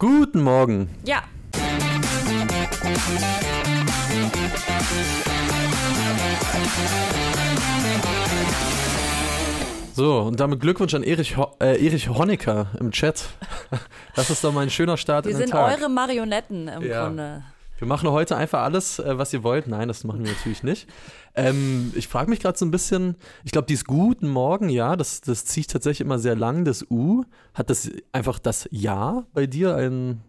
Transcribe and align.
Guten 0.00 0.40
Morgen. 0.42 0.88
Ja. 1.04 1.22
So, 9.94 10.20
und 10.20 10.40
damit 10.40 10.60
Glückwunsch 10.60 10.94
an 10.94 11.02
Erich, 11.02 11.36
Ho 11.36 11.48
äh, 11.60 11.84
Erich 11.84 12.08
Honecker 12.08 12.68
im 12.78 12.90
Chat. 12.92 13.24
Das 14.16 14.28
ist 14.28 14.42
doch 14.42 14.52
mal 14.52 14.62
ein 14.62 14.70
schöner 14.70 14.96
Start 14.96 15.24
Wir 15.24 15.30
in 15.32 15.38
den 15.38 15.46
sind 15.46 15.52
Tag. 15.56 15.78
eure 15.78 15.88
Marionetten 15.88 16.66
im 16.68 16.82
Ja. 16.82 17.06
Grunde. 17.06 17.42
Wir 17.80 17.88
machen 17.88 18.10
heute 18.10 18.36
einfach 18.36 18.60
alles, 18.62 18.98
äh, 18.98 19.16
was 19.18 19.32
ihr 19.32 19.42
wollt. 19.42 19.66
Nein, 19.66 19.88
das 19.88 20.04
machen 20.04 20.22
wir 20.24 20.30
natürlich 20.32 20.62
nicht. 20.62 20.86
Ähm, 21.34 21.92
ich 21.96 22.08
frage 22.08 22.28
mich 22.28 22.40
gerade 22.40 22.58
so 22.58 22.66
ein 22.66 22.70
bisschen, 22.70 23.16
ich 23.42 23.52
glaube, 23.52 23.66
dieses 23.66 23.84
Guten 23.86 24.28
Morgen, 24.28 24.68
ja, 24.68 24.96
das, 24.96 25.22
das 25.22 25.46
ziehe 25.46 25.62
ich 25.62 25.66
tatsächlich 25.66 26.02
immer 26.06 26.18
sehr 26.18 26.36
lang, 26.36 26.64
das 26.66 26.84
U. 26.90 27.24
Hat 27.54 27.70
das 27.70 27.90
einfach 28.12 28.38
das 28.38 28.68
Ja 28.70 29.24
bei 29.32 29.46
dir 29.46 29.74
einen, 29.76 30.20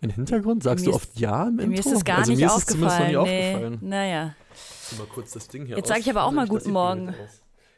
einen 0.00 0.12
Hintergrund? 0.12 0.62
Sagst 0.62 0.86
Mir 0.86 0.92
du 0.92 0.96
ist- 0.96 1.02
oft 1.04 1.20
Ja 1.20 1.42
im 1.46 1.58
Intro? 1.58 1.66
Mir 1.68 1.78
ist 1.80 1.86
es 1.92 2.04
gar 2.04 2.18
also 2.18 2.30
nicht 2.32 2.40
mir 2.40 2.46
ist 2.46 2.56
es 2.56 2.66
zumindest 2.66 2.98
noch 3.00 3.06
aufgefallen. 3.06 3.26
nie 3.26 3.30
nee. 3.30 3.50
aufgefallen. 3.52 3.78
Naja. 3.82 4.34
Ich 4.90 4.98
mal 4.98 5.06
kurz 5.08 5.32
das 5.32 5.48
Ding 5.48 5.66
hier 5.66 5.76
Jetzt 5.76 5.88
sag 5.88 5.98
ich 5.98 6.08
aber 6.08 6.24
auch 6.24 6.32
mal 6.32 6.46
guten 6.46 6.72
Morgen. 6.72 7.14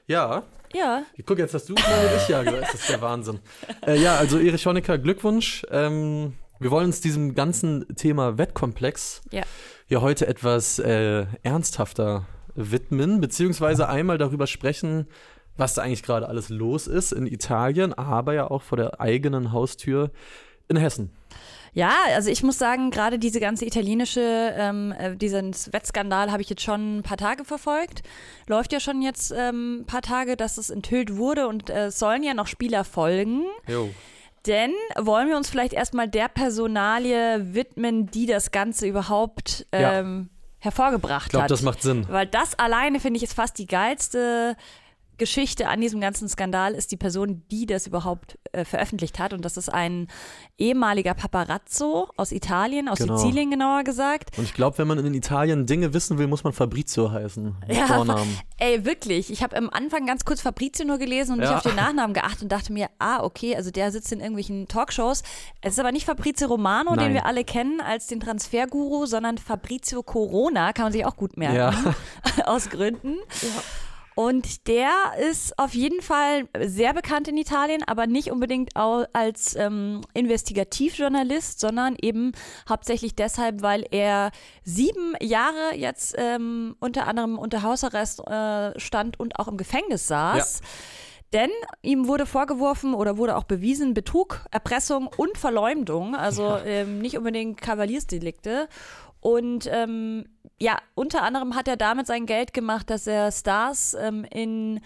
Ja, 0.06 0.44
Ja. 0.72 1.02
Guck, 1.26 1.38
jetzt 1.38 1.54
hast 1.54 1.68
du 1.68 1.74
mal 1.74 1.82
ich 2.16 2.28
ja 2.28 2.42
gesagt. 2.42 2.62
Das 2.62 2.74
ist 2.74 2.88
der 2.90 3.00
Wahnsinn. 3.00 3.40
Äh, 3.86 4.00
ja, 4.00 4.16
also 4.16 4.38
Erich 4.38 4.64
Honecker, 4.66 4.98
Glückwunsch. 4.98 5.64
Ähm, 5.70 6.34
wir 6.60 6.70
wollen 6.70 6.86
uns 6.86 7.00
diesem 7.00 7.34
ganzen 7.34 7.86
Thema 7.96 8.38
Wettkomplex 8.38 9.22
Ja. 9.30 9.42
hier 9.86 10.00
heute 10.00 10.26
etwas 10.26 10.78
äh, 10.78 11.26
ernsthafter 11.42 12.26
widmen, 12.54 13.20
beziehungsweise 13.20 13.88
einmal 13.88 14.18
darüber 14.18 14.46
sprechen, 14.46 15.08
was 15.56 15.74
da 15.74 15.82
eigentlich 15.82 16.02
gerade 16.02 16.28
alles 16.28 16.48
los 16.48 16.86
ist 16.86 17.12
in 17.12 17.26
Italien, 17.26 17.92
aber 17.92 18.34
ja 18.34 18.50
auch 18.50 18.62
vor 18.62 18.76
der 18.76 19.00
eigenen 19.00 19.52
Haustür 19.52 20.10
in 20.68 20.76
Hessen. 20.76 21.10
Ja, 21.74 21.92
also 22.14 22.30
ich 22.30 22.44
muss 22.44 22.56
sagen, 22.58 22.92
gerade 22.92 23.18
diese 23.18 23.40
ganze 23.40 23.66
italienische, 23.66 24.20
ähm, 24.56 24.94
äh, 24.96 25.16
diesen 25.16 25.52
Wettskandal 25.72 26.30
habe 26.30 26.40
ich 26.40 26.48
jetzt 26.48 26.62
schon 26.62 26.98
ein 26.98 27.02
paar 27.02 27.16
Tage 27.16 27.44
verfolgt. 27.44 28.02
Läuft 28.46 28.72
ja 28.72 28.78
schon 28.78 29.02
jetzt 29.02 29.34
ähm, 29.36 29.80
ein 29.80 29.84
paar 29.84 30.02
Tage, 30.02 30.36
dass 30.36 30.56
es 30.56 30.70
enthüllt 30.70 31.16
wurde 31.16 31.48
und 31.48 31.70
äh, 31.70 31.90
sollen 31.90 32.22
ja 32.22 32.32
noch 32.32 32.46
Spieler 32.46 32.84
folgen. 32.84 33.42
Jo. 33.66 33.90
Denn 34.46 34.72
wollen 34.98 35.28
wir 35.28 35.36
uns 35.36 35.48
vielleicht 35.50 35.72
erstmal 35.72 36.08
der 36.08 36.28
Personalie 36.28 37.54
widmen, 37.54 38.10
die 38.10 38.26
das 38.26 38.50
Ganze 38.50 38.86
überhaupt 38.86 39.66
Ja. 39.72 40.00
ähm, 40.00 40.28
hervorgebracht 40.58 41.26
Ich 41.26 41.30
glaube, 41.30 41.44
hat. 41.44 41.50
das 41.50 41.62
macht 41.62 41.82
Sinn. 41.82 42.06
Weil 42.08 42.26
das 42.26 42.58
alleine, 42.58 43.00
finde 43.00 43.18
ich, 43.18 43.22
ist 43.22 43.34
fast 43.34 43.58
die 43.58 43.66
geilste 43.66 44.56
Geschichte 45.18 45.68
an 45.68 45.80
diesem 45.80 46.00
ganzen 46.00 46.28
Skandal, 46.28 46.74
ist 46.74 46.90
die 46.92 46.96
Person, 46.96 47.42
die 47.50 47.66
das 47.66 47.86
überhaupt 47.86 48.38
äh, 48.52 48.64
veröffentlicht 48.64 49.18
hat. 49.18 49.32
Und 49.32 49.44
das 49.44 49.56
ist 49.56 49.68
ein 49.68 50.08
ehemaliger 50.58 51.14
Paparazzo 51.14 52.08
aus 52.16 52.32
Italien, 52.32 52.88
aus 52.88 52.98
Genau. 52.98 53.16
Sizilien 53.16 53.50
genauer 53.50 53.84
gesagt. 53.84 54.36
Und 54.38 54.44
ich 54.44 54.54
glaube, 54.54 54.78
wenn 54.78 54.88
man 54.88 54.98
in 55.04 55.14
Italien 55.14 55.66
Dinge 55.66 55.92
wissen 55.94 56.18
will, 56.18 56.26
muss 56.26 56.44
man 56.44 56.52
Fabrizio 56.52 57.10
heißen. 57.12 57.54
Ja, 57.68 57.86
Vornamen. 57.86 58.38
Ey, 58.58 58.84
wirklich. 58.84 59.30
Ich 59.30 59.42
habe 59.42 59.56
am 59.56 59.70
Anfang 59.70 60.06
ganz 60.06 60.24
kurz 60.24 60.40
Fabrizio 60.40 60.84
nur 60.86 60.98
gelesen 60.98 61.32
und 61.32 61.38
nicht 61.40 61.50
Ja. 61.50 61.56
auf 61.56 61.62
den 61.62 61.74
Nachnamen 61.76 62.14
geachtet 62.14 62.42
und 62.42 62.52
dachte 62.52 62.72
mir, 62.72 62.88
ah, 62.98 63.22
okay, 63.22 63.54
also 63.56 63.70
der 63.70 63.90
sitzt 63.92 64.10
in 64.12 64.20
irgendwelchen 64.20 64.68
Talkshows. 64.68 65.22
Es 65.60 65.74
ist 65.74 65.78
aber 65.78 65.92
nicht 65.92 66.06
Fabrizio 66.06 66.48
Romano, 66.48 66.94
Nein. 66.94 67.06
den 67.06 67.14
wir 67.14 67.26
alle 67.26 67.44
kennen 67.44 67.80
als 67.80 68.06
den 68.06 68.20
Transferguru, 68.20 69.06
sondern 69.06 69.38
Fabrizio 69.38 70.02
Corona, 70.02 70.72
kann 70.72 70.84
man 70.86 70.92
sich 70.92 71.04
auch 71.06 71.16
gut 71.16 71.36
merken. 71.36 71.56
Ja. 71.56 71.94
aus 72.46 72.68
Gründen. 72.70 73.16
Und 74.14 74.68
der 74.68 74.90
ist 75.28 75.58
auf 75.58 75.74
jeden 75.74 76.00
Fall 76.00 76.48
sehr 76.60 76.94
bekannt 76.94 77.26
in 77.28 77.36
Italien, 77.36 77.82
aber 77.86 78.06
nicht 78.06 78.30
unbedingt 78.30 78.76
als 78.76 79.56
ähm, 79.56 80.02
Investigativjournalist, 80.14 81.58
sondern 81.58 81.96
eben 82.00 82.32
hauptsächlich 82.68 83.16
deshalb, 83.16 83.62
weil 83.62 83.84
er 83.90 84.30
sieben 84.62 85.14
Jahre 85.20 85.74
jetzt 85.74 86.14
ähm, 86.16 86.76
unter 86.78 87.08
anderem 87.08 87.38
unter 87.38 87.62
Hausarrest 87.62 88.20
äh, 88.28 88.78
stand 88.78 89.18
und 89.18 89.38
auch 89.38 89.48
im 89.48 89.56
Gefängnis 89.56 90.06
saß. 90.06 90.60
Denn 91.34 91.50
ihm 91.82 92.06
wurde 92.06 92.26
vorgeworfen 92.26 92.94
oder 92.94 93.18
wurde 93.18 93.36
auch 93.36 93.42
bewiesen 93.42 93.92
Betrug, 93.92 94.46
Erpressung 94.52 95.10
und 95.16 95.36
Verleumdung, 95.36 96.14
also 96.14 96.58
ähm, 96.64 97.00
nicht 97.00 97.18
unbedingt 97.18 97.60
Kavaliersdelikte. 97.60 98.68
Und 99.26 99.66
ähm, 99.72 100.26
ja, 100.60 100.78
unter 100.94 101.22
anderem 101.22 101.54
hat 101.56 101.66
er 101.66 101.78
damit 101.78 102.06
sein 102.06 102.26
Geld 102.26 102.52
gemacht, 102.52 102.90
dass 102.90 103.06
er 103.06 103.32
Stars 103.32 103.96
ähm, 103.98 104.24
in 104.30 104.80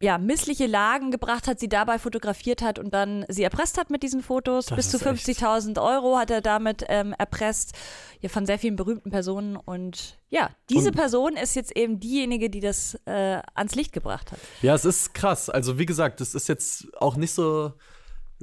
ja, 0.00 0.16
missliche 0.16 0.66
Lagen 0.66 1.10
gebracht 1.10 1.46
hat, 1.46 1.60
sie 1.60 1.68
dabei 1.68 1.98
fotografiert 1.98 2.62
hat 2.62 2.78
und 2.78 2.92
dann 2.94 3.26
sie 3.28 3.42
erpresst 3.42 3.76
hat 3.76 3.90
mit 3.90 4.02
diesen 4.02 4.22
Fotos. 4.22 4.66
Das 4.66 4.76
Bis 4.76 4.90
zu 4.90 4.96
ist 4.96 5.28
echt- 5.28 5.40
50.000 5.40 5.78
Euro 5.82 6.16
hat 6.16 6.30
er 6.30 6.40
damit 6.40 6.84
ähm, 6.88 7.14
erpresst, 7.18 7.72
ja, 8.20 8.30
von 8.30 8.46
sehr 8.46 8.58
vielen 8.58 8.76
berühmten 8.76 9.10
Personen. 9.10 9.56
Und 9.56 10.18
ja, 10.30 10.48
diese 10.70 10.88
Und- 10.88 10.96
Person 10.96 11.36
ist 11.36 11.54
jetzt 11.54 11.76
eben 11.76 12.00
diejenige, 12.00 12.48
die 12.48 12.60
das 12.60 12.98
äh, 13.04 13.42
ans 13.54 13.74
Licht 13.74 13.92
gebracht 13.92 14.32
hat. 14.32 14.38
Ja, 14.62 14.74
es 14.74 14.86
ist 14.86 15.12
krass. 15.12 15.50
Also 15.50 15.78
wie 15.78 15.86
gesagt, 15.86 16.22
es 16.22 16.34
ist 16.34 16.48
jetzt 16.48 16.86
auch 16.98 17.16
nicht 17.16 17.32
so 17.34 17.72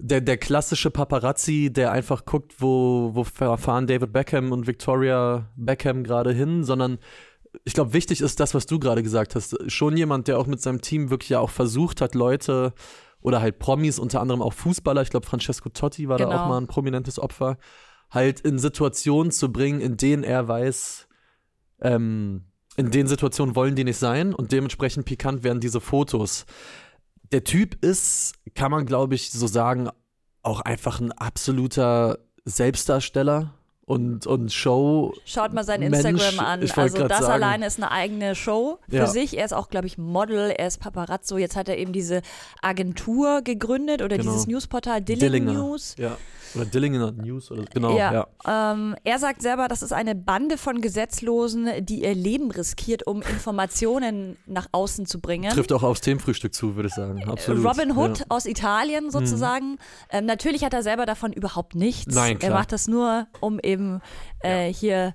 der, 0.03 0.19
der 0.19 0.37
klassische 0.37 0.89
Paparazzi, 0.89 1.71
der 1.71 1.91
einfach 1.91 2.25
guckt, 2.25 2.55
wo, 2.59 3.11
wo 3.13 3.23
fahren 3.23 3.85
David 3.85 4.11
Beckham 4.11 4.51
und 4.51 4.65
Victoria 4.65 5.49
Beckham 5.55 6.03
gerade 6.03 6.33
hin, 6.33 6.63
sondern 6.63 6.97
ich 7.65 7.73
glaube, 7.73 7.93
wichtig 7.93 8.21
ist 8.21 8.39
das, 8.39 8.53
was 8.53 8.65
du 8.65 8.79
gerade 8.79 9.03
gesagt 9.03 9.35
hast. 9.35 9.57
Schon 9.69 9.95
jemand, 9.97 10.27
der 10.27 10.39
auch 10.39 10.47
mit 10.47 10.61
seinem 10.61 10.81
Team 10.81 11.09
wirklich 11.09 11.29
ja 11.29 11.39
auch 11.39 11.49
versucht 11.49 12.01
hat, 12.01 12.15
Leute 12.15 12.73
oder 13.21 13.41
halt 13.41 13.59
Promis, 13.59 13.99
unter 13.99 14.21
anderem 14.21 14.41
auch 14.41 14.53
Fußballer, 14.53 15.03
ich 15.03 15.11
glaube, 15.11 15.27
Francesco 15.27 15.69
Totti 15.69 16.09
war 16.09 16.17
da 16.17 16.25
Genau. 16.25 16.37
auch 16.37 16.47
mal 16.47 16.57
ein 16.57 16.67
prominentes 16.67 17.19
Opfer, 17.19 17.57
halt 18.09 18.39
in 18.39 18.57
Situationen 18.57 19.31
zu 19.31 19.51
bringen, 19.51 19.81
in 19.81 19.97
denen 19.97 20.23
er 20.23 20.47
weiß, 20.47 21.07
ähm, 21.81 22.45
in 22.77 22.89
den 22.89 23.05
Situationen 23.07 23.55
wollen 23.55 23.75
die 23.75 23.83
nicht 23.83 23.97
sein 23.97 24.33
und 24.33 24.51
dementsprechend 24.51 25.05
pikant 25.05 25.43
werden 25.43 25.59
diese 25.59 25.81
Fotos. 25.81 26.45
Der 27.31 27.43
Typ 27.43 27.83
ist, 27.83 28.33
kann 28.55 28.71
man 28.71 28.85
glaube 28.85 29.15
ich 29.15 29.31
so 29.31 29.47
sagen, 29.47 29.89
auch 30.43 30.61
einfach 30.61 30.99
ein 30.99 31.11
absoluter 31.11 32.19
Selbstdarsteller 32.45 33.53
und, 33.91 34.25
und 34.27 34.51
Show. 34.51 35.13
Schaut 35.25 35.53
mal 35.53 35.63
sein 35.63 35.81
Mensch, 35.81 35.97
Instagram 36.03 36.39
an. 36.45 36.61
Also 36.75 37.07
das 37.07 37.19
sagen. 37.19 37.31
alleine 37.33 37.65
ist 37.67 37.77
eine 37.77 37.91
eigene 37.91 38.35
Show 38.35 38.79
für 38.89 38.95
Ja. 38.95 39.07
sich. 39.07 39.37
Er 39.37 39.45
ist 39.45 39.53
auch, 39.53 39.69
glaube 39.69 39.87
ich, 39.87 39.97
Model, 39.97 40.51
er 40.57 40.67
ist 40.67 40.79
Paparazzo. 40.79 41.37
Jetzt 41.37 41.55
hat 41.55 41.69
er 41.69 41.77
eben 41.77 41.93
diese 41.93 42.21
Agentur 42.61 43.41
gegründet 43.41 44.01
oder 44.01 44.17
Genau. 44.17 44.31
dieses 44.31 44.47
Newsportal 44.47 45.01
Dilling 45.01 45.19
Dillinger. 45.19 45.53
News. 45.53 45.95
Ja. 45.97 46.17
Oder 46.53 46.65
Dillinger 46.65 47.11
News 47.13 47.49
oder 47.49 47.63
genau. 47.73 47.97
Ja. 47.97 48.27
Ja, 48.45 48.71
Ähm, 48.73 48.95
er 49.05 49.19
sagt 49.19 49.41
selber, 49.41 49.69
das 49.69 49.81
ist 49.81 49.93
eine 49.93 50.15
Bande 50.15 50.57
von 50.57 50.81
Gesetzlosen, 50.81 51.69
die 51.85 52.03
ihr 52.03 52.13
Leben 52.13 52.51
riskiert, 52.51 53.07
um 53.07 53.21
Informationen 53.21 54.37
nach 54.47 54.67
außen 54.73 55.05
zu 55.05 55.19
bringen. 55.21 55.49
Trifft 55.51 55.71
auch 55.71 55.83
aufs 55.83 56.01
Themenfrühstück 56.01 56.53
zu, 56.53 56.75
würde 56.75 56.89
ich 56.89 56.93
sagen. 56.95 57.23
Absolut. 57.29 57.65
Robin 57.65 57.95
Hood 57.97 58.19
Ja. 58.19 58.25
aus 58.29 58.45
Italien 58.45 59.11
sozusagen. 59.11 59.77
Ähm, 60.09 60.25
natürlich 60.25 60.63
hat 60.65 60.73
er 60.73 60.83
selber 60.83 61.05
davon 61.05 61.31
überhaupt 61.31 61.75
nichts. 61.75 62.13
Nein, 62.13 62.33
er 62.33 62.39
klar. 62.39 62.53
macht 62.59 62.71
das 62.73 62.87
nur, 62.89 63.27
um 63.39 63.59
eben 63.61 63.80
äh, 64.39 64.71
hier 64.71 65.13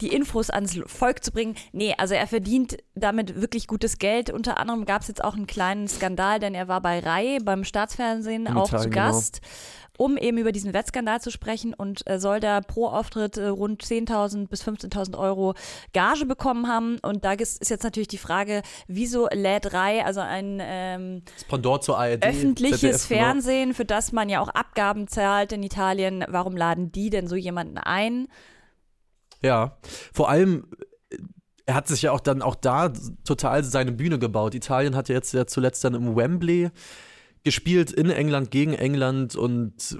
die 0.00 0.08
Infos 0.08 0.50
ans 0.50 0.78
Volk 0.86 1.24
zu 1.24 1.32
bringen. 1.32 1.56
Nee, 1.72 1.94
also 1.98 2.14
er 2.14 2.26
verdient 2.26 2.78
damit 2.94 3.40
wirklich 3.40 3.66
gutes 3.66 3.98
Geld. 3.98 4.30
Unter 4.30 4.58
anderem 4.58 4.84
gab 4.84 5.02
es 5.02 5.08
jetzt 5.08 5.22
auch 5.22 5.34
einen 5.34 5.46
kleinen 5.46 5.88
Skandal, 5.88 6.38
denn 6.38 6.54
er 6.54 6.68
war 6.68 6.80
bei 6.80 7.00
Rai 7.00 7.38
beim 7.42 7.64
Staatsfernsehen 7.64 8.46
In 8.46 8.56
auch 8.56 8.68
Italien, 8.68 8.84
zu 8.84 8.90
Gast. 8.90 9.40
Um 10.00 10.16
eben 10.16 10.38
über 10.38 10.50
diesen 10.50 10.72
Wettskandal 10.72 11.20
zu 11.20 11.30
sprechen 11.30 11.74
und 11.74 12.08
äh, 12.08 12.18
soll 12.18 12.40
da 12.40 12.62
pro 12.62 12.86
Auftritt 12.86 13.36
äh, 13.36 13.48
rund 13.48 13.82
10.000 13.82 14.48
bis 14.48 14.62
15.000 14.66 15.14
Euro 15.18 15.52
Gage 15.92 16.24
bekommen 16.24 16.68
haben. 16.68 16.96
Und 17.02 17.26
da 17.26 17.34
ist, 17.34 17.68
jetzt 17.68 17.84
natürlich 17.84 18.08
die 18.08 18.16
Frage, 18.16 18.62
wieso 18.86 19.28
lädt 19.30 19.74
Rai, 19.74 20.02
also 20.02 20.20
ein 20.20 20.58
ähm, 20.62 21.22
ARD. 21.50 22.24
öffentliches 22.24 22.80
ZDF, 22.80 23.08
genau. 23.10 23.20
Fernsehen, 23.20 23.74
für 23.74 23.84
das 23.84 24.12
man 24.12 24.30
ja 24.30 24.40
auch 24.40 24.48
Abgaben 24.48 25.06
zahlt 25.06 25.52
in 25.52 25.62
Italien. 25.62 26.24
Warum 26.28 26.56
laden 26.56 26.90
die 26.90 27.10
denn 27.10 27.26
so 27.26 27.36
jemanden 27.36 27.76
ein? 27.76 28.28
Ja, 29.42 29.76
vor 30.14 30.30
allem, 30.30 30.66
er 31.66 31.74
hat 31.74 31.88
sich 31.88 32.00
ja 32.00 32.12
auch 32.12 32.20
dann 32.20 32.40
auch 32.40 32.54
da 32.54 32.90
total 33.26 33.64
seine 33.64 33.92
Bühne 33.92 34.18
gebaut. 34.18 34.54
Italien 34.54 34.96
hat 34.96 35.10
ja 35.10 35.16
jetzt 35.16 35.34
ja 35.34 35.46
zuletzt 35.46 35.84
dann 35.84 35.92
im 35.92 36.16
Wembley 36.16 36.70
gespielt, 37.44 37.92
in 37.92 38.10
England 38.10 38.50
gegen 38.50 38.74
England 38.74 39.36
und 39.36 39.72
äh, 39.92 39.96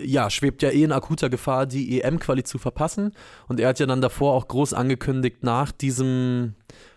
ja, 0.00 0.28
schwebt 0.28 0.62
ja 0.62 0.70
eh 0.70 0.82
in 0.82 0.92
akuter 0.92 1.30
Gefahr, 1.30 1.66
die 1.66 2.02
EM-Quali 2.02 2.42
zu 2.42 2.58
verpassen. 2.58 3.12
Und 3.46 3.60
er 3.60 3.68
hat 3.68 3.78
ja 3.78 3.86
dann 3.86 4.00
davor 4.00 4.32
auch 4.32 4.48
groß 4.48 4.74
angekündigt, 4.74 5.44
nach 5.44 5.70
diesem, 5.70 6.54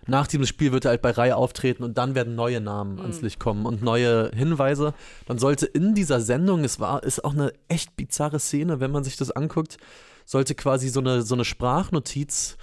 nach 0.07 0.25
diesem 0.25 0.47
Spiel 0.47 0.71
wird 0.71 0.85
er 0.85 0.91
halt 0.91 1.03
bei 1.03 1.11
Reihe 1.11 1.35
auftreten 1.35 1.83
und 1.83 1.99
dann 1.99 2.15
werden 2.15 2.33
neue 2.33 2.59
Namen 2.59 2.99
ans 2.99 3.21
Licht 3.21 3.39
kommen 3.39 3.67
und 3.67 3.83
neue 3.83 4.31
Hinweise. 4.33 4.95
Dann 5.27 5.37
sollte 5.37 5.67
in 5.67 5.93
dieser 5.93 6.21
Sendung, 6.21 6.63
es 6.63 6.79
war, 6.79 7.03
ist 7.03 7.23
auch 7.23 7.33
eine 7.33 7.53
echt 7.67 7.95
bizarre 7.95 8.39
Szene, 8.39 8.79
wenn 8.79 8.91
man 8.91 9.03
sich 9.03 9.15
das 9.15 9.29
anguckt, 9.29 9.77
sollte 10.25 10.55
quasi 10.55 10.89
so 10.89 10.99
eine, 10.99 11.21
so 11.21 11.35
eine 11.35 11.45
Sprachnotiz 11.45 12.57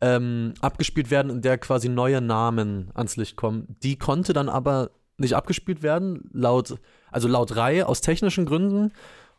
ähm, 0.00 0.54
abgespielt 0.60 1.10
werden, 1.10 1.30
in 1.30 1.42
der 1.42 1.58
quasi 1.58 1.88
neue 1.88 2.20
Namen 2.20 2.90
ans 2.94 3.16
Licht 3.16 3.36
kommen. 3.36 3.76
Die 3.82 3.98
konnte 3.98 4.32
dann 4.32 4.48
aber 4.48 4.90
nicht 5.20 5.34
abgespielt 5.34 5.82
werden, 5.82 6.28
laut, 6.32 6.76
also 7.10 7.28
laut 7.28 7.54
Reihe 7.56 7.86
aus 7.86 8.00
technischen 8.00 8.46
Gründen. 8.46 8.92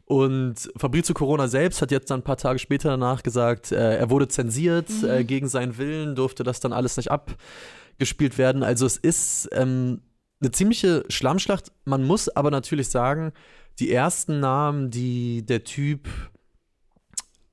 Und 0.06 0.70
Fabrizio 0.76 1.14
Corona 1.14 1.48
selbst 1.48 1.82
hat 1.82 1.92
jetzt 1.92 2.12
dann 2.12 2.20
ein 2.20 2.24
paar 2.24 2.38
Tage 2.38 2.60
später 2.60 2.90
danach 2.90 3.24
gesagt, 3.24 3.72
äh, 3.72 3.98
er 3.98 4.10
wurde 4.10 4.28
zensiert 4.28 4.90
Mhm. 4.90 5.10
äh, 5.10 5.24
gegen 5.24 5.48
seinen 5.48 5.78
Willen, 5.78 6.16
durfte 6.16 6.44
das 6.44 6.60
dann 6.60 6.74
alles 6.74 6.98
nicht 6.98 7.10
abgespielt 7.12 8.38
werden. 8.38 8.64
Also 8.64 8.86
es 8.86 8.98
ist 8.98 9.50
ähm, 9.54 10.02
eine 10.42 10.52
ziemliche 10.52 11.06
Schlammschlacht. 11.08 11.72
Man 11.86 12.04
muss 12.04 12.28
aber 12.28 12.52
natürlich 12.52 12.90
sagen, 12.90 13.32
die 13.80 13.92
ersten 13.94 14.40
Namen, 14.40 14.92
die 14.92 15.46
der 15.46 15.64
Typ 15.64 16.10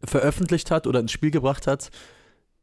veröffentlicht 0.04 0.70
hat 0.70 0.86
oder 0.86 1.00
ins 1.00 1.12
Spiel 1.12 1.30
gebracht 1.30 1.66
hat, 1.66 1.90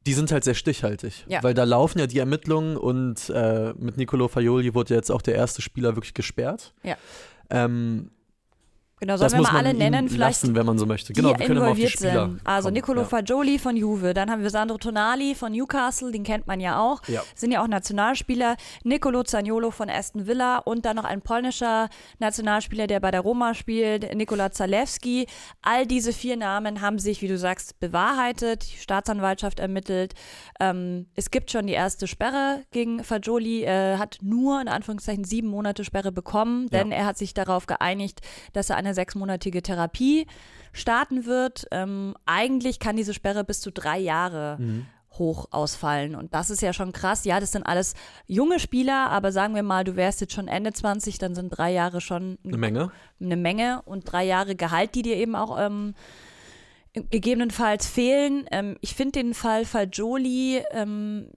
die 0.05 0.13
sind 0.13 0.31
halt 0.31 0.43
sehr 0.43 0.53
stichhaltig. 0.53 1.25
Ja. 1.27 1.41
Weil 1.43 1.53
da 1.53 1.63
laufen 1.63 1.99
ja 1.99 2.07
die 2.07 2.19
Ermittlungen 2.19 2.77
und 2.77 3.29
äh, 3.29 3.73
mit 3.77 3.97
Nicolo 3.97 4.27
Faioli 4.27 4.73
wurde 4.73 4.93
jetzt 4.93 5.11
auch 5.11 5.21
der 5.21 5.35
erste 5.35 5.61
Spieler 5.61 5.95
wirklich 5.95 6.13
gesperrt. 6.13 6.73
Ja. 6.83 6.97
Ähm, 7.49 8.11
Genau, 9.01 9.17
sollen 9.17 9.31
das 9.31 9.39
wir 9.39 9.41
mal 9.41 9.59
alle 9.59 9.73
nennen, 9.73 10.07
vielleicht 10.07 10.41
lassen, 10.41 10.55
wenn 10.55 10.65
man 10.65 10.77
so 10.77 10.85
möchte. 10.85 11.11
die 11.11 11.21
Genau, 11.21 11.37
wir 11.37 11.45
können 11.45 11.59
mal 11.59 11.71
auf 11.71 11.77
die 11.77 11.89
Spieler 11.89 12.27
sind. 12.27 12.39
Also 12.45 12.67
kommen. 12.67 12.73
Nicolo 12.75 13.01
ja. 13.01 13.07
Fagioli 13.07 13.59
von 13.59 13.75
Juve, 13.75 14.13
dann 14.13 14.31
haben 14.31 14.41
wir 14.41 14.49
Sandro 14.49 14.77
Tonali 14.77 15.35
von 15.35 15.51
Newcastle, 15.51 16.13
den 16.13 16.23
kennt 16.23 16.47
man 16.47 16.61
ja 16.61 16.79
auch. 16.79 17.01
Ja. 17.09 17.21
Sind 17.35 17.51
ja 17.51 17.61
auch 17.61 17.67
Nationalspieler. 17.67 18.55
Nicolo 18.85 19.23
Zaniolo 19.23 19.71
von 19.71 19.89
Aston 19.89 20.27
Villa 20.27 20.59
und 20.59 20.85
dann 20.85 20.95
noch 20.95 21.03
ein 21.03 21.21
polnischer 21.21 21.89
Nationalspieler, 22.19 22.87
der 22.87 23.01
bei 23.01 23.11
der 23.11 23.19
Roma 23.19 23.53
spielt, 23.53 24.15
Nikola 24.15 24.51
Zalewski. 24.51 25.27
All 25.61 25.85
diese 25.85 26.13
vier 26.13 26.37
Namen 26.37 26.79
haben 26.79 26.97
sich, 26.97 27.21
wie 27.21 27.27
du 27.27 27.37
sagst, 27.37 27.81
bewahrheitet. 27.81 28.71
Die 28.71 28.77
Staatsanwaltschaft 28.77 29.59
ermittelt. 29.59 30.13
Ähm, 30.61 31.07
es 31.15 31.31
gibt 31.31 31.51
schon 31.51 31.67
die 31.67 31.73
erste 31.73 32.07
Sperre 32.07 32.63
gegen 32.71 33.03
Fagioli. 33.03 33.63
Er 33.63 33.99
hat 33.99 34.19
nur 34.21 34.61
in 34.61 34.69
Anführungszeichen 34.69 35.25
sieben 35.25 35.49
Monate 35.49 35.83
Sperre 35.83 36.13
bekommen, 36.13 36.69
denn 36.69 36.93
er 36.93 37.05
hat 37.05 37.17
sich 37.17 37.33
darauf 37.33 37.65
geeinigt, 37.65 38.21
dass 38.53 38.69
er 38.69 38.84
eine 38.85 38.93
sechsmonatige 38.93 39.61
Therapie 39.61 40.27
starten 40.73 41.25
wird. 41.25 41.67
Ähm, 41.71 42.15
eigentlich 42.25 42.79
kann 42.79 42.95
diese 42.97 43.13
Sperre 43.13 43.43
bis 43.43 43.61
zu 43.61 43.71
drei 43.71 43.97
Jahre 43.99 44.57
Mhm. 44.59 44.85
hoch 45.17 45.47
ausfallen. 45.51 46.13
Und 46.15 46.33
das 46.33 46.49
ist 46.49 46.61
ja 46.61 46.73
schon 46.73 46.91
krass. 46.91 47.23
Ja, 47.23 47.39
das 47.39 47.53
sind 47.53 47.63
alles 47.63 47.93
junge 48.27 48.59
Spieler, 48.59 49.09
aber 49.11 49.31
sagen 49.31 49.55
wir 49.55 49.63
mal, 49.63 49.85
du 49.85 49.95
wärst 49.95 50.19
jetzt 50.19 50.33
schon 50.33 50.49
Ende 50.49 50.73
20, 50.73 51.17
dann 51.17 51.35
sind 51.35 51.49
drei 51.49 51.71
Jahre 51.71 52.01
schon 52.01 52.37
Eine 52.43 52.57
Menge. 52.57 52.91
eine 53.21 53.37
Menge 53.37 53.81
und 53.85 54.03
drei 54.11 54.25
Jahre 54.25 54.55
Gehalt, 54.55 54.93
die 54.93 55.03
dir 55.03 55.15
eben 55.15 55.35
auch 55.37 55.57
ähm, 55.57 55.93
gegebenenfalls 56.93 57.87
fehlen. 57.87 58.45
Ähm, 58.51 58.77
ich 58.81 58.95
finde 58.95 59.13
den 59.23 59.33
Fall 59.33 59.65
Fagioli 59.65 60.63
ähm, 60.71 61.29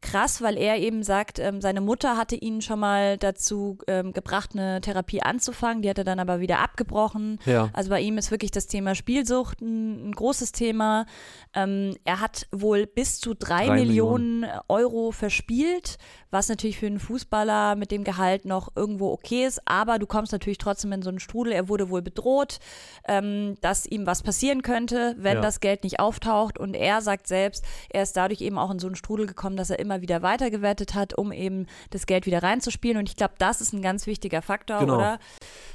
krass, 0.00 0.40
weil 0.42 0.56
er 0.56 0.76
eben 0.78 1.02
sagt, 1.02 1.38
ähm, 1.38 1.60
seine 1.60 1.80
Mutter 1.80 2.16
hatte 2.16 2.36
ihn 2.36 2.62
schon 2.62 2.78
mal 2.78 3.18
dazu 3.18 3.78
ähm, 3.88 4.12
gebracht, 4.12 4.50
eine 4.54 4.80
Therapie 4.80 5.22
anzufangen. 5.22 5.82
Die 5.82 5.90
hat 5.90 5.98
er 5.98 6.04
dann 6.04 6.20
aber 6.20 6.38
wieder 6.40 6.60
abgebrochen. 6.60 7.38
Ja. 7.44 7.68
Also 7.72 7.90
bei 7.90 8.00
ihm 8.00 8.16
ist 8.16 8.30
wirklich 8.30 8.50
das 8.52 8.68
Thema 8.68 8.94
Spielsucht 8.94 9.60
ein, 9.60 10.10
ein 10.10 10.12
großes 10.12 10.52
Thema. 10.52 11.06
Ähm, 11.52 11.96
er 12.04 12.20
hat 12.20 12.46
wohl 12.52 12.86
bis 12.86 13.18
zu 13.20 13.34
drei, 13.34 13.66
Drei 13.66 13.74
Millionen 13.74 14.46
Euro 14.68 15.10
verspielt, 15.10 15.98
was 16.30 16.48
natürlich 16.48 16.78
für 16.78 16.86
einen 16.86 17.00
Fußballer 17.00 17.74
mit 17.74 17.90
dem 17.90 18.04
Gehalt 18.04 18.44
noch 18.44 18.76
irgendwo 18.76 19.10
okay 19.10 19.46
ist. 19.46 19.60
Aber 19.66 19.98
du 19.98 20.06
kommst 20.06 20.30
natürlich 20.32 20.58
trotzdem 20.58 20.92
in 20.92 21.02
so 21.02 21.08
einen 21.08 21.18
Strudel. 21.18 21.52
Er 21.52 21.68
wurde 21.68 21.90
wohl 21.90 22.02
bedroht, 22.02 22.58
ähm, 23.06 23.56
dass 23.62 23.84
ihm 23.86 24.06
was 24.06 24.22
passieren 24.22 24.62
könnte, 24.62 25.16
wenn 25.18 25.36
Ja. 25.36 25.40
das 25.40 25.58
Geld 25.60 25.82
nicht 25.82 25.98
auftaucht. 25.98 26.56
Und 26.58 26.74
er 26.74 27.00
sagt 27.00 27.26
selbst, 27.26 27.64
er 27.90 28.02
ist 28.04 28.16
dadurch 28.16 28.40
eben 28.42 28.58
auch 28.58 28.70
in 28.70 28.78
so 28.78 28.86
einen 28.86 28.94
Strudel 28.96 29.26
gekommen, 29.26 29.56
dass 29.56 29.70
er 29.70 29.78
immer 29.78 29.87
wieder 30.02 30.22
weitergewettet 30.22 30.94
hat, 30.94 31.16
um 31.16 31.32
eben 31.32 31.66
das 31.90 32.06
Geld 32.06 32.26
wieder 32.26 32.42
reinzuspielen. 32.42 32.96
Und 32.98 33.08
ich 33.08 33.16
glaube, 33.16 33.34
das 33.38 33.60
ist 33.60 33.72
ein 33.72 33.82
ganz 33.82 34.06
wichtiger 34.06 34.42
Faktor, 34.42 34.80
Genau. 34.80 34.96
oder? 34.96 35.18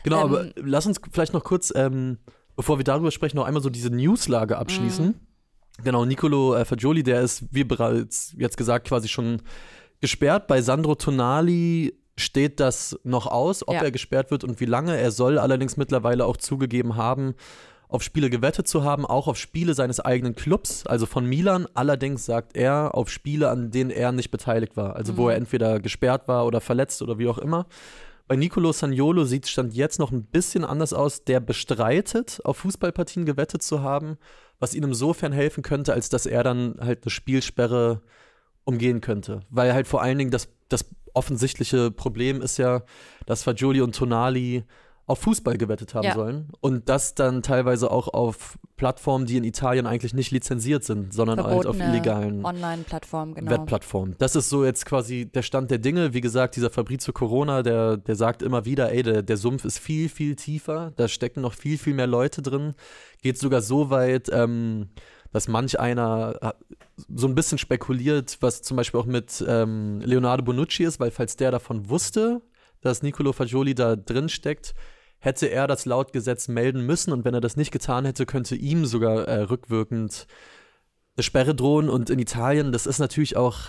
Genau, 0.04 0.18
Ähm, 0.20 0.24
aber 0.24 0.46
lass 0.56 0.86
uns 0.86 1.00
vielleicht 1.12 1.34
noch 1.34 1.44
kurz, 1.44 1.74
ähm, 1.76 2.18
bevor 2.56 2.78
wir 2.78 2.84
darüber 2.84 3.12
sprechen, 3.12 3.38
noch 3.38 3.46
einmal 3.46 3.64
so 3.64 3.70
diese 3.70 3.90
Newslage 3.90 4.58
abschließen. 4.58 5.06
Mhm. 5.08 5.84
Genau, 5.84 6.06
Nicolo 6.06 6.54
äh, 6.56 6.66
Fagioli, 6.66 7.02
der 7.04 7.22
ist, 7.22 7.46
wie 7.52 7.64
bereits 7.64 8.34
jetzt 8.38 8.58
gesagt, 8.58 8.88
quasi 8.88 9.08
schon 9.08 9.42
gesperrt. 10.02 10.48
Bei 10.48 10.62
Sandro 10.62 10.96
Tonali 10.96 11.98
steht 12.16 12.60
das 12.60 13.00
noch 13.04 13.26
aus, 13.26 13.68
ob 13.68 13.74
Ja. 13.74 13.82
er 13.82 13.92
gesperrt 13.92 14.30
wird 14.30 14.44
und 14.44 14.60
wie 14.60 14.66
lange. 14.66 14.96
Er 14.98 15.10
soll 15.12 15.40
allerdings 15.40 15.78
mittlerweile 15.78 16.26
auch 16.26 16.38
zugegeben 16.38 16.96
haben, 16.96 17.34
auf 17.94 18.02
Spiele 18.02 18.32
gewettet 18.32 18.68
zu 18.68 18.84
haben, 18.84 19.06
auch 19.06 19.28
auf 19.28 19.38
Spiele 19.38 19.76
seines 19.76 20.00
eigenen 20.00 20.34
Clubs, 20.34 20.88
also 20.88 21.06
von 21.06 21.28
Milan. 21.28 21.68
Allerdings 21.76 22.26
sagt 22.26 22.58
er 22.58 22.96
auf 22.96 23.08
Spiele, 23.08 23.52
an 23.52 23.70
denen 23.70 23.92
er 23.92 24.12
nicht 24.12 24.32
beteiligt 24.32 24.76
war, 24.76 24.96
also 24.96 25.16
wo 25.16 25.30
er 25.30 25.36
entweder 25.36 25.80
gesperrt 25.80 26.28
war 26.28 26.48
oder 26.48 26.60
verletzt 26.60 27.04
oder 27.04 27.20
wie 27.20 27.28
auch 27.28 27.38
immer. 27.38 27.68
Bei 28.28 28.36
Nicolo 28.36 28.72
Saniolo 28.72 29.26
sieht 29.26 29.48
Stand 29.48 29.76
jetzt 29.76 30.00
noch 30.00 30.12
ein 30.12 30.24
bisschen 30.24 30.66
anders 30.66 30.92
aus. 30.92 31.24
Der 31.24 31.40
bestreitet, 31.40 32.42
auf 32.44 32.58
Fußballpartien 32.58 33.26
gewettet 33.26 33.62
zu 33.62 33.84
haben, 33.84 34.18
was 34.58 34.74
ihm 34.74 34.86
insofern 34.86 35.32
helfen 35.32 35.62
könnte, 35.62 35.94
als 35.94 36.10
dass 36.10 36.26
er 36.26 36.42
dann 36.42 36.78
halt 36.80 37.04
eine 37.04 37.12
Spielsperre 37.12 38.02
umgehen 38.64 39.02
könnte. 39.02 39.42
Weil 39.52 39.72
halt 39.74 39.88
vor 39.88 40.02
allen 40.02 40.18
Dingen 40.18 40.32
das, 40.32 40.48
das 40.68 40.86
offensichtliche 41.14 41.92
Problem 41.92 42.42
ist 42.42 42.58
ja, 42.58 42.82
dass 43.28 43.44
Fagioli 43.44 43.82
und 43.82 43.96
Tonali 43.96 44.64
auf 45.06 45.20
Fußball 45.20 45.58
gewettet 45.58 45.94
haben 45.96 46.06
Ja. 46.06 46.14
sollen 46.14 46.50
und 46.62 46.88
das 46.88 47.14
dann 47.14 47.42
teilweise 47.42 47.92
auch 47.92 48.08
auf 48.08 48.58
Plattformen, 48.78 49.26
die 49.26 49.38
in 49.38 49.44
Italien 49.44 49.86
eigentlich 49.86 50.14
nicht 50.14 50.32
lizenziert 50.32 50.84
sind, 50.84 51.14
sondern 51.14 51.44
halt 51.44 51.66
auf 51.68 51.76
Verbotene 51.76 51.90
illegalen 51.90 52.46
Online-Plattform, 52.46 53.34
genau. 53.36 53.52
Wettplattformen. 53.52 54.16
Das 54.18 54.36
ist 54.36 54.50
so 54.50 54.66
jetzt 54.66 54.86
quasi 54.86 55.26
der 55.26 55.42
Stand 55.42 55.72
der 55.72 55.78
Dinge. 55.78 56.14
Wie 56.14 56.22
gesagt, 56.22 56.56
dieser 56.56 56.70
Fabrizio 56.70 57.14
Corona, 57.14 57.64
der, 57.64 57.98
der 57.98 58.16
sagt 58.16 58.42
immer 58.42 58.66
wieder, 58.66 58.92
ey, 58.92 59.04
der, 59.04 59.22
der 59.22 59.38
Sumpf 59.38 59.66
ist 59.66 59.78
viel, 59.80 60.10
viel 60.10 60.36
tiefer. 60.36 60.92
Da 60.96 61.08
stecken 61.08 61.42
noch 61.42 61.54
viel, 61.54 61.78
viel 61.78 61.94
mehr 61.94 62.08
Leute 62.08 62.42
drin. 62.42 62.74
Geht 63.22 63.38
sogar 63.38 63.62
so 63.62 63.90
weit, 63.90 64.30
ähm, 64.32 64.90
dass 65.32 65.48
manch 65.48 65.80
einer 65.80 66.36
äh, 66.42 66.52
so 67.14 67.28
ein 67.28 67.36
bisschen 67.36 67.58
spekuliert, 67.58 68.38
was 68.42 68.62
zum 68.62 68.78
Beispiel 68.78 69.00
auch 69.00 69.06
mit 69.06 69.44
ähm, 69.48 70.00
Leonardo 70.02 70.44
Bonucci 70.44 70.84
ist, 70.84 71.00
weil 71.00 71.12
falls 71.12 71.36
der 71.36 71.52
davon 71.52 71.90
wusste, 71.90 72.42
dass 72.84 73.02
Nicolo 73.02 73.34
Fagioli 73.34 73.76
da 73.76 73.96
drin 73.96 74.30
steckt, 74.30 74.74
hätte 75.20 75.48
er 75.48 75.68
das 75.68 75.86
laut 75.86 76.12
Gesetz 76.14 76.48
melden 76.48 76.86
müssen 76.86 77.14
und 77.14 77.24
wenn 77.26 77.34
er 77.34 77.42
das 77.42 77.56
nicht 77.56 77.72
getan 77.72 78.06
hätte, 78.06 78.26
könnte 78.26 78.56
ihm 78.56 78.86
sogar 78.86 79.28
äh, 79.28 79.42
rückwirkend 79.42 80.28
eine 81.16 81.24
Sperre 81.24 81.56
drohen. 81.56 81.90
Und 81.90 82.10
in 82.10 82.20
Italien, 82.20 82.72
das 82.72 82.86
ist 82.86 83.00
natürlich 83.00 83.38
auch 83.38 83.60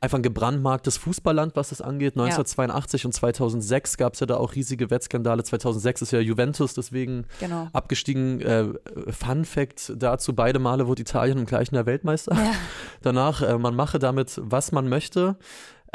einfach 0.00 0.18
ein 0.18 0.22
gebrandmarktes 0.22 0.98
Fußballland, 0.98 1.56
was 1.56 1.70
das 1.70 1.80
angeht. 1.80 2.14
1982 2.14 3.06
und 3.06 3.12
2006 3.12 3.96
gab 3.96 4.14
es 4.14 4.20
ja 4.20 4.26
da 4.26 4.36
auch 4.36 4.54
riesige 4.54 4.90
Wettskandale. 4.90 5.42
2006 5.42 6.02
ist 6.02 6.10
ja 6.12 6.20
Juventus 6.20 6.74
deswegen 6.74 7.24
Genau. 7.40 7.68
abgestiegen. 7.72 8.40
Äh, 8.42 8.66
Fun 9.10 9.44
Fact 9.44 9.92
dazu, 9.96 10.34
beide 10.34 10.58
Male 10.58 10.86
wurde 10.86 11.00
Italien 11.00 11.38
im 11.38 11.46
gleichen 11.46 11.74
Jahr 11.74 11.86
Weltmeister. 11.86 12.34
Ja. 12.34 12.52
Danach, 13.02 13.40
äh, 13.42 13.56
man 13.58 13.74
mache 13.74 13.98
damit, 13.98 14.38
was 14.42 14.72
man 14.72 14.88
möchte. 14.88 15.36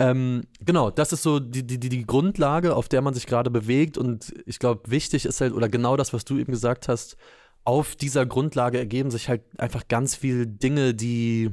Ähm, 0.01 0.41
genau, 0.60 0.89
das 0.89 1.13
ist 1.13 1.22
so 1.22 1.39
die, 1.39 1.65
die, 1.65 1.77
die- 1.79 2.05
Grundlage, 2.05 2.75
auf 2.75 2.89
der 2.89 3.01
man 3.01 3.13
sich 3.13 3.27
gerade 3.27 3.51
bewegt. 3.51 3.98
Und 3.98 4.34
ich 4.46 4.58
glaube, 4.58 4.89
wichtig 4.89 5.25
ist 5.25 5.41
halt, 5.41 5.53
oder 5.53 5.70
genau 5.70 5.96
das, 5.98 6.13
was 6.13 6.25
du 6.25 6.38
eben 6.38 6.51
gesagt 6.51 6.88
hast, 6.88 7.17
auf 7.63 7.96
dieser 7.96 8.25
Grundlage 8.25 8.79
ergeben 8.79 9.12
sich 9.12 9.29
halt 9.29 9.43
einfach 9.60 9.88
ganz 9.88 10.15
viele 10.15 10.48
Dinge, 10.48 10.96
die 10.96 11.51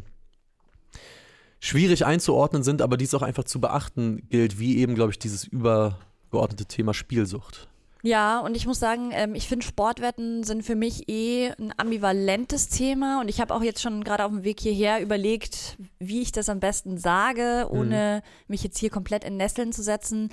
schwierig 1.60 2.06
einzuordnen 2.06 2.62
sind, 2.62 2.80
aber 2.80 2.96
die 2.96 3.04
es 3.04 3.14
auch 3.14 3.22
einfach 3.22 3.44
zu 3.44 3.60
beachten 3.60 4.28
gilt, 4.30 4.58
wie 4.58 4.78
eben, 4.78 4.94
glaube 4.94 5.10
ich, 5.10 5.18
dieses 5.18 5.44
übergeordnete 5.44 6.66
Thema 6.66 6.94
Spielsucht. 6.94 7.68
Ja, 8.02 8.38
und 8.38 8.56
ich 8.56 8.64
muss 8.64 8.78
sagen, 8.78 9.10
ähm, 9.12 9.34
ich 9.34 9.48
finde 9.48 9.66
Sportwetten 9.66 10.44
sind 10.44 10.62
für 10.62 10.76
mich 10.76 11.08
eh 11.08 11.50
ein 11.58 11.74
ambivalentes 11.76 12.68
Thema 12.68 13.20
und 13.20 13.28
ich 13.28 13.40
habe 13.40 13.52
auch 13.52 13.62
jetzt 13.62 13.82
schon 13.82 14.04
gerade 14.04 14.24
auf 14.24 14.30
dem 14.30 14.44
Weg 14.44 14.60
hierher 14.60 15.02
überlegt, 15.02 15.76
wie 15.98 16.22
ich 16.22 16.30
das 16.30 16.48
am 16.48 16.60
besten 16.60 16.96
sage, 16.96 17.66
ohne 17.70 18.22
mich 18.46 18.62
jetzt 18.62 18.78
hier 18.78 18.90
komplett 18.90 19.24
in 19.24 19.36
Nesseln 19.36 19.72
zu 19.72 19.82
setzen. 19.82 20.28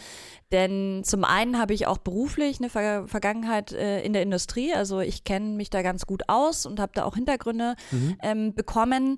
Denn 0.52 1.02
zum 1.04 1.24
einen 1.24 1.58
habe 1.58 1.74
ich 1.74 1.88
auch 1.88 1.98
beruflich 1.98 2.60
eine 2.60 2.70
Ver 2.70 3.08
Vergangenheit 3.08 3.72
äh, 3.72 4.04
in 4.04 4.14
der 4.14 4.22
Industrie, 4.22 4.74
also 4.74 5.00
ich 5.00 5.24
kenne 5.24 5.56
mich 5.56 5.72
da 5.72 5.82
ganz 5.82 6.06
gut 6.06 6.24
aus 6.30 6.68
und 6.68 6.80
habe 6.80 6.92
da 6.94 7.04
auch 7.04 7.16
Hintergründe 7.16 7.76
ähm, 8.22 8.54
bekommen. 8.54 9.18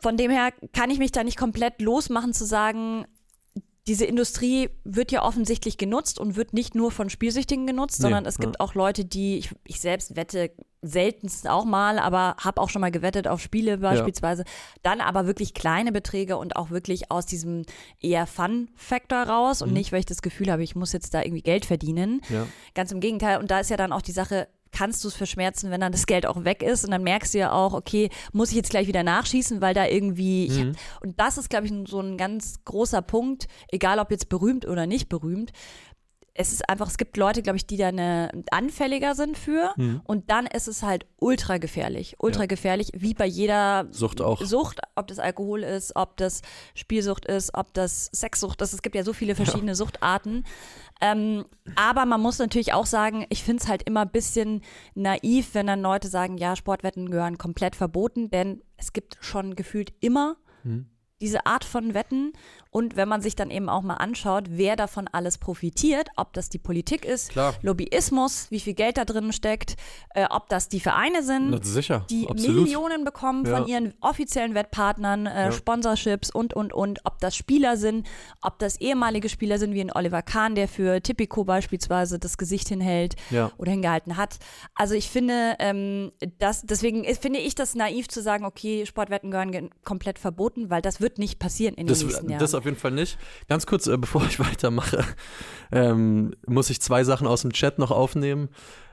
Von 0.00 0.16
dem 0.16 0.30
her 0.30 0.50
kann 0.72 0.90
ich 0.90 0.98
mich 0.98 1.12
da 1.12 1.24
nicht 1.24 1.38
komplett 1.38 1.80
losmachen 1.80 2.34
zu 2.34 2.44
sagen, 2.44 3.06
diese 3.88 4.04
Industrie 4.04 4.70
wird 4.84 5.10
ja 5.10 5.24
offensichtlich 5.24 5.76
genutzt 5.76 6.20
und 6.20 6.36
wird 6.36 6.52
nicht 6.52 6.74
nur 6.76 6.92
von 6.92 7.10
Spielsüchtigen 7.10 7.66
genutzt, 7.66 7.98
Nee, 7.98 8.02
sondern 8.04 8.26
es 8.26 8.36
ja. 8.36 8.42
gibt 8.44 8.60
auch 8.60 8.74
Leute, 8.74 9.04
die, 9.04 9.38
ich, 9.38 9.50
ich 9.64 9.80
selbst 9.80 10.14
wette 10.14 10.52
seltenst 10.82 11.48
auch 11.48 11.64
mal, 11.64 11.98
aber 11.98 12.36
habe 12.38 12.60
auch 12.60 12.68
schon 12.68 12.80
mal 12.80 12.90
gewettet 12.90 13.28
auf 13.28 13.40
Spiele 13.40 13.78
beispielsweise. 13.78 14.44
Dann 14.82 15.00
aber 15.00 15.26
wirklich 15.26 15.54
kleine 15.54 15.92
Beträge 15.92 16.36
und 16.36 16.56
auch 16.56 16.70
wirklich 16.70 17.10
aus 17.10 17.24
diesem 17.26 17.62
eher 18.00 18.26
Fun-Faktor 18.26 19.22
raus 19.22 19.62
und 19.62 19.68
Mhm. 19.70 19.74
nicht, 19.74 19.92
weil 19.92 20.00
ich 20.00 20.06
das 20.06 20.22
Gefühl 20.22 20.50
habe, 20.50 20.62
ich 20.64 20.74
muss 20.76 20.92
jetzt 20.92 21.14
da 21.14 21.22
irgendwie 21.22 21.42
Geld 21.42 21.64
verdienen. 21.64 22.20
Ja. 22.30 22.46
Ganz 22.74 22.90
im 22.92 23.00
Gegenteil. 23.00 23.38
Und 23.38 23.50
da 23.50 23.60
ist 23.60 23.70
ja 23.70 23.76
dann 23.76 23.92
auch 23.92 24.02
die 24.02 24.12
Sache, 24.12 24.48
kannst 24.72 25.04
du 25.04 25.08
es 25.08 25.14
verschmerzen, 25.14 25.70
wenn 25.70 25.80
dann 25.80 25.92
das 25.92 26.06
Geld 26.06 26.26
auch 26.26 26.44
weg 26.44 26.62
ist? 26.62 26.84
Und 26.84 26.90
dann 26.90 27.02
merkst 27.04 27.34
du 27.34 27.38
ja 27.38 27.52
auch, 27.52 27.74
okay, 27.74 28.10
muss 28.32 28.50
ich 28.50 28.56
jetzt 28.56 28.70
gleich 28.70 28.86
wieder 28.86 29.02
nachschießen, 29.02 29.60
weil 29.60 29.74
da 29.74 29.86
irgendwie. 29.86 30.48
Mhm. 30.48 30.72
und 31.02 31.20
das 31.20 31.38
ist, 31.38 31.50
glaube 31.50 31.66
ich, 31.66 31.72
so 31.86 32.00
ein 32.00 32.16
ganz 32.16 32.64
großer 32.64 33.02
Punkt, 33.02 33.46
egal 33.68 33.98
ob 33.98 34.10
jetzt 34.10 34.28
berühmt 34.28 34.66
oder 34.66 34.86
nicht 34.86 35.08
berühmt. 35.08 35.52
Es 36.34 36.52
ist 36.52 36.68
einfach, 36.68 36.88
es 36.88 36.96
gibt 36.96 37.16
Leute, 37.16 37.42
glaube 37.42 37.56
ich, 37.56 37.66
die 37.66 37.76
da 37.76 37.88
eine, 37.88 38.30
anfälliger 38.50 39.14
sind 39.14 39.36
für. 39.36 39.72
Mhm. 39.76 40.00
Und 40.04 40.30
dann 40.30 40.46
ist 40.46 40.66
es 40.66 40.82
halt 40.82 41.06
ultra 41.18 41.58
gefährlich. 41.58 42.16
Ultra 42.18 42.46
gefährlich, 42.46 42.90
wie 42.94 43.12
bei 43.12 43.26
jeder 43.26 43.86
Sucht 43.90 44.20
auch. 44.22 44.40
Sucht, 44.40 44.80
ob 44.94 45.06
das 45.08 45.18
Alkohol 45.18 45.62
ist, 45.62 45.94
ob 45.94 46.16
das 46.16 46.40
Spielsucht 46.74 47.26
ist, 47.26 47.54
ob 47.54 47.74
das 47.74 48.06
Sexsucht 48.14 48.62
ist. 48.62 48.72
Es 48.72 48.82
gibt 48.82 48.94
ja 48.94 49.04
so 49.04 49.12
viele 49.12 49.34
verschiedene 49.34 49.74
Suchtarten. 49.74 50.44
Ähm, 51.02 51.44
aber 51.76 52.06
man 52.06 52.20
muss 52.20 52.38
natürlich 52.38 52.72
auch 52.72 52.86
sagen, 52.86 53.26
ich 53.28 53.42
finde 53.42 53.62
es 53.62 53.68
halt 53.68 53.82
immer 53.82 54.02
ein 54.02 54.10
bisschen 54.10 54.62
naiv, 54.94 55.50
wenn 55.54 55.66
dann 55.66 55.82
Leute 55.82 56.08
sagen, 56.08 56.38
ja, 56.38 56.56
Sportwetten 56.56 57.10
gehören 57.10 57.38
komplett 57.38 57.76
verboten, 57.76 58.30
denn 58.30 58.62
es 58.76 58.92
gibt 58.92 59.18
schon 59.20 59.54
gefühlt 59.54 59.92
immer 60.00 60.36
Mhm. 60.64 60.86
Diese 61.22 61.46
Art 61.46 61.64
von 61.64 61.94
Wetten. 61.94 62.34
Und 62.70 62.96
wenn 62.96 63.06
man 63.08 63.20
sich 63.20 63.36
dann 63.36 63.50
eben 63.50 63.68
auch 63.68 63.82
mal 63.82 63.96
anschaut, 63.96 64.44
wer 64.48 64.76
davon 64.76 65.06
alles 65.06 65.36
profitiert, 65.36 66.08
ob 66.16 66.32
das 66.32 66.48
die 66.48 66.58
Politik 66.58 67.04
ist, 67.04 67.30
Klar. 67.30 67.54
Lobbyismus, 67.60 68.50
wie 68.50 68.60
viel 68.60 68.72
Geld 68.72 68.96
da 68.96 69.04
drin 69.04 69.30
steckt, 69.32 69.76
äh, 70.14 70.26
ob 70.30 70.48
das 70.48 70.68
die 70.68 70.80
Vereine 70.80 71.22
sind, 71.22 71.50
die 72.10 72.28
absolut. 72.28 72.62
Millionen 72.64 73.04
bekommen 73.04 73.44
Ja. 73.44 73.58
von 73.58 73.66
ihren 73.68 73.92
offiziellen 74.00 74.54
Wettpartnern, 74.54 75.26
äh, 75.26 75.44
Ja. 75.46 75.52
Sponsorships 75.52 76.30
und, 76.30 76.54
und, 76.54 76.72
und, 76.72 77.00
ob 77.04 77.18
das 77.20 77.36
Spieler 77.36 77.76
sind, 77.76 78.06
ob 78.40 78.58
das 78.58 78.80
ehemalige 78.80 79.28
Spieler 79.28 79.58
sind, 79.58 79.74
wie 79.74 79.80
ein 79.82 79.92
Oliver 79.94 80.22
Kahn, 80.22 80.54
der 80.54 80.66
für 80.66 81.02
Tipico 81.02 81.44
beispielsweise 81.44 82.18
das 82.18 82.38
Gesicht 82.38 82.68
hinhält 82.68 83.16
Ja. 83.30 83.50
oder 83.58 83.70
hingehalten 83.70 84.16
hat. 84.16 84.38
Also 84.74 84.94
ich 84.94 85.10
finde, 85.10 85.56
ähm, 85.58 86.10
das, 86.38 86.62
deswegen 86.62 87.04
finde 87.16 87.38
ich 87.40 87.54
das 87.54 87.74
naiv 87.74 88.08
zu 88.08 88.22
sagen, 88.22 88.46
okay, 88.46 88.86
Sportwetten 88.86 89.30
gehören 89.30 89.52
ge- 89.52 89.70
komplett 89.84 90.18
verboten, 90.18 90.70
weil 90.70 90.80
das 90.80 91.00
wird 91.02 91.11
nicht 91.18 91.38
passieren 91.38 91.74
in 91.74 91.86
den 91.86 91.88
Das, 91.88 92.02
nächsten 92.02 92.28
Jahren. 92.30 92.40
das 92.40 92.54
auf 92.54 92.64
jeden 92.64 92.76
Fall 92.76 92.90
nicht. 92.92 93.18
Ganz 93.48 93.66
kurz, 93.66 93.86
äh, 93.86 93.96
bevor 93.98 94.24
ich 94.24 94.38
weitermache, 94.40 95.04
ähm, 95.70 96.34
muss 96.46 96.70
ich 96.70 96.80
zwei 96.80 97.04
Sachen 97.04 97.26
aus 97.26 97.42
dem 97.42 97.52
Chat 97.52 97.78
noch 97.78 97.90
aufnehmen. 97.90 98.48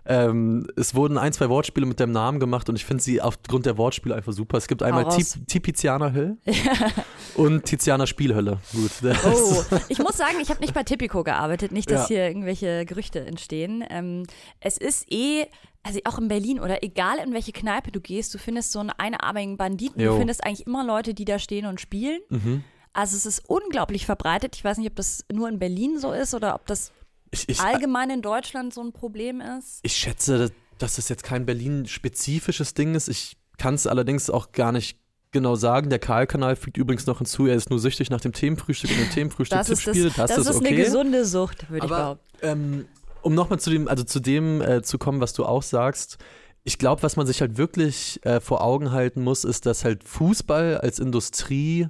Ähm, 0.05 0.67
es 0.75 0.95
wurden 0.95 1.17
ein, 1.17 1.33
zwei 1.33 1.49
Wortspiele 1.49 1.85
mit 1.85 1.99
dem 1.99 2.11
Namen 2.11 2.39
gemacht 2.39 2.69
und 2.69 2.75
ich 2.75 2.85
finde 2.85 3.03
sie 3.03 3.21
aufgrund 3.21 3.65
der 3.65 3.77
Wortspiele 3.77 4.15
einfach 4.15 4.33
super. 4.33 4.57
Es 4.57 4.67
gibt 4.67 4.81
einmal 4.83 5.05
Tipizianer 5.47 6.13
Höll 6.13 6.37
und 7.35 7.65
Tizianer 7.65 8.07
Spielhölle. 8.07 8.59
Gut. 8.73 8.91
Oh, 9.25 9.63
ich 9.89 9.99
muss 9.99 10.17
sagen, 10.17 10.37
ich 10.41 10.49
habe 10.49 10.61
nicht 10.61 10.73
bei 10.73 10.83
Tipico 10.83 11.23
gearbeitet, 11.23 11.71
nicht, 11.71 11.89
dass 11.91 12.03
Ja. 12.09 12.15
hier 12.15 12.27
irgendwelche 12.27 12.85
Gerüchte 12.85 13.19
entstehen. 13.25 13.83
Ähm, 13.89 14.23
es 14.59 14.77
ist 14.77 15.11
eh, 15.11 15.45
also 15.83 15.99
auch 16.05 16.17
in 16.19 16.27
Berlin 16.27 16.59
oder 16.59 16.83
egal 16.83 17.17
in 17.23 17.33
welche 17.33 17.51
Kneipe 17.51 17.91
du 17.91 17.99
gehst, 18.01 18.33
du 18.33 18.37
findest 18.37 18.71
so 18.71 18.79
einen 18.79 18.89
einarmigen 18.91 19.57
Banditen, 19.57 20.01
Jo. 20.01 20.13
du 20.13 20.17
findest 20.19 20.43
eigentlich 20.43 20.65
immer 20.67 20.83
Leute, 20.85 21.13
die 21.13 21.25
da 21.25 21.39
stehen 21.39 21.65
und 21.65 21.79
spielen. 21.81 22.19
Mhm. 22.29 22.63
Also 22.93 23.15
es 23.15 23.25
ist 23.25 23.43
unglaublich 23.47 24.05
verbreitet. 24.05 24.55
Ich 24.55 24.63
weiß 24.63 24.77
nicht, 24.77 24.89
ob 24.89 24.95
das 24.95 25.23
nur 25.31 25.47
in 25.47 25.59
Berlin 25.59 25.99
so 25.99 26.11
ist 26.11 26.33
oder 26.33 26.55
ob 26.55 26.65
das 26.65 26.91
Ich, 27.31 27.47
ich, 27.47 27.59
allgemein 27.59 28.09
in 28.09 28.21
Deutschland 28.21 28.73
so 28.73 28.81
ein 28.81 28.91
Problem 28.91 29.41
ist. 29.41 29.79
ich 29.83 29.93
schätze, 29.93 30.51
dass 30.77 30.95
das 30.95 31.09
jetzt 31.09 31.23
kein 31.23 31.45
Berlin-spezifisches 31.45 32.73
Ding 32.73 32.95
ist. 32.95 33.07
Ich 33.07 33.37
kann 33.57 33.75
es 33.75 33.85
allerdings 33.85 34.29
auch 34.29 34.51
gar 34.51 34.71
nicht 34.71 34.97
genau 35.31 35.55
sagen. 35.55 35.89
Der 35.89 35.99
Karl-Kanal 35.99 36.55
fügt 36.55 36.77
übrigens 36.77 37.05
noch 37.05 37.19
hinzu, 37.19 37.45
er 37.45 37.55
ist 37.55 37.69
nur 37.69 37.79
süchtig 37.79 38.09
nach 38.09 38.21
dem 38.21 38.33
Themenfrühstück 38.33 38.91
und 38.91 38.99
dem 38.99 39.09
Themenfrühstück 39.11 39.57
Das 39.57 39.69
ist, 39.69 39.85
das, 39.85 39.93
Tippspiel. 39.93 40.25
das 40.25 40.37
ist 40.37 40.55
okay. 40.55 40.67
eine 40.67 40.77
gesunde 40.77 41.25
Sucht, 41.25 41.69
würde 41.69 41.85
ich 41.85 41.89
behaupten. 41.91 42.25
ähm, 42.41 42.85
um 43.21 43.35
nochmal 43.35 43.59
zu 43.59 43.69
dem, 43.69 43.87
also 43.87 44.03
zu 44.03 44.19
dem 44.19 44.61
äh, 44.61 44.81
zu 44.81 44.97
kommen, 44.97 45.21
was 45.21 45.33
du 45.33 45.45
auch 45.45 45.63
sagst, 45.63 46.17
ich 46.63 46.77
glaube, 46.77 47.03
was 47.03 47.15
man 47.15 47.25
sich 47.25 47.41
halt 47.41 47.57
wirklich 47.57 48.23
äh, 48.25 48.39
vor 48.39 48.61
Augen 48.63 48.91
halten 48.91 49.21
muss, 49.21 49.43
ist, 49.43 49.65
dass 49.65 49.83
halt 49.83 50.03
Fußball 50.03 50.77
als 50.77 50.99
Industrie, 50.99 51.87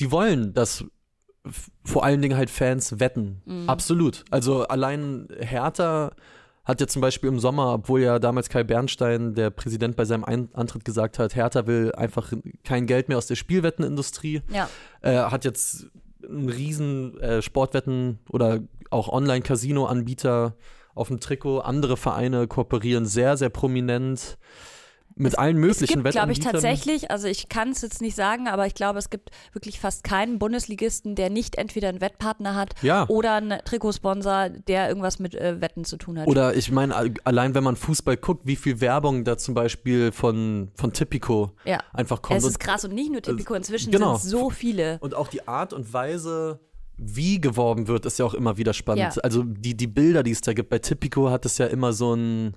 die 0.00 0.10
wollen, 0.10 0.52
dass 0.54 0.84
vor 1.84 2.04
allen 2.04 2.22
Dingen 2.22 2.36
halt 2.36 2.50
Fans 2.50 2.98
wetten. 3.00 3.42
Mhm. 3.44 3.68
Absolut. 3.68 4.24
Also 4.30 4.66
allein 4.66 5.28
Hertha 5.38 6.12
hat 6.64 6.80
ja 6.80 6.88
zum 6.88 7.00
Beispiel 7.00 7.28
im 7.28 7.38
Sommer, 7.38 7.74
obwohl 7.74 8.00
ja 8.00 8.18
damals 8.18 8.48
Kai 8.48 8.64
Bernstein, 8.64 9.34
der 9.34 9.50
Präsident, 9.50 9.94
bei 9.94 10.04
seinem 10.04 10.24
Ein 10.24 10.48
Antritt 10.52 10.84
gesagt 10.84 11.18
hat, 11.20 11.36
Hertha 11.36 11.66
will 11.68 11.92
einfach 11.92 12.32
kein 12.64 12.86
Geld 12.86 13.08
mehr 13.08 13.18
aus 13.18 13.26
der 13.28 13.36
Spielwettenindustrie 13.36 14.42
Ja. 14.52 14.68
äh, 15.02 15.16
hat 15.16 15.44
jetzt 15.44 15.86
einen 16.28 16.48
riesen 16.48 17.20
äh, 17.20 17.40
Sportwetten 17.40 18.18
oder 18.30 18.60
auch 18.90 19.08
Online-Casino-Anbieter 19.08 20.56
auf 20.96 21.08
dem 21.08 21.20
Trikot. 21.20 21.60
Andere 21.60 21.96
Vereine 21.96 22.48
kooperieren 22.48 23.06
sehr, 23.06 23.36
sehr 23.36 23.48
prominent 23.50 24.38
mit 25.18 25.38
allen 25.38 25.56
möglichen 25.56 25.82
Es 25.84 25.88
gibt, 26.04 26.10
glaube 26.10 26.32
ich, 26.32 26.40
tatsächlich, 26.40 27.10
also 27.10 27.26
ich 27.26 27.48
kann 27.48 27.70
es 27.70 27.80
jetzt 27.80 28.02
nicht 28.02 28.14
sagen, 28.14 28.48
aber 28.48 28.66
ich 28.66 28.74
glaube, 28.74 28.98
es 28.98 29.08
gibt 29.08 29.30
wirklich 29.54 29.80
fast 29.80 30.04
keinen 30.04 30.38
Bundesligisten, 30.38 31.14
der 31.14 31.30
nicht 31.30 31.56
entweder 31.56 31.88
einen 31.88 32.02
Wettpartner 32.02 32.54
hat 32.54 32.74
Ja. 32.82 33.08
oder 33.08 33.34
einen 33.36 33.58
Trikotsponsor, 33.64 34.50
der 34.50 34.88
irgendwas 34.88 35.18
mit 35.18 35.34
äh, 35.34 35.60
Wetten 35.62 35.84
zu 35.86 35.96
tun 35.96 36.18
hat. 36.18 36.26
Oder 36.26 36.54
ich 36.54 36.70
meine, 36.70 36.94
all- 36.94 37.14
allein 37.24 37.54
wenn 37.54 37.64
man 37.64 37.76
Fußball 37.76 38.18
guckt, 38.18 38.46
wie 38.46 38.56
viel 38.56 38.80
Werbung 38.82 39.24
da 39.24 39.38
zum 39.38 39.54
Beispiel 39.54 40.12
von, 40.12 40.70
von 40.74 40.92
Tipico 40.92 41.52
ja. 41.64 41.78
einfach 41.94 42.20
kommt. 42.20 42.38
Es 42.38 42.44
ist 42.44 42.60
krass 42.60 42.84
und 42.84 42.92
nicht 42.94 43.10
nur 43.10 43.22
Tipico, 43.22 43.54
inzwischen 43.54 43.90
genau. 43.90 44.16
sind 44.16 44.30
so 44.30 44.50
viele. 44.50 44.98
und 45.00 45.14
auch 45.14 45.28
die 45.28 45.48
Art 45.48 45.72
und 45.72 45.94
Weise, 45.94 46.60
wie 46.98 47.40
geworben 47.40 47.88
wird, 47.88 48.04
ist 48.04 48.18
ja 48.18 48.26
auch 48.26 48.34
immer 48.34 48.58
wieder 48.58 48.74
spannend. 48.74 49.14
Ja. 49.16 49.22
Also 49.22 49.44
die, 49.44 49.74
die 49.76 49.86
Bilder, 49.86 50.22
die 50.22 50.32
es 50.32 50.42
da 50.42 50.52
gibt. 50.52 50.68
Bei 50.68 50.78
Tipico 50.78 51.30
hat 51.30 51.46
es 51.46 51.56
ja 51.56 51.66
immer 51.66 51.94
so 51.94 52.12
ein, 52.14 52.54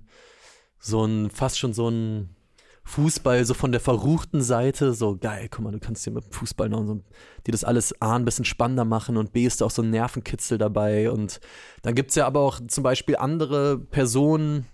so 0.78 1.06
ein, 1.06 1.30
fast 1.30 1.58
schon 1.58 1.72
so 1.74 1.90
ein 1.90 2.36
Fußball, 2.84 3.46
so 3.46 3.54
von 3.54 3.72
der 3.72 3.82
verruchten 3.82 4.42
Seite, 4.42 4.94
so 4.94 5.16
geil, 5.16 5.48
guck 5.50 5.64
mal, 5.64 5.72
du 5.72 5.80
kannst 5.80 6.06
dir 6.06 6.12
mit 6.12 6.26
dem 6.26 6.32
Fußball 6.32 6.70
noch 6.70 6.86
so, 6.86 7.02
die 7.46 7.52
das 7.52 7.64
alles 7.64 7.94
A 8.02 8.16
ein 8.16 8.26
bisschen 8.26 8.46
spannender 8.46 8.86
machen 8.86 9.18
und 9.18 9.32
B 9.32 9.46
ist 9.46 9.62
auch 9.62 9.72
so 9.72 9.82
ein 9.82 9.92
Nervenkitzel 9.92 10.58
dabei. 10.58 11.12
Und 11.12 11.40
dann 11.84 11.96
gibt 11.96 12.10
es 12.10 12.16
ja 12.16 12.26
aber 12.26 12.40
auch 12.40 12.60
zum 12.68 12.84
Beispiel 12.84 13.16
andere 13.16 13.78
Personen, 13.78 14.66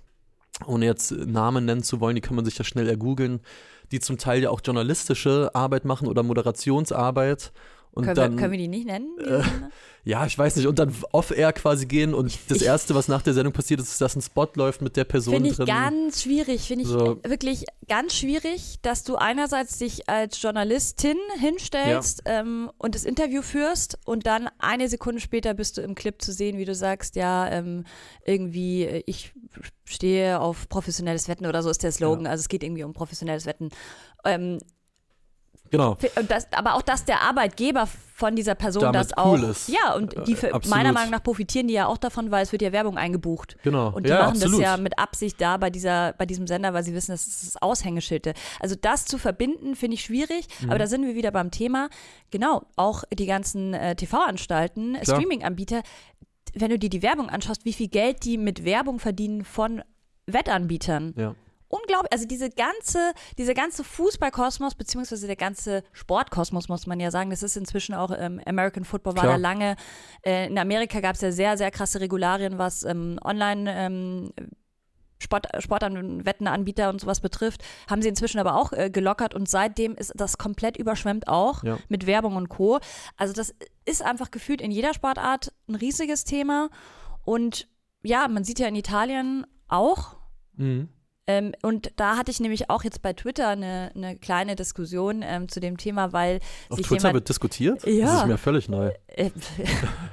ohne 0.65 0.85
jetzt 0.85 1.11
Namen 1.11 1.65
nennen 1.65 1.83
zu 1.83 1.99
wollen, 1.99 2.15
die 2.15 2.21
kann 2.21 2.35
man 2.35 2.45
sich 2.45 2.57
ja 2.57 2.63
schnell 2.63 2.87
ergoogeln, 2.87 3.41
die 3.91 3.99
zum 3.99 4.17
Teil 4.17 4.41
ja 4.43 4.49
auch 4.49 4.61
journalistische 4.63 5.51
Arbeit 5.53 5.85
machen 5.85 6.07
oder 6.07 6.23
Moderationsarbeit. 6.23 7.51
Und 7.95 8.03
Können, 8.03 8.15
dann, 8.15 8.31
wir, 8.33 8.39
können 8.39 8.51
wir 8.51 8.59
die 8.59 8.67
nicht 8.67 8.85
nennen? 8.85 9.09
die 9.19 9.23
äh, 9.25 9.41
ja, 10.03 10.25
ich 10.25 10.37
weiß 10.37 10.57
nicht, 10.57 10.67
und 10.67 10.77
dann 10.77 10.93
off-air 11.13 11.53
quasi 11.53 11.85
gehen 11.85 12.13
und 12.13 12.37
das 12.49 12.57
Ich- 12.57 12.65
Erste, 12.65 12.93
was 12.93 13.07
nach 13.07 13.21
der 13.21 13.33
Sendung 13.33 13.53
passiert 13.53 13.79
ist, 13.79 13.89
ist, 13.89 14.01
dass 14.01 14.15
ein 14.17 14.21
Spot 14.21 14.47
läuft 14.55 14.81
mit 14.81 14.97
der 14.97 15.05
Person 15.05 15.33
Finde 15.35 15.49
ich 15.51 15.55
drin. 15.55 15.65
ganz 15.65 16.21
schwierig, 16.23 16.61
finde 16.67 16.83
ich 16.83 16.89
So. 16.89 17.19
wirklich 17.23 17.63
ganz 17.87 18.13
schwierig, 18.13 18.79
dass 18.81 19.03
du 19.05 19.15
einerseits 19.15 19.77
dich 19.77 20.09
als 20.09 20.41
Journalistin 20.41 21.15
hinstellst 21.39 22.23
ähm, 22.25 22.69
und 22.77 22.95
das 22.95 23.05
Interview 23.05 23.41
führst 23.41 23.97
und 24.05 24.25
dann 24.27 24.49
eine 24.59 24.89
Sekunde 24.89 25.21
später 25.21 25.53
bist 25.53 25.77
du 25.77 25.81
im 25.81 25.95
Clip 25.95 26.21
zu 26.21 26.33
sehen, 26.33 26.57
wie 26.57 26.65
du 26.65 26.75
sagst, 26.75 27.15
ja, 27.15 27.49
ähm, 27.49 27.85
irgendwie, 28.25 28.83
äh, 28.83 29.03
ich 29.05 29.31
stehe 29.85 30.39
auf 30.41 30.67
professionelles 30.67 31.29
Wetten 31.29 31.45
oder 31.45 31.63
so 31.63 31.69
ist 31.69 31.81
der 31.83 31.93
Slogan, 31.93 32.27
also 32.27 32.41
es 32.41 32.49
geht 32.49 32.61
irgendwie 32.63 32.83
um 32.83 32.91
professionelles 32.93 33.45
Wetten. 33.45 33.69
Ähm, 34.25 34.57
Genau. 35.77 35.97
das, 36.27 36.47
aber 36.53 36.75
auch, 36.75 36.81
dass 36.81 37.05
der 37.05 37.21
Arbeitgeber 37.21 37.87
von 38.15 38.35
dieser 38.35 38.55
Person 38.55 38.83
Damit 38.83 38.95
das 38.95 39.17
auch, 39.17 39.33
cool 39.33 39.43
ist. 39.43 39.67
ja, 39.67 39.93
und 39.93 40.15
die 40.25 40.35
für, 40.35 40.47
Äh, 40.47 40.59
meiner 40.69 40.93
Meinung 40.93 41.11
nach 41.11 41.21
profitieren 41.21 41.67
die 41.67 41.73
ja 41.73 41.87
auch 41.87 41.97
davon, 41.97 42.31
weil 42.31 42.43
es 42.43 42.51
wird 42.53 42.61
ja 42.61 42.71
Werbung 42.71 42.97
eingebucht. 42.97 43.57
Genau. 43.63 43.91
Und 43.91 44.05
die 44.05 44.09
ja, 44.09 44.19
machen 44.19 44.37
absolut. 44.37 44.61
das 44.61 44.61
ja 44.61 44.77
mit 44.77 44.97
Absicht 44.97 45.41
da 45.41 45.57
bei, 45.57 45.69
dieser, 45.69 46.13
bei 46.13 46.25
diesem 46.25 46.47
Sender, 46.47 46.73
weil 46.73 46.83
sie 46.83 46.93
wissen, 46.93 47.11
das 47.11 47.27
ist 47.27 47.45
das 47.45 47.61
Aushängeschild. 47.61 48.33
Also 48.59 48.75
das 48.79 49.05
zu 49.05 49.17
verbinden, 49.17 49.75
finde 49.75 49.95
ich 49.95 50.01
schwierig. 50.03 50.47
Mhm. 50.61 50.69
Aber 50.69 50.79
da 50.79 50.87
sind 50.87 51.05
wir 51.05 51.15
wieder 51.15 51.31
beim 51.31 51.51
Thema. 51.51 51.89
Genau, 52.31 52.63
auch 52.77 53.03
die 53.11 53.25
ganzen 53.25 53.73
äh, 53.73 53.95
TV-Anstalten. 53.95 54.97
Streaming-Anbieter, 55.03 55.81
wenn 56.53 56.69
du 56.69 56.79
dir 56.79 56.89
die 56.89 57.01
Werbung 57.01 57.29
anschaust, 57.29 57.65
wie 57.65 57.73
viel 57.73 57.89
Geld 57.89 58.23
die 58.23 58.37
mit 58.37 58.63
Werbung 58.63 58.99
verdienen 58.99 59.43
von 59.43 59.83
Wettanbietern. 60.27 61.13
Ja. 61.17 61.35
Unglaublich, 61.67 62.11
also 62.11 62.25
diese 62.25 62.49
ganze, 62.49 63.13
dieser 63.37 63.53
ganze 63.53 63.83
Fußballkosmos, 63.83 64.75
beziehungsweise 64.75 65.25
der 65.27 65.35
ganze 65.35 65.83
Sportkosmos, 65.93 66.69
muss 66.69 66.85
man 66.87 66.99
ja 66.99 67.09
sagen, 67.11 67.31
das 67.31 67.41
ist 67.43 67.57
inzwischen 67.57 67.95
auch 67.95 68.11
ähm, 68.17 68.39
American 68.45 68.85
Football 68.85 69.15
war 69.15 69.23
Klar. 69.23 69.33
da 69.33 69.39
lange. 69.41 69.75
Äh, 70.23 70.47
in 70.47 70.57
Amerika 70.59 70.99
gab 70.99 71.15
es 71.15 71.21
ja 71.21 71.31
sehr, 71.31 71.57
sehr 71.57 71.71
krasse 71.71 71.99
Regularien, 72.01 72.57
was 72.57 72.83
ähm, 72.83 73.19
Online- 73.23 73.71
ähm, 73.73 74.33
Sport, 75.17 75.47
Sportanwettenanbieter 75.59 76.89
und 76.89 76.99
sowas 76.99 77.21
betrifft, 77.21 77.63
haben 77.89 78.01
sie 78.01 78.09
inzwischen 78.09 78.37
aber 78.37 78.55
auch 78.55 78.73
äh, 78.73 78.89
gelockert 78.89 79.33
und 79.33 79.47
seitdem 79.49 79.95
ist 79.95 80.11
das 80.15 80.37
komplett 80.37 80.75
überschwemmt 80.77 81.27
auch 81.29 81.63
Ja. 81.63 81.77
mit 81.87 82.05
Werbung 82.05 82.35
und 82.35 82.49
Co. 82.49 82.79
Also 83.15 83.33
das 83.33 83.55
ist 83.85 84.03
einfach 84.03 84.29
gefühlt 84.29 84.59
in 84.61 84.71
jeder 84.71 84.93
Sportart 84.93 85.53
ein 85.69 85.75
riesiges 85.75 86.25
Thema 86.25 86.69
und 87.23 87.67
ja, 88.03 88.27
man 88.27 88.43
sieht 88.43 88.59
ja 88.59 88.67
in 88.67 88.75
Italien 88.75 89.47
auch, 89.69 90.17
Mhm. 90.57 90.89
Ähm, 91.27 91.53
und 91.63 91.91
da 91.95 92.17
hatte 92.17 92.29
ich 92.29 92.39
nämlich 92.39 92.69
auch 92.69 92.83
jetzt 92.83 93.01
bei 93.01 93.13
Twitter 93.13 93.49
eine, 93.49 93.91
eine 93.95 94.15
kleine 94.15 94.55
Diskussion 94.55 95.23
ähm, 95.23 95.49
zu 95.49 95.59
dem 95.59 95.77
Thema, 95.77 96.13
weil 96.13 96.39
Auf 96.69 96.77
Twitter 96.77 96.95
jemand, 96.95 97.13
wird 97.15 97.29
diskutiert? 97.29 97.85
Ja. 97.87 98.05
Das 98.05 98.21
ist 98.21 98.27
mir 98.27 98.37
völlig 98.37 98.69
neu. 98.69 98.91
äh, 99.07 99.31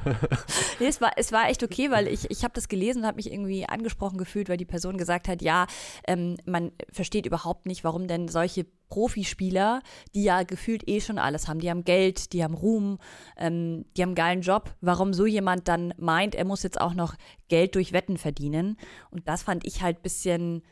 nee, 0.81 0.87
es 0.87 1.03
war, 1.03 1.13
es 1.17 1.31
war 1.31 1.51
echt 1.51 1.63
okay, 1.63 1.91
weil 1.91 2.09
ich, 2.09 2.31
ich 2.31 2.45
habe 2.45 2.55
das 2.55 2.69
gelesen 2.69 3.01
und 3.01 3.07
habe 3.07 3.17
mich 3.17 3.31
irgendwie 3.31 3.67
angesprochen 3.67 4.17
gefühlt, 4.17 4.49
weil 4.49 4.57
die 4.57 4.65
Person 4.65 4.97
gesagt 4.97 5.29
hat, 5.29 5.43
ja, 5.43 5.67
ähm, 6.07 6.39
man 6.47 6.73
versteht 6.91 7.27
überhaupt 7.27 7.67
nicht, 7.67 7.85
warum 7.85 8.09
denn 8.09 8.29
solche 8.29 8.65
Profispieler, 8.89 9.83
die 10.15 10.23
ja 10.23 10.43
gefühlt 10.45 10.89
eh 10.89 11.01
schon 11.01 11.19
alles 11.19 11.47
haben, 11.47 11.61
die 11.61 11.71
haben 11.71 11.85
Geld, 11.85 12.33
die 12.33 12.43
haben 12.43 12.55
Ruhm, 12.55 12.99
ähm, 13.37 13.85
die 13.97 14.03
haben 14.03 14.11
einen 14.11 14.15
geilen 14.15 14.41
Job, 14.43 14.75
warum 14.81 15.13
so 15.13 15.27
jemand 15.27 15.69
dann 15.69 15.93
meint, 15.99 16.35
er 16.35 16.45
muss 16.47 16.63
jetzt 16.63 16.81
auch 16.81 16.95
noch 16.95 17.15
Geld 17.49 17.75
durch 17.75 17.93
Wetten 17.93 18.17
verdienen. 18.17 18.79
Und 19.11 19.29
das 19.29 19.43
fand 19.43 19.67
ich 19.67 19.83
halt 19.83 19.99
ein 19.99 20.03
bisschen 20.03 20.63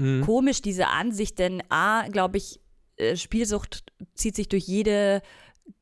Mhm. 0.00 0.22
komisch, 0.24 0.62
diese 0.62 0.88
Ansicht, 0.88 1.38
denn 1.38 1.62
A, 1.68 2.08
glaube 2.08 2.38
ich, 2.38 2.58
äh, 2.96 3.16
Spielsucht 3.16 3.84
zieht 4.14 4.34
sich 4.34 4.48
durch 4.48 4.64
jede 4.64 5.20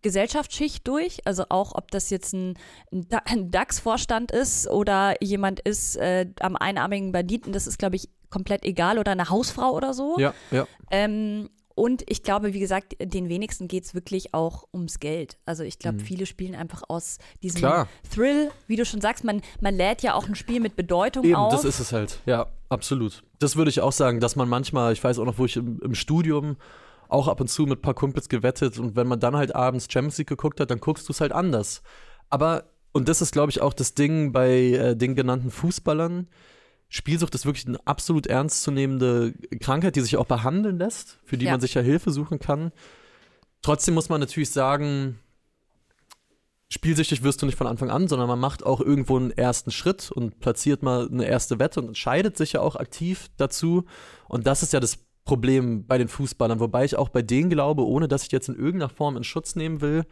Gesellschaftsschicht 0.03 0.87
durch, 0.87 1.27
also 1.27 1.45
auch 1.49 1.75
ob 1.75 1.91
das 1.91 2.11
jetzt 2.11 2.33
ein, 2.35 2.59
ein 2.93 3.09
Da- 3.09 3.23
ein 3.25 3.51
DAX-Vorstand 3.51 4.31
ist 4.33 4.69
oder 4.69 5.15
jemand 5.23 5.61
ist 5.61 5.97
äh, 5.97 6.27
am 6.41 6.57
einarmigen 6.57 7.13
Banditen, 7.13 7.53
das 7.53 7.67
ist, 7.67 7.79
glaube 7.79 7.97
ich, 7.97 8.09
komplett 8.31 8.65
egal 8.65 8.99
oder 8.99 9.13
eine 9.13 9.31
Hausfrau 9.31 9.73
oder 9.73 9.95
so. 9.95 10.19
Ja, 10.19 10.35
ja. 10.51 10.67
Ähm, 10.91 11.49
und 11.79 12.03
ich 12.11 12.23
glaube, 12.23 12.53
wie 12.53 12.59
gesagt, 12.61 12.97
den 13.01 13.29
wenigsten 13.29 13.69
geht 13.69 13.85
es 13.85 13.95
wirklich 13.95 14.35
auch 14.35 14.67
ums 14.75 14.99
Geld. 14.99 15.39
Also 15.47 15.63
ich 15.63 15.79
glaube, 15.79 15.99
Mhm. 15.99 16.03
viele 16.05 16.27
spielen 16.27 16.55
einfach 16.55 16.83
aus 16.89 17.19
diesem 17.43 17.59
Klar. 17.61 17.89
Thrill, 18.13 18.51
wie 18.67 18.77
du 18.77 18.85
schon 18.85 19.01
sagst, 19.01 19.25
man, 19.25 19.41
man 19.61 19.75
lädt 19.75 20.03
ja 20.03 20.15
auch 20.15 20.27
ein 20.29 20.35
Spiel 20.35 20.61
mit 20.61 20.77
Bedeutung 20.77 21.25
Eben, 21.25 21.37
auf. 21.37 21.53
das 21.53 21.65
ist 21.65 21.79
es 21.81 21.93
halt. 21.93 22.21
Ja, 22.27 22.47
absolut. 22.69 23.23
Das 23.39 23.57
würde 23.57 23.71
ich 23.71 23.81
auch 23.81 23.93
sagen, 23.93 24.21
dass 24.21 24.37
man 24.37 24.49
manchmal, 24.49 24.93
ich 24.93 25.03
weiß 25.03 25.19
auch 25.19 25.25
noch, 25.25 25.39
wo 25.39 25.45
ich 25.45 25.57
im, 25.57 25.81
im 25.81 25.95
Studium 25.95 26.57
auch 27.09 27.29
ab 27.29 27.41
und 27.41 27.49
zu 27.49 27.63
mit 27.63 27.79
ein 27.79 27.83
paar 27.83 27.95
Kumpels 27.95 28.29
gewettet 28.29 28.79
und 28.79 28.95
wenn 28.97 29.07
man 29.07 29.19
dann 29.21 29.35
halt 29.37 29.55
abends 29.55 29.87
Champions 29.91 30.19
League 30.19 30.29
geguckt 30.29 30.61
hat, 30.61 30.71
dann 30.71 30.81
guckst 30.81 31.09
du 31.09 31.13
es 31.13 31.21
halt 31.21 31.33
anders. 31.33 31.83
Aber, 32.29 32.65
und 32.93 33.09
das 33.09 33.23
ist, 33.23 33.33
glaube 33.33 33.51
ich, 33.51 33.63
auch 33.63 33.73
das 33.73 33.95
Ding 33.95 34.33
bei 34.33 34.51
äh, 34.51 34.97
den 34.97 35.15
genannten 35.15 35.51
Fußballern, 35.51 36.29
Spielsucht 36.89 37.35
ist 37.35 37.45
wirklich 37.45 37.67
eine 37.67 37.79
absolut 37.87 38.27
ernstzunehmende 38.27 39.35
Krankheit, 39.61 39.97
die 39.97 40.01
sich 40.01 40.17
auch 40.17 40.27
behandeln 40.27 40.79
lässt, 40.79 41.19
für 41.25 41.37
die 41.37 41.45
Ja. 41.47 41.53
man 41.53 41.61
sich 41.61 41.75
ja 41.75 41.83
Hilfe 41.83 42.11
suchen 42.11 42.39
kann. 42.39 42.73
Trotzdem 43.61 43.95
muss 43.95 44.09
man 44.09 44.21
natürlich 44.21 44.51
sagen, 44.51 45.19
spielsüchtig 46.71 47.23
wirst 47.23 47.43
du 47.43 47.47
nicht 47.47 47.57
von 47.59 47.67
Anfang 47.67 47.91
an, 47.91 48.09
sondern 48.09 48.29
man 48.29 48.39
macht 48.39 48.65
auch 48.65 48.81
irgendwo 48.81 49.17
einen 49.17 49.31
ersten 49.31 49.71
Schritt 49.71 50.11
und 50.11 50.41
platziert 50.41 50.83
mal 50.83 51.09
eine 51.11 51.27
erste 51.27 51.59
Wette 51.59 51.81
und 51.81 51.89
entscheidet 51.89 52.37
sich 52.37 52.53
ja 52.53 52.61
auch 52.61 52.77
aktiv 52.77 53.29
dazu. 53.37 53.85
Und 54.29 54.47
das 54.47 54.63
ist 54.63 54.73
ja 54.73 54.81
das 54.81 54.99
Problem 55.25 55.87
bei 55.87 55.99
den 55.99 56.09
Fußballern, 56.09 56.61
wobei 56.61 56.85
ich 56.87 56.97
auch 56.97 57.11
bei 57.11 57.21
denen 57.21 57.51
glaube, 57.51 57.87
ohne 57.87 58.09
dass 58.09 58.23
ich 58.25 58.33
jetzt 58.33 58.49
in 58.49 58.55
irgendeiner 58.57 58.89
Form 58.89 59.17
in 59.17 59.25
Schutz 59.25 59.57
nehmen 59.57 59.83
will, 59.83 60.07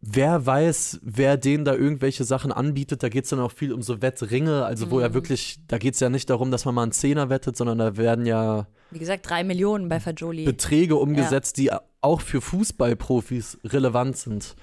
wer 0.00 0.46
weiß, 0.46 1.00
wer 1.02 1.36
denen 1.36 1.64
da 1.64 1.74
irgendwelche 1.74 2.24
Sachen 2.24 2.52
anbietet, 2.52 3.02
da 3.02 3.08
geht 3.08 3.24
es 3.24 3.30
dann 3.30 3.40
auch 3.40 3.52
viel 3.52 3.72
um 3.72 3.82
so 3.82 4.00
Wettringe, 4.00 4.64
also 4.64 4.90
wo 4.90 5.00
ja 5.00 5.08
Mhm. 5.08 5.14
wirklich, 5.14 5.58
da 5.66 5.78
geht 5.78 5.94
es 5.94 6.00
ja 6.00 6.08
nicht 6.08 6.30
darum, 6.30 6.50
dass 6.50 6.64
man 6.64 6.74
mal 6.74 6.82
einen 6.84 6.92
Zehner 6.92 7.30
wettet, 7.30 7.56
sondern 7.56 7.78
da 7.78 7.96
werden 7.96 8.24
ja 8.26 8.66
Wie 8.90 8.98
gesagt, 8.98 9.28
drei 9.28 9.42
Millionen 9.44 9.88
bei 9.88 10.00
Fajoli. 10.00 10.44
Beträge 10.44 10.96
umgesetzt, 10.96 11.56
die 11.58 11.70
auch 12.00 12.20
für 12.20 12.40
Fußballprofis 12.40 13.58
relevant 13.64 14.16
sind. 14.16 14.54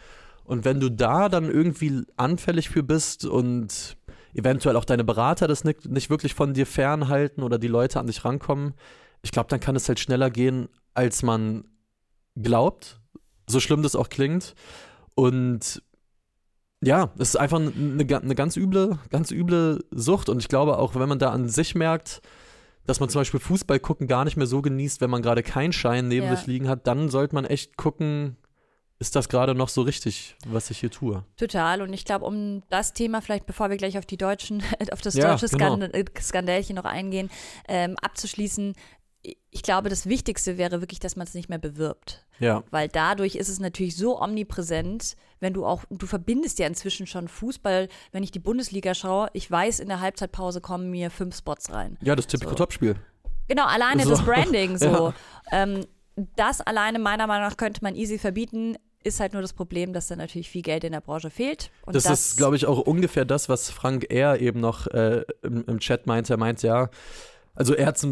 Und 0.46 0.64
wenn 0.64 0.80
du 0.80 0.90
da 0.90 1.28
dann 1.28 1.50
irgendwie 1.50 2.04
anfällig 2.18 2.70
für 2.70 2.84
bist 2.84 3.26
und 3.26 3.98
eventuell 4.34 4.76
auch 4.78 4.86
deine 4.86 5.04
Berater 5.04 5.48
das 5.48 5.64
nicht, 5.64 5.86
nicht 5.90 6.10
wirklich 6.10 6.34
von 6.34 6.54
dir 6.54 6.66
fernhalten 6.66 7.44
oder 7.44 7.58
die 7.60 7.68
Leute 7.68 8.00
an 8.00 8.08
dich 8.08 8.24
rankommen, 8.26 8.74
ich 9.22 9.32
glaube, 9.32 9.50
dann 9.50 9.60
kann 9.60 9.76
es 9.76 9.88
halt 9.88 10.00
schneller 10.00 10.30
gehen, 10.30 10.70
als 10.94 11.24
man 11.24 11.66
glaubt, 12.36 13.00
so 13.48 13.60
schlimm 13.60 13.82
das 13.82 13.96
auch 13.96 14.10
klingt. 14.10 14.56
Und 15.16 15.82
ja, 16.82 17.12
es 17.18 17.30
ist 17.30 17.36
einfach 17.38 17.60
eine, 17.60 17.72
eine 18.00 18.36
ganz 18.36 18.58
üble, 18.58 19.00
ganz 19.10 19.32
üble 19.32 19.84
Sucht. 19.92 20.30
Und 20.30 20.40
ich 20.40 20.48
glaube 20.48 20.78
auch, 20.78 20.96
wenn 20.96 21.10
man 21.10 21.20
da 21.20 21.32
an 21.32 21.50
sich 21.50 21.74
merkt, 21.74 22.22
dass 22.86 23.00
man 23.00 23.10
zum 23.10 23.22
Beispiel 23.22 23.40
Fußball 23.40 23.80
gucken 23.80 24.08
gar 24.08 24.26
nicht 24.26 24.38
mehr 24.38 24.46
so 24.46 24.62
genießt, 24.62 25.02
wenn 25.02 25.10
man 25.10 25.22
gerade 25.24 25.42
keinen 25.42 25.74
Schein 25.74 26.08
neben 26.08 26.28
Ja. 26.28 26.36
sich 26.36 26.46
liegen 26.46 26.70
hat, 26.70 26.86
dann 26.86 27.10
sollte 27.10 27.34
man 27.34 27.46
echt 27.46 27.78
gucken, 27.78 28.38
ist 29.00 29.16
das 29.16 29.28
gerade 29.28 29.56
noch 29.56 29.70
so 29.70 29.82
richtig, 29.82 30.36
was 30.46 30.70
ich 30.70 30.80
hier 30.80 30.92
tue. 30.92 31.26
Total. 31.38 31.82
Und 31.82 31.92
ich 31.94 32.06
glaube, 32.06 32.26
um 32.26 32.62
das 32.70 32.94
Thema 32.94 33.22
vielleicht, 33.22 33.46
bevor 33.48 33.70
wir 33.70 33.78
gleich 33.78 33.98
auf 33.98 34.06
die 34.06 34.18
deutschen, 34.18 34.62
auf 34.92 35.02
das 35.02 35.16
Ja, 35.16 35.32
deutsche 35.32 35.48
genau. 35.48 35.76
Skand 35.78 36.20
Skandälchen 36.22 36.76
noch 36.76 36.86
eingehen, 36.86 37.30
ähm, 37.68 37.96
abzuschließen, 38.02 38.74
ich 39.52 39.64
glaube, 39.64 39.90
das 39.90 40.06
Wichtigste 40.06 40.58
wäre 40.58 40.82
wirklich, 40.82 41.00
dass 41.00 41.16
man 41.16 41.26
es 41.26 41.34
nicht 41.34 41.50
mehr 41.50 41.58
bewirbt. 41.58 42.26
Ja, 42.40 42.64
Weil 42.70 42.90
dadurch 42.90 43.36
ist 43.36 43.48
es 43.50 43.60
natürlich 43.60 43.96
so 43.96 44.22
omnipräsent, 44.22 45.16
wenn 45.40 45.54
du 45.54 45.66
auch, 45.66 45.84
du 45.90 46.06
verbindest 46.06 46.60
ja 46.60 46.68
inzwischen 46.68 47.08
schon 47.08 47.28
Fußball, 47.28 47.88
wenn 48.12 48.24
ich 48.24 48.32
die 48.32 48.40
Bundesliga 48.40 48.94
schaue, 48.94 49.30
ich 49.34 49.50
weiß, 49.50 49.80
in 49.80 49.88
der 49.88 50.02
Halbzeitpause 50.02 50.60
kommen 50.62 50.92
mir 50.92 51.10
fünf 51.10 51.36
Spots 51.38 51.72
rein. 51.72 51.98
ja 52.02 52.16
das 52.16 52.28
typische 52.28 52.50
So. 52.50 52.56
Topspiel. 52.56 52.96
Genau, 53.48 53.66
alleine 53.66 54.04
So. 54.04 54.10
das 54.10 54.24
Branding 54.24 54.78
so. 54.80 54.86
Ja. 54.86 55.14
Ähm, 55.52 55.86
das 56.36 56.62
alleine 56.62 57.00
meiner 57.00 57.28
Meinung 57.28 57.48
nach 57.50 57.58
könnte 57.58 57.82
man 57.84 57.96
easy 57.96 58.18
verbieten. 58.18 58.76
Ist 59.04 59.20
halt 59.20 59.34
nur 59.34 59.42
das 59.42 59.54
Problem, 59.54 59.94
dass 59.94 60.08
da 60.08 60.16
natürlich 60.16 60.50
viel 60.50 60.64
Geld 60.64 60.84
in 60.84 60.92
der 60.92 61.02
Branche 61.02 61.30
fehlt. 61.30 61.70
Und 61.86 61.96
Das, 61.96 62.06
ist, 62.06 62.38
glaube 62.38 62.56
ich, 62.56 62.66
auch 62.66 62.80
ungefähr 62.80 63.24
das, 63.24 63.50
was 63.50 63.70
Frank 63.70 64.08
R. 64.12 64.42
eben 64.42 64.60
noch 64.60 64.88
äh, 64.88 65.24
im, 65.44 65.64
im 65.68 65.80
Chat 65.80 66.08
meinte. 66.08 66.34
Er 66.34 66.38
meint 66.38 66.64
ja, 66.64 66.90
also 67.56 67.74
er 67.74 67.88
hat 67.88 67.98
es 67.98 68.08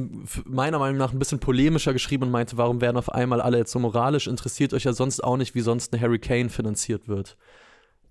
meiner 0.46 0.80
Meinung 0.80 0.98
nach 0.98 1.12
ein 1.12 1.20
bisschen 1.20 1.40
polemischer 1.40 1.94
geschrieben 1.94 2.24
und 2.24 2.32
meinte, 2.32 2.58
warum 2.58 2.80
werden 2.80 2.98
auf 2.98 3.10
einmal 3.10 3.42
alle 3.42 3.58
jetzt 3.58 3.72
so 3.72 3.80
moralisch? 3.80 4.28
Interessiert 4.28 4.74
euch 4.74 4.86
ja 4.86 4.94
sonst 4.94 5.24
auch 5.24 5.38
nicht, 5.38 5.54
wie 5.54 5.62
sonst 5.62 5.94
ein 5.94 6.02
Harry 6.02 6.20
Kane 6.20 6.50
finanziert 6.50 7.08
wird. 7.08 7.38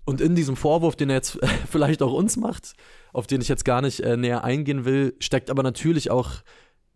Und 0.05 0.21
in 0.21 0.35
diesem 0.35 0.55
Vorwurf, 0.55 0.95
den 0.95 1.09
er 1.09 1.17
jetzt 1.17 1.39
vielleicht 1.69 2.03
auch 2.03 2.13
uns 2.13 2.37
macht, 2.37 2.73
auf 3.13 3.25
den 3.25 3.41
ich 3.41 3.47
jetzt 3.47 3.65
gar 3.65 3.81
nicht 3.81 4.01
äh, 4.01 4.15
näher 4.15 4.43
eingehen 4.43 4.85
will, 4.85 5.15
steckt 5.19 5.49
aber 5.49 5.63
natürlich 5.63 6.11
auch 6.11 6.43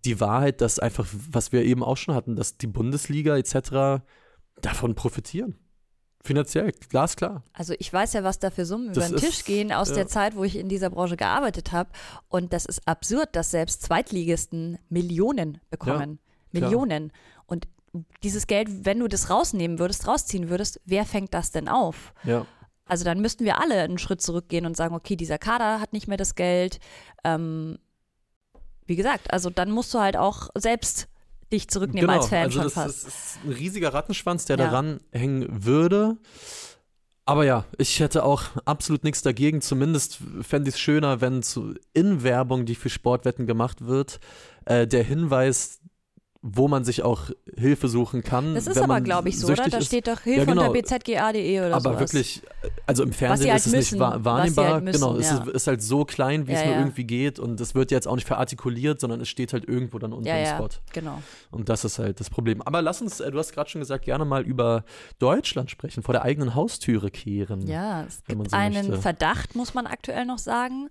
die 0.06 0.20
Wahrheit, 0.20 0.62
dass 0.62 0.78
einfach, 0.78 1.08
was 1.32 1.52
wir 1.52 1.64
eben 1.64 1.84
auch 1.84 1.98
schon 1.98 2.14
hatten, 2.14 2.36
dass 2.36 2.58
die 2.58 2.68
Bundesliga 2.68 3.38
etc. 3.38 4.04
davon 4.62 4.94
profitieren. 4.94 5.56
Finanziell, 6.24 6.74
glasklar. 6.90 7.44
Also 7.54 7.74
ich 7.80 7.92
weiß 7.94 8.14
ja, 8.14 8.24
was 8.24 8.40
da 8.40 8.50
für 8.50 8.66
Summen 8.66 8.88
über 8.88 8.96
Das 8.96 9.10
den 9.10 9.18
Tisch 9.18 9.40
ist- 9.40 9.46
gehen 9.46 9.72
aus 9.72 9.90
ja. 9.90 9.96
der 9.96 10.08
Zeit, 10.08 10.36
wo 10.36 10.44
ich 10.44 10.58
in 10.58 10.68
dieser 10.68 10.90
Branche 10.90 11.16
gearbeitet 11.16 11.72
habe. 11.72 11.90
Und 12.28 12.52
das 12.54 12.66
ist 12.66 12.86
absurd, 12.88 13.30
dass 13.36 13.52
selbst 13.52 13.82
Zweitligisten 13.84 14.78
Millionen 14.90 15.60
bekommen. 15.70 16.20
klar. 16.52 16.62
Millionen. 16.70 17.12
Und 17.46 17.68
dieses 18.24 18.48
Geld, 18.48 18.86
wenn 18.86 19.00
du 19.00 19.08
das 19.08 19.30
rausnehmen 19.30 19.80
würdest, 19.80 20.08
rausziehen 20.08 20.50
würdest, 20.50 20.82
wer 20.86 21.06
fängt 21.06 21.34
das 21.34 21.52
denn 21.52 21.68
auf? 21.70 22.14
Ja. 22.24 22.46
Also 22.86 23.04
dann 23.06 23.20
müssten 23.22 23.44
wir 23.46 23.60
alle 23.62 23.82
einen 23.82 23.98
Schritt 23.98 24.22
zurückgehen 24.22 24.66
und 24.66 24.76
sagen, 24.78 24.96
okay, 24.96 25.16
dieser 25.16 25.38
Kader 25.38 25.80
hat 25.80 25.94
nicht 25.94 26.08
mehr 26.08 26.18
das 26.18 26.36
Geld. 26.36 26.80
Ähm, 27.24 27.78
wie 28.86 28.96
gesagt, 28.96 29.32
also 29.34 29.50
dann 29.50 29.72
musst 29.72 29.94
du 29.94 30.00
halt 30.00 30.16
auch 30.18 30.50
selbst 30.56 31.08
dich 31.52 31.70
zurücknehmen 31.70 32.10
als 32.10 32.28
Fan 32.28 32.44
also 32.44 32.56
schon 32.56 32.64
das, 32.64 32.74
fast. 32.74 33.06
das 33.08 33.14
ist 33.14 33.40
ein 33.46 33.52
riesiger 33.52 33.94
Rattenschwanz, 33.94 34.46
der 34.46 34.58
Ja. 34.58 34.66
daran 34.66 35.00
hängen 35.12 35.66
würde. 35.66 36.18
Aber 37.26 37.44
ja, 37.44 37.66
ich 37.78 38.00
hätte 38.00 38.24
auch 38.24 38.44
absolut 38.64 39.04
nichts 39.04 39.22
dagegen. 39.22 39.62
Zumindest 39.62 40.20
fände 40.42 40.70
ich 40.70 40.76
es 40.76 40.80
schöner, 40.80 41.20
wenn 41.20 41.44
zu, 41.44 41.76
in 41.94 42.24
Werbung, 42.24 42.66
die 42.66 42.76
für 42.76 42.90
Sportwetten 42.90 43.46
gemacht 43.48 43.86
wird, 43.86 44.22
äh, 44.66 44.88
der 44.88 45.04
Hinweis, 45.04 45.82
wo 46.42 46.68
man 46.68 46.84
sich 46.84 47.04
auch 47.04 47.32
Hilfe 47.56 47.88
suchen 47.88 48.24
kann. 48.24 48.54
Das 48.54 48.68
ist 48.68 48.78
aber, 48.78 49.02
glaube 49.02 49.30
ich, 49.30 49.40
so, 49.40 49.48
oder? 49.48 49.68
Da 49.68 49.78
ist. 49.78 49.88
steht 49.88 50.08
doch 50.08 50.22
Hilfe 50.22 50.40
Ja, 50.40 50.46
genau. 50.46 50.68
unter 50.68 50.74
bzga.de 50.74 51.60
oder 51.60 51.74
aber 51.76 51.80
sowas. 51.82 52.00
wirklich, 52.00 52.42
also 52.86 53.04
im 53.04 53.12
Fernsehen 53.12 53.50
halt 53.52 53.60
ist 53.60 53.68
es 53.68 53.74
müssen, 53.74 53.96
nicht 53.96 54.00
wahr, 54.02 54.18
sie 54.20 54.26
wahrnehmbar. 54.26 54.74
halt 54.76 54.84
müssen, 54.84 55.02
genau, 55.02 55.18
es 55.18 55.30
ja. 55.30 55.38
ist, 55.44 55.48
ist 55.50 55.68
halt 55.68 55.82
so 55.82 56.06
klein, 56.06 56.48
wie 56.48 56.54
es 56.54 56.60
Ja, 56.60 56.66
nur 56.66 56.76
ja. 56.76 56.82
irgendwie 56.82 57.04
geht. 57.06 57.40
Und 57.40 57.60
es 57.60 57.76
wird 57.76 57.92
jetzt 57.92 58.08
auch 58.08 58.16
nicht 58.16 58.28
verartikuliert, 58.28 59.00
sondern 59.02 59.20
es 59.22 59.30
steht 59.30 59.54
halt 59.54 59.68
irgendwo 59.68 59.98
dann 60.00 60.14
unter 60.14 60.30
dem 60.32 60.44
ja, 60.44 60.56
Spot. 60.56 60.70
genau. 60.94 61.22
Und 61.52 61.70
das 61.70 61.84
ist 61.84 62.00
halt 62.00 62.20
das 62.20 62.30
Problem. 62.30 62.62
Aber 62.62 62.82
lass 62.82 63.02
uns, 63.02 63.20
äh, 63.20 63.32
du 63.32 63.40
hast 63.40 63.52
gerade 63.54 63.70
schon 63.70 63.82
gesagt, 63.82 64.06
gerne 64.06 64.26
mal 64.26 64.44
über 64.44 64.84
Deutschland 65.20 65.72
sprechen, 65.72 66.04
vor 66.04 66.14
der 66.14 66.22
eigenen 66.24 66.56
Haustüre 66.56 67.10
kehren. 67.12 67.66
Ja, 67.68 68.04
es 68.04 68.24
gibt 68.26 68.50
so 68.50 68.56
einen 68.56 68.88
möchte. 68.90 69.02
Verdacht, 69.02 69.56
muss 69.56 69.74
man 69.74 69.88
aktuell 69.88 70.26
noch 70.26 70.38
sagen. 70.40 70.90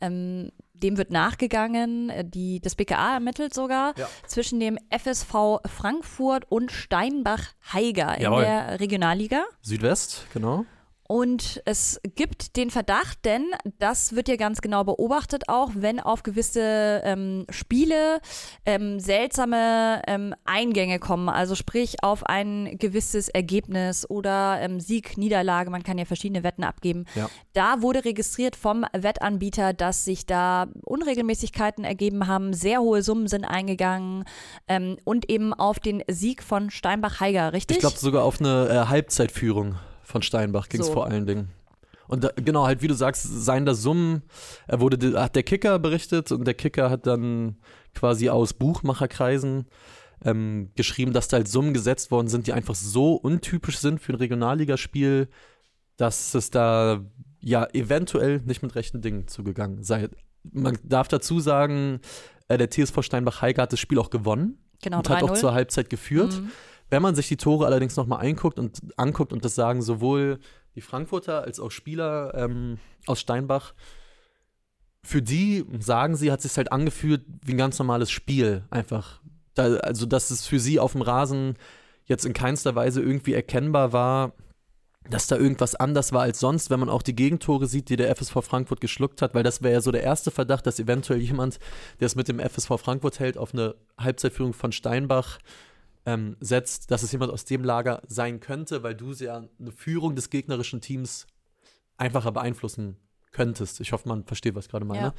Ähm, 0.00 0.50
dem 0.74 0.96
wird 0.98 1.10
nachgegangen. 1.10 2.10
Äh, 2.10 2.24
Die, 2.24 2.60
das 2.60 2.74
BKA 2.74 3.14
ermittelt 3.14 3.54
sogar 3.54 3.94
Ja. 3.96 4.08
zwischen 4.26 4.60
dem 4.60 4.78
FSV 4.90 5.60
Frankfurt 5.66 6.44
und 6.50 6.70
Steinbach-Heiger 6.72 8.16
in 8.16 8.22
Jawohl. 8.22 8.42
der 8.42 8.80
Regionalliga. 8.80 9.44
Südwest, 9.62 10.26
genau. 10.32 10.66
Und 11.06 11.60
es 11.66 12.00
gibt 12.14 12.56
den 12.56 12.70
Verdacht, 12.70 13.24
denn 13.24 13.50
das 13.78 14.14
wird 14.14 14.26
ja 14.28 14.36
ganz 14.36 14.62
genau 14.62 14.84
beobachtet 14.84 15.44
auch, 15.48 15.70
wenn 15.74 16.00
auf 16.00 16.22
gewisse 16.22 17.02
ähm, 17.04 17.44
Spiele 17.50 18.20
ähm, 18.64 18.98
seltsame 19.00 20.00
ähm, 20.06 20.34
Eingänge 20.46 20.98
kommen, 20.98 21.28
also 21.28 21.54
sprich 21.54 22.02
auf 22.02 22.24
ein 22.24 22.78
gewisses 22.78 23.28
Ergebnis 23.28 24.08
oder 24.08 24.58
ähm, 24.60 24.80
Sieg, 24.80 25.18
Niederlage, 25.18 25.68
man 25.68 25.82
kann 25.82 25.98
ja 25.98 26.06
verschiedene 26.06 26.42
Wetten 26.42 26.64
abgeben. 26.64 27.04
Ja. 27.14 27.28
Da 27.52 27.82
wurde 27.82 28.06
registriert 28.06 28.56
vom 28.56 28.86
Wettanbieter, 28.94 29.74
dass 29.74 30.06
sich 30.06 30.24
da 30.24 30.68
Unregelmäßigkeiten 30.84 31.84
ergeben 31.84 32.26
haben, 32.28 32.54
sehr 32.54 32.80
hohe 32.80 33.02
Summen 33.02 33.28
sind 33.28 33.44
eingegangen 33.44 34.24
ähm, 34.68 34.96
und 35.04 35.28
eben 35.28 35.52
auf 35.52 35.80
den 35.80 36.02
Sieg 36.08 36.42
von 36.42 36.70
Steinbach-Heiger, 36.70 37.52
richtig? 37.52 37.76
Ich 37.76 37.80
glaube 37.82 37.98
sogar 37.98 38.24
auf 38.24 38.40
eine 38.40 38.68
äh, 38.68 38.88
Halbzeitführung 38.88 39.76
von 40.04 40.22
Steinbach 40.22 40.68
ging 40.68 40.80
es 40.80 40.88
So. 40.88 40.92
vor 40.92 41.06
allen 41.06 41.26
Dingen. 41.26 41.50
Und 42.06 42.24
da, 42.24 42.30
genau, 42.36 42.66
halt 42.66 42.82
wie 42.82 42.88
du 42.88 42.94
sagst, 42.94 43.22
seien 43.22 43.64
da 43.64 43.74
Summen, 43.74 44.22
er 44.66 44.80
wurde, 44.80 45.20
hat 45.20 45.36
der 45.36 45.42
Kicker 45.42 45.78
berichtet 45.78 46.32
und 46.32 46.44
der 46.44 46.54
Kicker 46.54 46.90
hat 46.90 47.06
dann 47.06 47.56
quasi 47.94 48.28
aus 48.28 48.52
Buchmacherkreisen 48.52 49.66
ähm, 50.22 50.70
geschrieben, 50.74 51.12
dass 51.12 51.28
da 51.28 51.38
halt 51.38 51.48
Summen 51.48 51.74
gesetzt 51.74 52.10
worden 52.10 52.28
sind, 52.28 52.46
die 52.46 52.52
einfach 52.52 52.74
so 52.74 53.14
untypisch 53.14 53.78
sind 53.78 54.00
für 54.00 54.12
ein 54.12 54.16
Regionalligaspiel, 54.16 55.28
dass 55.96 56.34
es 56.34 56.50
da 56.50 57.04
ja 57.40 57.66
eventuell 57.72 58.40
nicht 58.40 58.62
mit 58.62 58.74
rechten 58.74 59.00
Dingen 59.00 59.28
zugegangen 59.28 59.82
sei. 59.82 60.08
Man 60.42 60.78
darf 60.82 61.08
dazu 61.08 61.40
sagen, 61.40 62.00
äh, 62.48 62.58
der 62.58 62.70
TSV 62.70 63.02
Steinbach-Heiger 63.02 63.62
hat 63.62 63.72
das 63.72 63.80
Spiel 63.80 63.98
auch 63.98 64.10
gewonnen 64.10 64.58
genau, 64.82 64.98
und 64.98 65.08
hat 65.08 65.22
auch 65.22 65.30
3-0. 65.30 65.40
zur 65.40 65.54
Halbzeit 65.54 65.90
geführt. 65.90 66.40
Mhm. 66.40 66.50
Wenn 66.90 67.02
man 67.02 67.14
sich 67.14 67.28
die 67.28 67.36
Tore 67.36 67.66
allerdings 67.66 67.96
nochmal 67.96 68.24
anguckt 68.26 68.58
und 68.58 68.80
anguckt 68.96 69.32
und 69.32 69.44
das 69.44 69.54
sagen 69.54 69.82
sowohl 69.82 70.38
die 70.74 70.80
Frankfurter 70.80 71.42
als 71.42 71.60
auch 71.60 71.70
Spieler 71.70 72.34
ähm, 72.34 72.78
aus 73.06 73.20
Steinbach, 73.20 73.74
für 75.02 75.22
die, 75.22 75.64
sagen 75.80 76.16
sie, 76.16 76.32
hat 76.32 76.40
es 76.40 76.44
sich 76.44 76.56
halt 76.56 76.72
angefühlt 76.72 77.22
wie 77.44 77.52
ein 77.52 77.58
ganz 77.58 77.78
normales 77.78 78.10
Spiel. 78.10 78.64
Einfach. 78.70 79.20
Da, 79.54 79.76
also, 79.76 80.06
dass 80.06 80.30
es 80.30 80.46
für 80.46 80.58
sie 80.58 80.80
auf 80.80 80.92
dem 80.92 81.02
Rasen 81.02 81.56
jetzt 82.06 82.24
in 82.24 82.32
keinster 82.32 82.74
Weise 82.74 83.02
irgendwie 83.02 83.34
erkennbar 83.34 83.92
war, 83.92 84.32
dass 85.08 85.26
da 85.26 85.36
irgendwas 85.36 85.74
anders 85.74 86.12
war 86.12 86.22
als 86.22 86.40
sonst, 86.40 86.70
wenn 86.70 86.80
man 86.80 86.88
auch 86.88 87.02
die 87.02 87.14
Gegentore 87.14 87.66
sieht, 87.66 87.90
die 87.90 87.96
der 87.96 88.14
FSV 88.16 88.38
Frankfurt 88.40 88.80
geschluckt 88.80 89.20
hat, 89.20 89.34
weil 89.34 89.42
das 89.42 89.62
wäre 89.62 89.74
ja 89.74 89.80
so 89.82 89.92
der 89.92 90.02
erste 90.02 90.30
Verdacht, 90.30 90.66
dass 90.66 90.80
eventuell 90.80 91.20
jemand, 91.20 91.58
der 92.00 92.06
es 92.06 92.16
mit 92.16 92.28
dem 92.28 92.40
FSV 92.40 92.78
Frankfurt 92.78 93.20
hält, 93.20 93.36
auf 93.36 93.52
eine 93.52 93.74
Halbzeitführung 93.98 94.54
von 94.54 94.72
Steinbach 94.72 95.38
ähm, 96.06 96.36
setzt, 96.40 96.90
dass 96.90 97.02
es 97.02 97.12
jemand 97.12 97.32
aus 97.32 97.44
dem 97.44 97.64
Lager 97.64 98.02
sein 98.06 98.40
könnte, 98.40 98.82
weil 98.82 98.94
du 98.94 99.12
ja 99.12 99.44
eine 99.58 99.72
Führung 99.72 100.14
des 100.16 100.30
gegnerischen 100.30 100.80
Teams 100.80 101.26
einfacher 101.96 102.32
beeinflussen 102.32 102.96
könntest. 103.32 103.80
Ich 103.80 103.92
hoffe, 103.92 104.08
man 104.08 104.24
versteht, 104.24 104.54
was 104.54 104.66
ich 104.66 104.70
gerade 104.70 104.84
meine. 104.84 105.06
Ja. 105.08 105.14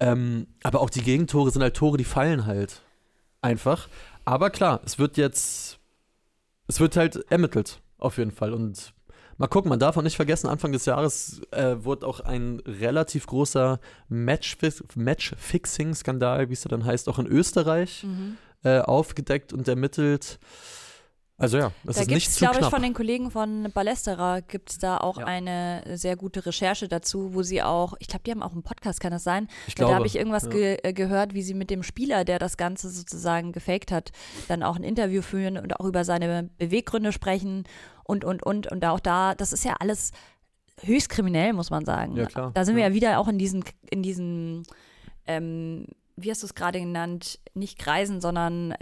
Ähm, 0.00 0.46
aber 0.62 0.80
auch 0.80 0.90
die 0.90 1.02
Gegentore 1.02 1.50
sind 1.50 1.62
halt 1.62 1.76
Tore, 1.76 1.96
die 1.96 2.04
fallen 2.04 2.46
halt 2.46 2.82
einfach. 3.40 3.88
Aber 4.24 4.50
klar, 4.50 4.80
es 4.84 4.98
wird 4.98 5.16
jetzt, 5.16 5.78
es 6.68 6.80
wird 6.80 6.96
halt 6.96 7.16
ermittelt, 7.30 7.80
auf 7.98 8.18
jeden 8.18 8.30
Fall. 8.30 8.52
Und 8.52 8.94
mal 9.38 9.48
gucken, 9.48 9.68
man 9.68 9.78
darf 9.80 9.96
auch 9.96 10.02
nicht 10.02 10.16
vergessen, 10.16 10.48
Anfang 10.48 10.72
des 10.72 10.86
Jahres 10.86 11.40
äh, 11.50 11.76
wurde 11.84 12.06
auch 12.06 12.20
ein 12.20 12.60
relativ 12.66 13.26
großer 13.26 13.80
Matchfix- 14.08 14.82
Match-Fixing-Skandal, 14.94 16.48
wie 16.48 16.52
es 16.52 16.64
ja 16.64 16.68
dann 16.68 16.84
heißt, 16.84 17.08
auch 17.08 17.18
in 17.18 17.26
Österreich 17.26 18.04
Mhm. 18.04 18.36
Äh, 18.64 18.78
aufgedeckt 18.80 19.52
und 19.52 19.66
ermittelt. 19.68 20.38
Also 21.38 21.58
ja, 21.58 21.72
das 21.82 21.96
da 21.96 22.02
ist 22.02 22.10
nicht 22.10 22.30
zu 22.32 22.38
glaube 22.38 22.54
ich, 22.56 22.58
knapp. 22.60 22.70
von 22.70 22.82
den 22.82 22.94
Kollegen 22.94 23.30
von 23.32 23.68
Ballesterer 23.74 24.42
gibt 24.42 24.70
es 24.70 24.78
da 24.78 24.98
auch 24.98 25.18
Ja. 25.18 25.24
eine 25.24 25.82
sehr 25.96 26.14
gute 26.14 26.46
Recherche 26.46 26.86
dazu, 26.86 27.34
wo 27.34 27.42
sie 27.42 27.62
auch, 27.62 27.94
ich 27.98 28.06
glaube, 28.06 28.22
die 28.24 28.30
haben 28.30 28.42
auch 28.44 28.52
einen 28.52 28.62
Podcast, 28.62 29.00
kann 29.00 29.10
das 29.10 29.24
sein? 29.24 29.48
ich 29.66 29.74
Da 29.74 29.84
glaube, 29.84 29.94
habe 29.96 30.06
ich 30.06 30.14
irgendwas 30.14 30.44
ja. 30.44 30.50
ge 30.50 30.78
äh, 30.84 30.92
gehört, 30.92 31.34
wie 31.34 31.42
sie 31.42 31.54
mit 31.54 31.70
dem 31.70 31.82
Spieler, 31.82 32.24
der 32.24 32.38
das 32.38 32.56
Ganze 32.56 32.90
sozusagen 32.90 33.50
gefaked 33.50 33.90
hat, 33.90 34.12
dann 34.46 34.62
auch 34.62 34.76
ein 34.76 34.84
Interview 34.84 35.20
führen 35.22 35.56
und 35.58 35.80
auch 35.80 35.84
über 35.86 36.04
seine 36.04 36.48
Beweggründe 36.58 37.10
sprechen 37.10 37.64
und, 38.04 38.24
und, 38.24 38.44
und. 38.44 38.70
Und 38.70 38.84
auch 38.84 39.00
da, 39.00 39.34
das 39.34 39.52
ist 39.52 39.64
ja 39.64 39.74
alles 39.80 40.12
höchst 40.82 41.08
kriminell, 41.08 41.54
muss 41.54 41.70
man 41.70 41.84
sagen. 41.84 42.14
Ja, 42.16 42.26
klar. 42.26 42.52
Da 42.54 42.64
sind 42.64 42.76
wir 42.76 42.82
Ja. 42.84 42.88
ja 42.90 42.94
wieder 42.94 43.18
auch 43.18 43.26
in 43.26 43.38
diesen, 43.38 43.64
in 43.90 44.04
diesen, 44.04 44.62
ähm, 45.26 45.86
wie 46.22 46.30
hast 46.30 46.42
du 46.42 46.46
es 46.46 46.54
gerade 46.54 46.78
genannt, 46.80 47.38
nicht 47.54 47.78
Kreisen, 47.78 48.20
sondern 48.20 48.72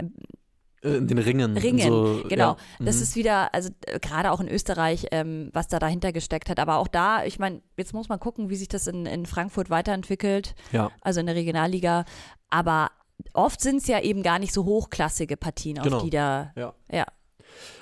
Äh, 0.83 0.95
in 0.95 1.07
den 1.07 1.17
Ringen. 1.19 1.51
in 1.55 1.57
Ringen, 1.61 1.87
so, 1.91 2.23
genau. 2.27 2.51
Ja. 2.53 2.85
Das 2.85 2.95
Mhm. 2.97 3.01
ist 3.03 3.15
wieder, 3.15 3.53
also 3.53 3.69
äh, 3.85 3.99
gerade 3.99 4.31
auch 4.31 4.39
in 4.39 4.47
Österreich, 4.47 5.05
ähm, 5.11 5.49
was 5.53 5.67
da 5.67 5.77
dahinter 5.79 6.11
gesteckt 6.11 6.49
hat. 6.49 6.59
Aber 6.59 6.77
auch 6.77 6.87
da, 6.87 7.23
ich 7.23 7.37
meine, 7.37 7.61
jetzt 7.77 7.93
muss 7.93 8.09
man 8.09 8.19
gucken, 8.19 8.49
wie 8.49 8.55
sich 8.55 8.67
das 8.67 8.87
in, 8.87 9.05
in 9.05 9.25
Frankfurt 9.27 9.69
weiterentwickelt, 9.69 10.55
ja. 10.71 10.89
also 11.01 11.19
in 11.19 11.27
der 11.27 11.35
Regionalliga. 11.35 12.05
Aber 12.49 12.89
oft 13.33 13.61
sind 13.61 13.77
es 13.77 13.87
ja 13.87 13.99
eben 13.99 14.23
gar 14.23 14.39
nicht 14.39 14.53
so 14.53 14.65
hochklassige 14.65 15.37
Partien, 15.37 15.77
auf 15.77 15.83
Genau. 15.85 16.01
die 16.01 16.09
da, 16.09 16.51
Ja. 16.55 16.73
ja. 16.91 17.05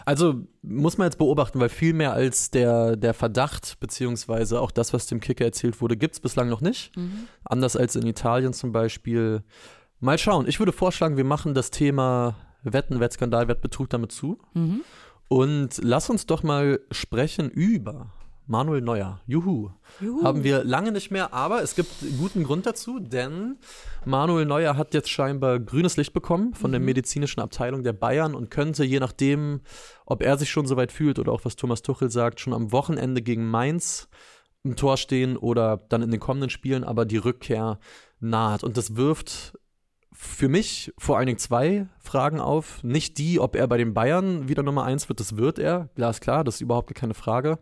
Also 0.05 0.43
muss 0.61 0.97
man 0.97 1.05
jetzt 1.05 1.17
beobachten, 1.17 1.59
weil 1.59 1.69
viel 1.69 1.93
mehr 1.93 2.13
als 2.13 2.51
der, 2.51 2.95
der 2.95 3.13
Verdacht, 3.13 3.79
beziehungsweise 3.79 4.59
auch 4.59 4.71
das, 4.71 4.93
was 4.93 5.07
dem 5.07 5.19
Kicker 5.19 5.45
erzählt 5.45 5.81
wurde, 5.81 5.97
gibt 5.97 6.15
es 6.15 6.19
bislang 6.19 6.49
noch 6.49 6.61
nicht. 6.61 6.95
Mhm. 6.97 7.27
Anders 7.43 7.75
als 7.75 7.95
in 7.95 8.05
Italien 8.05 8.53
zum 8.53 8.71
Beispiel. 8.71 9.43
Mal 9.99 10.17
schauen. 10.17 10.47
Ich 10.47 10.59
würde 10.59 10.71
vorschlagen, 10.71 11.17
wir 11.17 11.25
machen 11.25 11.53
das 11.53 11.71
Thema 11.71 12.35
Wetten, 12.63 12.99
Wettskandal, 12.99 13.47
Wettbetrug 13.47 13.89
damit 13.89 14.11
zu. 14.11 14.39
Mhm. 14.53 14.81
Und 15.27 15.79
lass 15.83 16.09
uns 16.09 16.25
doch 16.25 16.41
mal 16.41 16.79
sprechen 16.91 17.49
über 17.49 18.13
Manuel 18.49 18.81
Neuer. 18.81 19.21
Juhu. 19.27 19.69
Juhu. 20.01 20.23
Haben 20.23 20.43
wir 20.43 20.63
lange 20.63 20.91
nicht 20.91 21.11
mehr, 21.11 21.33
aber 21.33 21.61
es 21.61 21.75
gibt 21.75 21.91
guten 22.17 22.43
Grund 22.43 22.65
dazu, 22.65 22.99
denn 22.99 23.57
Manuel 24.05 24.45
Neuer 24.47 24.75
hat 24.75 24.95
jetzt 24.95 25.11
scheinbar 25.11 25.59
grünes 25.59 25.97
Licht 25.97 26.13
bekommen 26.13 26.55
von 26.55 26.71
der 26.71 26.79
Mhm. 26.79 26.87
medizinischen 26.87 27.41
Abteilung 27.41 27.83
der 27.83 27.93
Bayern 27.93 28.33
und 28.33 28.49
könnte, 28.49 28.83
je 28.83 28.99
nachdem, 28.99 29.61
ob 30.07 30.23
er 30.23 30.35
sich 30.39 30.49
schon 30.49 30.65
so 30.65 30.77
weit 30.77 30.91
fühlt 30.91 31.19
oder 31.19 31.31
auch 31.31 31.45
was 31.45 31.57
Thomas 31.57 31.83
Tuchel 31.83 32.09
sagt, 32.09 32.39
schon 32.39 32.53
am 32.53 32.71
Wochenende 32.71 33.21
gegen 33.21 33.47
Mainz 33.47 34.09
im 34.63 34.75
Tor 34.75 34.97
stehen 34.97 35.37
oder 35.37 35.77
dann 35.89 36.01
in 36.01 36.09
den 36.09 36.19
kommenden 36.19 36.49
Spielen 36.49 36.83
aber 36.83 37.05
die 37.05 37.17
Rückkehr 37.17 37.79
naht. 38.19 38.63
Und 38.63 38.77
das 38.77 38.95
wirft 38.95 39.59
für 40.11 40.49
mich 40.49 40.91
vor 40.97 41.17
allen 41.17 41.27
Dingen 41.27 41.37
zwei 41.39 41.87
Fragen 41.99 42.39
auf. 42.39 42.83
Nicht 42.83 43.19
die, 43.19 43.39
ob 43.39 43.55
er 43.55 43.67
bei 43.67 43.77
den 43.77 43.93
Bayern 43.93 44.49
wieder 44.49 44.63
Nummer 44.63 44.85
eins 44.85 45.07
wird, 45.07 45.19
das 45.19 45.37
wird 45.37 45.59
er, 45.59 45.89
glasklar, 45.93 46.43
das 46.43 46.55
ist 46.55 46.61
überhaupt 46.61 46.93
keine 46.95 47.13
Frage. 47.13 47.59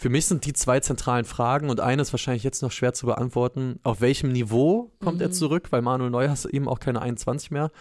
Für 0.00 0.10
mich 0.10 0.26
sind 0.26 0.46
die 0.46 0.52
zwei 0.52 0.78
zentralen 0.78 1.24
Fragen 1.24 1.70
und 1.70 1.80
eine 1.80 2.02
ist 2.02 2.12
wahrscheinlich 2.12 2.44
jetzt 2.44 2.62
noch 2.62 2.70
schwer 2.70 2.94
zu 2.94 3.06
beantworten. 3.06 3.80
Auf 3.82 4.00
welchem 4.00 4.30
Niveau 4.30 4.92
kommt 5.00 5.20
er 5.20 5.26
Mhm. 5.28 5.32
zurück? 5.32 5.72
Weil 5.72 5.82
Manuel 5.82 6.10
Neuer 6.10 6.32
ist 6.32 6.44
eben 6.44 6.68
auch 6.68 6.78
keine 6.78 7.02
21 7.02 7.50
mehr. 7.50 7.72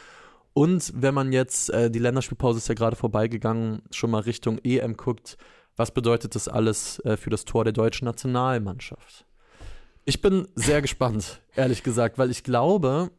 Und 0.54 0.92
wenn 0.96 1.14
man 1.14 1.32
jetzt, 1.32 1.70
äh, 1.70 1.92
die 1.92 2.00
Länderspielpause 2.00 2.58
ist 2.58 2.70
ja 2.70 2.74
gerade 2.74 2.96
vorbeigegangen, 2.96 3.84
schon 3.92 4.10
mal 4.10 4.22
Richtung 4.22 4.58
EM 4.64 4.98
guckt, 4.98 5.38
was 5.76 5.92
bedeutet 5.92 6.34
das 6.34 6.48
alles 6.48 6.98
äh, 7.06 7.18
für 7.18 7.30
das 7.30 7.46
Tor 7.46 7.64
der 7.64 7.74
deutschen 7.74 8.06
Nationalmannschaft? 8.06 9.28
Ich 10.06 10.20
bin 10.20 10.48
sehr 10.56 10.82
gespannt, 10.82 11.42
ehrlich 11.56 11.84
gesagt, 11.84 12.18
weil 12.18 12.32
ich 12.32 12.44
glaube, 12.44 13.12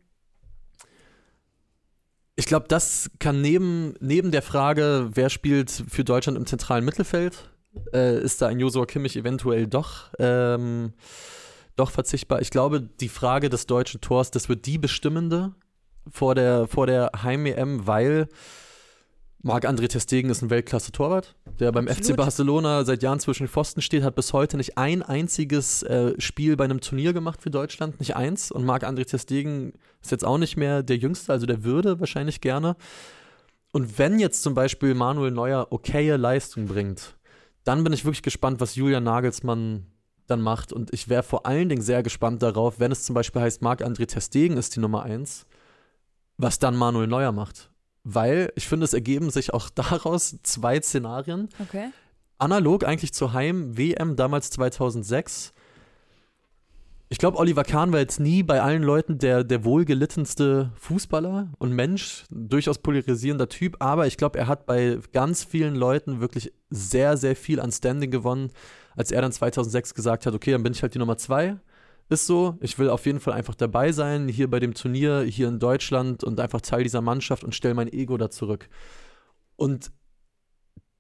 ich 2.35 2.47
glaube, 2.47 2.67
das 2.67 3.13
kann 3.21 3.41
neben, 3.43 3.95
neben 4.01 4.33
der 4.33 4.43
Frage, 4.43 5.11
wer 5.13 5.31
spielt 5.31 5.71
für 5.71 6.03
Deutschland 6.03 6.37
im 6.37 6.47
zentralen 6.47 6.85
Mittelfeld, 6.85 7.49
äh, 7.93 8.21
ist 8.21 8.43
da 8.43 8.49
ein 8.49 8.61
Josua 8.61 8.87
Kimmich 8.87 9.17
eventuell 9.17 9.67
doch, 9.67 10.11
ähm, 10.19 10.93
doch 11.77 11.91
verzichtbar. 11.91 12.41
Ich 12.41 12.51
glaube, 12.51 12.81
die 12.81 13.09
Frage 13.09 13.49
des 13.49 13.67
deutschen 13.67 14.01
Tors, 14.01 14.31
das 14.31 14.49
wird 14.49 14.67
die 14.67 14.79
bestimmende 14.79 15.55
vor 16.11 16.35
der, 16.35 16.67
vor 16.67 16.87
der 16.87 17.11
Heim-EM, 17.23 17.87
weil 17.87 18.29
Marc-André 19.43 19.89
Testegen 19.89 20.31
ist 20.31 20.43
ein 20.43 20.51
Weltklasse-Torwart, 20.51 21.37
der 21.61 21.71
beim 21.71 21.87
FC 21.87 21.99
Absolut. 21.99 22.17
Barcelona 22.17 22.85
seit 22.85 23.03
Jahren 23.05 23.21
zwischen 23.21 23.45
den 23.45 23.49
Pfosten 23.49 23.83
steht, 23.83 24.03
hat 24.03 24.17
bis 24.17 24.33
heute 24.33 24.57
nicht 24.57 24.77
ein 24.77 25.03
einziges 25.03 25.85
äh, 25.85 26.21
Spiel 26.21 26.57
bei 26.57 26.65
einem 26.65 26.81
Turnier 26.81 27.13
gemacht 27.13 27.41
für 27.41 27.51
Deutschland, 27.51 28.01
nicht 28.01 28.17
eins. 28.17 28.51
Und 28.51 28.65
Marc-André 28.65 29.07
Testegen 29.07 29.75
ist 30.03 30.11
jetzt 30.11 30.25
auch 30.25 30.39
nicht 30.39 30.57
mehr 30.57 30.83
der 30.83 30.97
Jüngste, 30.97 31.33
also 31.33 31.47
der 31.47 31.63
würde 31.63 32.01
wahrscheinlich 32.01 32.41
gerne. 32.41 32.77
Und 33.73 33.99
wenn 33.99 34.19
jetzt 34.19 34.43
zum 34.43 34.55
Beispiel 34.55 34.95
Manuel 34.95 35.31
Neuer 35.31 35.69
okaye 35.71 36.17
Leistung 36.17 36.67
bringt, 36.67 37.17
dann 37.69 37.85
bin 37.85 37.93
ich 37.93 38.07
wirklich 38.07 38.23
gespannt, 38.23 38.61
was 38.61 38.77
Julian 38.77 39.05
Nagelsmann 39.05 39.87
dann 40.27 40.41
macht. 40.41 40.73
Und 40.73 40.91
ich 40.95 41.11
wäre 41.11 41.23
vor 41.23 41.45
allen 41.45 41.69
Dingen 41.69 41.83
sehr 41.83 42.03
gespannt 42.03 42.43
darauf, 42.43 42.81
wenn 42.81 42.91
es 42.91 43.05
zum 43.05 43.15
Beispiel 43.15 43.43
heißt, 43.43 43.61
Marc-André 43.61 44.07
Testegen 44.07 44.57
ist 44.57 44.75
die 44.75 44.81
Nummer 44.81 45.03
eins, 45.03 45.47
was 46.39 46.59
dann 46.59 46.77
Manuel 46.77 47.09
Neuer 47.09 47.31
macht. 47.31 47.71
Weil 48.05 48.51
ich 48.57 48.67
finde, 48.67 48.85
es 48.85 48.95
ergeben 48.95 49.29
sich 49.29 49.53
auch 49.53 49.69
daraus 49.75 50.37
zwei 50.43 50.81
Szenarien. 50.81 51.51
Okay. 51.59 51.91
Analog 52.39 52.85
eigentlich 52.85 53.13
zur 53.13 53.35
Heim-WM 53.35 54.17
damals 54.17 54.49
2006. 54.49 55.53
ich 57.11 57.19
glaube, 57.19 57.39
Oliver 57.39 57.65
Kahn 57.65 57.91
war 57.93 58.01
jetzt 58.01 58.21
nie 58.21 58.43
bei 58.43 58.61
allen 58.61 58.83
Leuten 58.83 59.19
der, 59.19 59.43
der 59.43 59.65
wohlgelittenste 59.65 60.73
Fußballer 60.77 61.53
und 61.59 61.73
Mensch, 61.73 62.25
durchaus 62.31 62.79
polarisierender 62.79 63.49
Typ, 63.49 63.77
aber 63.81 64.07
ich 64.07 64.19
glaube, 64.19 64.39
er 64.39 64.47
hat 64.47 64.67
bei 64.67 64.99
ganz 65.13 65.43
vielen 65.43 65.75
Leuten 65.75 66.21
wirklich 66.21 66.53
sehr, 66.69 67.17
sehr 67.17 67.35
viel 67.35 67.61
an 67.61 67.73
Standing 67.73 68.11
gewonnen, 68.11 68.51
als 68.95 69.11
er 69.11 69.23
dann 69.23 69.33
2006 69.33 69.95
gesagt 69.95 70.27
hat, 70.27 70.35
okay, 70.35 70.53
dann 70.53 70.63
bin 70.63 70.73
ich 70.73 70.83
halt 70.83 70.95
die 70.95 70.99
Nummer 70.99 71.17
zwei. 71.17 71.57
Ist 72.11 72.27
so, 72.27 72.57
ich 72.61 72.79
will 72.79 72.91
auf 72.91 73.07
jeden 73.07 73.21
Fall 73.21 73.35
einfach 73.35 73.55
dabei 73.55 73.93
sein, 73.93 74.29
hier 74.29 74.51
bei 74.51 74.61
dem 74.61 74.75
Turnier, 74.75 75.23
hier 75.23 75.49
in 75.49 75.59
Deutschland 75.59 76.25
und 76.25 76.41
einfach 76.41 76.61
Teil 76.61 76.83
dieser 76.83 77.03
Mannschaft 77.03 77.45
und 77.45 77.55
stelle 77.55 77.75
mein 77.75 77.93
Ego 77.93 78.17
da 78.17 78.31
zurück. 78.31 78.69
Und 79.57 79.93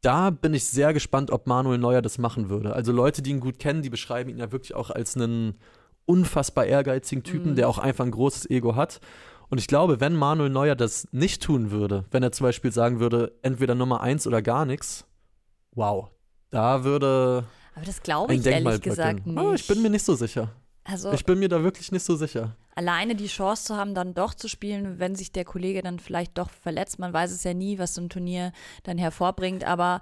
da 0.01 0.31
bin 0.31 0.55
ich 0.55 0.65
sehr 0.65 0.93
gespannt, 0.93 1.31
ob 1.31 1.47
Manuel 1.47 1.79
Neuer 1.79 2.03
das 2.03 2.19
machen 2.19 2.51
würde. 2.51 2.73
Also 2.73 2.93
Leute, 2.93 3.23
die 3.23 3.31
ihn 3.31 3.41
gut 3.41 3.59
kennen, 3.59 3.83
die 3.83 3.91
beschreiben 3.91 4.31
ihn 4.31 4.39
ja 4.39 4.53
wirklich 4.53 4.75
auch 4.75 4.91
als 4.91 5.17
einen 5.17 5.59
unfassbar 6.09 6.67
ehrgeizigen 6.67 7.23
Typen, 7.23 7.53
mhm. 7.53 7.57
der 7.57 7.69
auch 7.69 7.79
einfach 7.79 8.05
ein 8.05 8.11
großes 8.11 8.49
Ego 8.51 8.75
hat. 8.75 9.01
Und 9.51 9.59
ich 9.59 9.67
glaube, 9.67 10.01
wenn 10.01 10.15
Manuel 10.15 10.51
Neuer 10.51 10.75
das 10.75 11.09
nicht 11.13 11.43
tun 11.43 11.71
würde, 11.71 12.05
wenn 12.11 12.23
er 12.23 12.33
zum 12.33 12.45
Beispiel 12.45 12.73
sagen 12.73 13.01
würde, 13.01 13.33
entweder 13.43 13.75
Nummer 13.75 14.01
eins 14.01 14.27
oder 14.27 14.43
gar 14.43 14.65
nichts, 14.65 15.07
wow, 15.73 16.11
da 16.51 16.85
würde. 16.85 17.45
Aber 17.75 17.85
das 17.85 18.03
glaube 18.03 18.35
ich 18.35 18.45
ehrlich 18.45 18.81
gesagt 18.81 19.27
nicht. 19.27 19.39
Oh, 19.39 19.53
ich 19.53 19.67
bin 19.67 19.83
mir 19.83 19.91
nicht 19.91 20.05
so 20.05 20.15
sicher. 20.15 20.51
Also, 20.85 21.13
ich 21.13 21.25
bin 21.27 21.39
mir 21.39 21.49
da 21.49 21.63
wirklich 21.63 21.93
nicht 21.93 22.05
so 22.05 22.17
sicher. 22.17 22.57
Alleine 22.75 23.15
die 23.15 23.27
Chance 23.27 23.65
zu 23.65 23.77
haben, 23.77 23.95
dann 23.95 24.15
doch 24.15 24.33
zu 24.33 24.49
spielen, 24.49 24.99
wenn 24.99 25.15
sich 25.15 25.33
der 25.33 25.45
Kollege 25.45 25.83
dann 25.83 25.99
vielleicht 25.99 26.39
doch 26.39 26.49
verletzt. 26.49 26.99
Man 26.99 27.13
weiß 27.13 27.33
es 27.33 27.45
ja 27.45 27.53
nie, 27.53 27.79
was 27.79 27.95
so 27.95 28.01
ein 28.01 28.09
Turnier 28.09 28.53
dann 28.85 28.97
hervorbringt. 28.97 29.65
Aber 29.65 30.01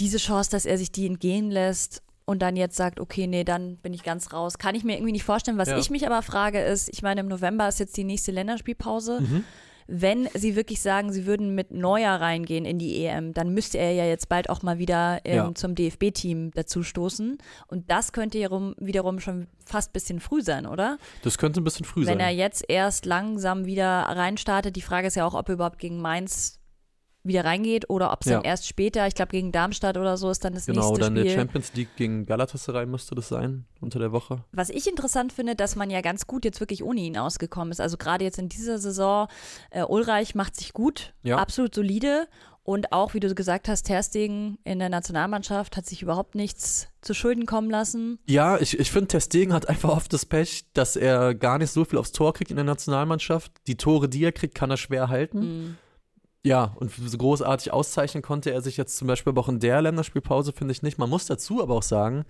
diese 0.00 0.18
Chance, 0.18 0.50
dass 0.50 0.66
er 0.66 0.76
sich 0.76 0.92
die 0.92 1.06
entgehen 1.06 1.50
lässt 1.50 2.02
und 2.26 2.40
dann 2.40 2.56
jetzt 2.56 2.76
sagt, 2.76 3.00
okay, 3.00 3.26
nee, 3.26 3.44
dann 3.44 3.76
bin 3.76 3.92
ich 3.92 4.02
ganz 4.02 4.32
raus, 4.32 4.58
kann 4.58 4.74
ich 4.74 4.84
mir 4.84 4.94
irgendwie 4.94 5.12
nicht 5.12 5.24
vorstellen. 5.24 5.58
Was 5.58 5.68
ja. 5.68 5.78
ich 5.78 5.90
mich 5.90 6.06
aber 6.06 6.22
frage 6.22 6.60
ist, 6.62 6.88
ich 6.92 7.02
meine, 7.02 7.20
im 7.20 7.28
November 7.28 7.68
ist 7.68 7.80
jetzt 7.80 7.96
die 7.96 8.04
nächste 8.04 8.32
Länderspielpause. 8.32 9.20
Mhm 9.20 9.44
wenn 9.86 10.28
sie 10.34 10.56
wirklich 10.56 10.80
sagen, 10.80 11.12
sie 11.12 11.26
würden 11.26 11.54
mit 11.54 11.70
Neuer 11.70 12.12
reingehen 12.12 12.64
in 12.64 12.78
die 12.78 13.04
EM, 13.04 13.34
dann 13.34 13.52
müsste 13.52 13.78
er 13.78 13.92
ja 13.92 14.04
jetzt 14.04 14.28
bald 14.28 14.48
auch 14.48 14.62
mal 14.62 14.78
wieder 14.78 15.20
ähm, 15.24 15.36
ja. 15.36 15.54
zum 15.54 15.74
DFB-Team 15.74 16.52
dazu 16.54 16.82
stoßen. 16.82 17.38
Und 17.66 17.90
das 17.90 18.12
könnte 18.12 18.38
ja 18.38 18.48
wiederum 18.78 19.20
schon 19.20 19.46
fast 19.64 19.90
ein 19.90 19.92
bisschen 19.92 20.20
früh 20.20 20.42
sein, 20.42 20.66
oder? 20.66 20.98
Das 21.22 21.38
könnte 21.38 21.60
ein 21.60 21.64
bisschen 21.64 21.84
früh 21.84 22.00
wenn 22.00 22.06
sein. 22.06 22.18
Wenn 22.18 22.24
er 22.24 22.30
jetzt 22.30 22.64
erst 22.68 23.04
langsam 23.04 23.66
wieder 23.66 23.86
reinstartet, 23.86 24.74
die 24.76 24.82
Frage 24.82 25.08
ist 25.08 25.16
ja 25.16 25.26
auch, 25.26 25.34
ob 25.34 25.48
er 25.48 25.54
überhaupt 25.54 25.78
gegen 25.78 26.00
Mainz 26.00 26.60
wieder 27.24 27.44
reingeht 27.44 27.88
oder 27.90 28.12
ob 28.12 28.20
es 28.20 28.26
ja. 28.26 28.36
dann 28.36 28.44
erst 28.44 28.68
später, 28.68 29.06
ich 29.06 29.14
glaube 29.14 29.30
gegen 29.32 29.50
Darmstadt 29.50 29.96
oder 29.96 30.16
so 30.16 30.30
ist 30.30 30.44
dann 30.44 30.54
das 30.54 30.66
genau, 30.66 30.90
nächste 30.90 30.94
Spiel. 30.94 31.08
Genau, 31.08 31.20
dann 31.20 31.24
der 31.24 31.34
Champions 31.34 31.74
League 31.74 31.96
gegen 31.96 32.26
Galatasaray 32.26 32.86
müsste 32.86 33.14
das 33.14 33.28
sein 33.28 33.64
unter 33.80 33.98
der 33.98 34.12
Woche. 34.12 34.44
Was 34.52 34.70
ich 34.70 34.86
interessant 34.86 35.32
finde, 35.32 35.56
dass 35.56 35.74
man 35.74 35.90
ja 35.90 36.00
ganz 36.00 36.26
gut 36.26 36.44
jetzt 36.44 36.60
wirklich 36.60 36.82
ohne 36.84 37.00
ihn 37.00 37.16
ausgekommen 37.16 37.72
ist. 37.72 37.80
Also 37.80 37.96
gerade 37.96 38.24
jetzt 38.24 38.38
in 38.38 38.48
dieser 38.48 38.78
Saison, 38.78 39.28
äh, 39.70 39.82
Ulreich 39.82 40.34
macht 40.34 40.56
sich 40.56 40.72
gut, 40.72 41.14
ja. 41.22 41.38
absolut 41.38 41.74
solide 41.74 42.28
und 42.64 42.92
auch, 42.92 43.12
wie 43.12 43.20
du 43.20 43.32
gesagt 43.34 43.68
hast, 43.68 43.82
Terstegen 43.84 44.58
in 44.64 44.78
der 44.78 44.88
Nationalmannschaft 44.88 45.76
hat 45.76 45.84
sich 45.84 46.00
überhaupt 46.00 46.34
nichts 46.34 46.88
zu 47.02 47.12
Schulden 47.12 47.44
kommen 47.44 47.70
lassen. 47.70 48.18
Ja, 48.26 48.58
ich, 48.58 48.78
ich 48.80 48.90
finde, 48.90 49.08
Terstegen 49.08 49.52
hat 49.52 49.68
einfach 49.68 49.90
oft 49.90 50.10
das 50.14 50.24
Pech, 50.24 50.64
dass 50.72 50.96
er 50.96 51.34
gar 51.34 51.58
nicht 51.58 51.70
so 51.70 51.84
viel 51.84 51.98
aufs 51.98 52.12
Tor 52.12 52.32
kriegt 52.32 52.50
in 52.50 52.56
der 52.56 52.64
Nationalmannschaft. 52.64 53.52
Die 53.66 53.76
Tore, 53.76 54.08
die 54.08 54.24
er 54.24 54.32
kriegt, 54.32 54.54
kann 54.54 54.70
er 54.70 54.78
schwer 54.78 55.10
halten. 55.10 55.40
Mhm. 55.40 55.76
Ja, 56.44 56.74
und 56.76 56.90
so 56.90 57.16
großartig 57.16 57.72
auszeichnen 57.72 58.22
konnte 58.22 58.50
er 58.50 58.60
sich 58.60 58.76
jetzt 58.76 58.96
zum 58.98 59.08
Beispiel 59.08 59.36
auch 59.36 59.48
in 59.48 59.60
der 59.60 59.80
Länderspielpause, 59.80 60.52
finde 60.52 60.72
ich 60.72 60.82
nicht. 60.82 60.98
Man 60.98 61.08
muss 61.08 61.24
dazu 61.24 61.62
aber 61.62 61.74
auch 61.74 61.82
sagen, 61.82 62.24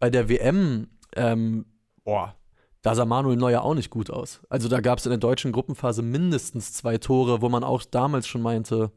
bei 0.00 0.10
der 0.10 0.28
WM, 0.28 0.88
ähm, 1.14 1.66
boah, 2.02 2.34
da 2.82 2.96
sah 2.96 3.04
Manuel 3.04 3.36
Neuer 3.36 3.62
auch 3.62 3.74
nicht 3.74 3.90
gut 3.90 4.10
aus. 4.10 4.40
Also 4.48 4.68
da 4.68 4.80
gab 4.80 4.98
es 4.98 5.06
in 5.06 5.10
der 5.10 5.18
deutschen 5.18 5.52
Gruppenphase 5.52 6.02
mindestens 6.02 6.72
zwei 6.72 6.98
Tore, 6.98 7.40
wo 7.40 7.48
man 7.48 7.62
auch 7.62 7.84
damals 7.84 8.26
schon 8.26 8.42
meinte, 8.42 8.90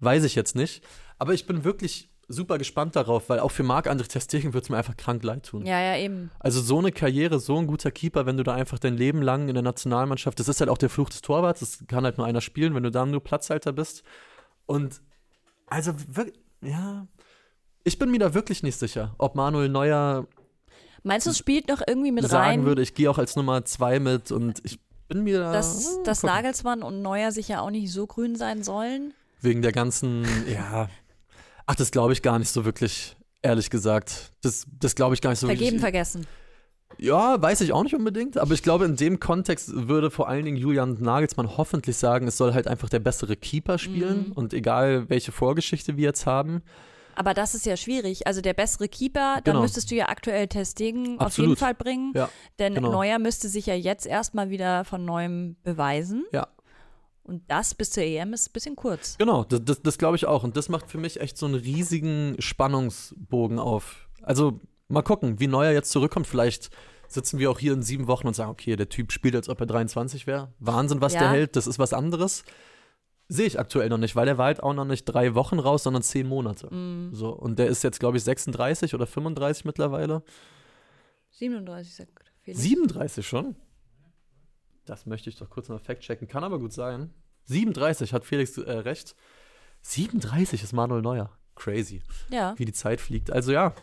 weiß 0.00 0.24
ich 0.24 0.34
jetzt 0.34 0.56
nicht. 0.56 0.82
Aber 1.18 1.34
ich 1.34 1.46
bin 1.46 1.62
wirklich 1.64 2.11
super 2.32 2.58
gespannt 2.58 2.96
darauf, 2.96 3.28
weil 3.28 3.40
auch 3.40 3.50
für 3.50 3.62
Marc-André 3.62 4.08
Testegen 4.08 4.54
wird 4.54 4.64
es 4.64 4.70
mir 4.70 4.76
einfach 4.76 4.96
krank 4.96 5.22
leid 5.22 5.44
tun. 5.46 5.66
Ja, 5.66 5.80
ja, 5.80 5.96
eben. 5.96 6.30
Also 6.40 6.60
so 6.60 6.78
eine 6.78 6.92
Karriere, 6.92 7.38
so 7.38 7.58
ein 7.58 7.66
guter 7.66 7.90
Keeper, 7.90 8.26
wenn 8.26 8.36
du 8.36 8.42
da 8.42 8.54
einfach 8.54 8.78
dein 8.78 8.96
Leben 8.96 9.22
lang 9.22 9.48
in 9.48 9.54
der 9.54 9.62
Nationalmannschaft, 9.62 10.40
das 10.40 10.48
ist 10.48 10.60
halt 10.60 10.70
auch 10.70 10.78
der 10.78 10.90
Fluch 10.90 11.10
des 11.10 11.20
Torwarts, 11.20 11.60
das 11.60 11.84
kann 11.86 12.04
halt 12.04 12.18
nur 12.18 12.26
einer 12.26 12.40
spielen, 12.40 12.74
wenn 12.74 12.82
du 12.82 12.90
da 12.90 13.06
nur 13.06 13.22
Platzhalter 13.22 13.72
bist. 13.72 14.02
Und 14.66 15.00
also 15.66 15.92
wirklich, 16.08 16.38
ja, 16.60 17.06
ich 17.84 17.98
bin 17.98 18.10
mir 18.10 18.18
da 18.18 18.34
wirklich 18.34 18.62
nicht 18.62 18.78
sicher, 18.78 19.14
ob 19.18 19.34
Manuel 19.34 19.68
Neuer 19.68 20.26
Meinst 21.04 21.26
du, 21.26 21.30
es 21.30 21.38
spielt 21.38 21.68
noch 21.68 21.82
irgendwie 21.86 22.12
mit 22.12 22.24
sagen 22.24 22.34
rein? 22.34 22.50
Sagen 22.58 22.66
würde, 22.66 22.82
ich 22.82 22.94
gehe 22.94 23.10
auch 23.10 23.18
als 23.18 23.34
Nummer 23.34 23.64
zwei 23.64 23.98
mit 23.98 24.30
und 24.30 24.60
ich 24.64 24.78
bin 25.08 25.24
mir 25.24 25.40
da. 25.40 25.52
Dass, 25.52 26.00
dass 26.04 26.22
Nagelsmann 26.22 26.82
und 26.82 27.02
Neuer 27.02 27.32
sicher 27.32 27.62
auch 27.62 27.70
nicht 27.70 27.90
so 27.90 28.06
grün 28.06 28.36
sein 28.36 28.62
sollen? 28.62 29.12
Wegen 29.40 29.62
der 29.62 29.72
ganzen, 29.72 30.24
ja, 30.48 30.88
Ach, 31.66 31.74
das 31.74 31.90
glaube 31.90 32.12
ich 32.12 32.22
gar 32.22 32.38
nicht 32.38 32.50
so 32.50 32.64
wirklich, 32.64 33.16
ehrlich 33.42 33.70
gesagt. 33.70 34.32
Das, 34.42 34.66
das 34.80 34.94
glaube 34.94 35.14
ich 35.14 35.20
gar 35.20 35.30
nicht 35.30 35.40
so 35.40 35.46
Vergeben, 35.46 35.66
wirklich. 35.66 35.80
vergessen. 35.80 36.26
Ja, 36.98 37.40
weiß 37.40 37.62
ich 37.62 37.72
auch 37.72 37.82
nicht 37.82 37.94
unbedingt, 37.94 38.36
aber 38.36 38.52
ich 38.54 38.62
glaube, 38.62 38.84
in 38.84 38.96
dem 38.96 39.18
Kontext 39.18 39.70
würde 39.72 40.10
vor 40.10 40.28
allen 40.28 40.44
Dingen 40.44 40.56
Julian 40.56 40.98
Nagelsmann 41.00 41.56
hoffentlich 41.56 41.96
sagen, 41.96 42.28
es 42.28 42.36
soll 42.36 42.54
halt 42.54 42.68
einfach 42.68 42.88
der 42.88 42.98
bessere 42.98 43.36
Keeper 43.36 43.78
spielen 43.78 44.26
mhm. 44.28 44.32
und 44.32 44.52
egal, 44.52 45.08
welche 45.08 45.32
Vorgeschichte 45.32 45.96
wir 45.96 46.04
jetzt 46.04 46.26
haben. 46.26 46.62
Aber 47.14 47.34
das 47.34 47.54
ist 47.54 47.66
ja 47.66 47.76
schwierig. 47.76 48.26
Also 48.26 48.40
der 48.40 48.54
bessere 48.54 48.88
Keeper, 48.88 49.40
dann 49.44 49.54
genau. 49.54 49.62
müsstest 49.62 49.90
du 49.90 49.94
ja 49.94 50.08
aktuell 50.08 50.48
Testegen 50.48 51.18
auf 51.18 51.36
jeden 51.36 51.56
Fall 51.56 51.74
bringen. 51.74 52.12
Ja, 52.14 52.28
denn 52.58 52.74
genau. 52.74 52.90
Neuer 52.90 53.18
müsste 53.18 53.48
sich 53.48 53.66
ja 53.66 53.74
jetzt 53.74 54.06
erstmal 54.06 54.50
wieder 54.50 54.84
von 54.84 55.04
neuem 55.04 55.56
beweisen. 55.62 56.24
Ja. 56.32 56.48
Und 57.24 57.48
das 57.48 57.74
bis 57.74 57.90
zur 57.90 58.02
EM 58.02 58.32
ist 58.32 58.48
ein 58.48 58.52
bisschen 58.52 58.76
kurz. 58.76 59.16
Genau, 59.18 59.44
das, 59.44 59.60
das, 59.64 59.82
das 59.82 59.98
glaube 59.98 60.16
ich 60.16 60.26
auch. 60.26 60.42
Und 60.42 60.56
das 60.56 60.68
macht 60.68 60.90
für 60.90 60.98
mich 60.98 61.20
echt 61.20 61.36
so 61.36 61.46
einen 61.46 61.54
riesigen 61.54 62.36
Spannungsbogen 62.40 63.58
auf. 63.58 64.08
Also 64.22 64.60
mal 64.88 65.02
gucken, 65.02 65.38
wie 65.38 65.46
Neuer 65.46 65.72
jetzt 65.72 65.90
zurückkommt. 65.90 66.26
Vielleicht 66.26 66.70
sitzen 67.08 67.38
wir 67.38 67.50
auch 67.50 67.58
hier 67.58 67.72
in 67.72 67.82
sieben 67.82 68.08
Wochen 68.08 68.26
und 68.26 68.34
sagen, 68.34 68.50
okay, 68.50 68.76
der 68.76 68.88
Typ 68.88 69.12
spielt, 69.12 69.36
als 69.36 69.48
ob 69.48 69.60
er 69.60 69.66
23 69.66 70.26
wäre. 70.26 70.52
Wahnsinn, 70.58 71.00
was 71.00 71.14
ja. 71.14 71.20
der 71.20 71.30
hält, 71.30 71.56
das 71.56 71.66
ist 71.66 71.78
was 71.78 71.92
anderes. 71.92 72.44
Sehe 73.28 73.46
ich 73.46 73.58
aktuell 73.58 73.88
noch 73.88 73.98
nicht, 73.98 74.16
weil 74.16 74.28
er 74.28 74.36
war 74.36 74.46
halt 74.46 74.62
auch 74.62 74.74
noch 74.74 74.84
nicht 74.84 75.04
drei 75.04 75.34
Wochen 75.34 75.58
raus, 75.58 75.84
sondern 75.84 76.02
zehn 76.02 76.26
Monate. 76.26 76.74
Mm. 76.74 77.14
So, 77.14 77.30
und 77.30 77.58
der 77.58 77.68
ist 77.68 77.82
jetzt, 77.82 78.00
glaube 78.00 78.16
ich, 78.16 78.24
36 78.24 78.94
oder 78.94 79.06
35 79.06 79.64
mittlerweile. 79.64 80.22
37, 81.30 81.94
sagt 81.94 82.32
Felix. 82.42 82.62
37 82.62 83.26
schon? 83.26 83.56
Das 84.84 85.06
möchte 85.06 85.30
ich 85.30 85.36
doch 85.36 85.48
kurz 85.48 85.68
noch 85.68 85.80
fact-checken. 85.80 86.28
Kann 86.28 86.44
aber 86.44 86.58
gut 86.58 86.72
sein. 86.72 87.12
37 87.44 88.12
hat 88.12 88.24
Felix 88.24 88.56
äh, 88.58 88.70
recht. 88.70 89.14
37 89.82 90.62
ist 90.62 90.72
Manuel 90.72 91.02
Neuer. 91.02 91.30
Crazy. 91.54 92.02
Ja. 92.30 92.54
Wie 92.58 92.64
die 92.64 92.72
Zeit 92.72 93.00
fliegt. 93.00 93.30
Also 93.30 93.52
ja, 93.52 93.74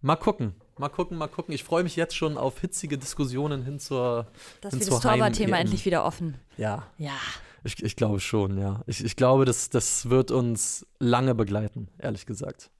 mal 0.00 0.16
gucken. 0.16 0.54
Mal 0.78 0.88
gucken, 0.88 1.16
mal 1.16 1.28
gucken. 1.28 1.54
Ich 1.54 1.64
freue 1.64 1.84
mich 1.84 1.96
jetzt 1.96 2.16
schon 2.16 2.36
auf 2.36 2.60
hitzige 2.60 2.98
Diskussionen 2.98 3.62
hin 3.62 3.78
zur. 3.78 4.26
Dass 4.60 4.72
hin 4.72 4.80
wir 4.80 4.90
das 4.90 5.00
Torwartthema 5.00 5.58
endlich 5.58 5.84
wieder 5.84 6.04
offen. 6.04 6.38
Ja. 6.56 6.86
Ja. 6.98 7.12
Ich, 7.64 7.80
ich 7.82 7.94
glaube 7.94 8.18
schon, 8.18 8.58
ja. 8.58 8.82
Ich, 8.86 9.04
ich 9.04 9.14
glaube, 9.14 9.44
das, 9.44 9.70
das 9.70 10.10
wird 10.10 10.32
uns 10.32 10.86
lange 10.98 11.34
begleiten, 11.34 11.88
ehrlich 11.98 12.26
gesagt. 12.26 12.71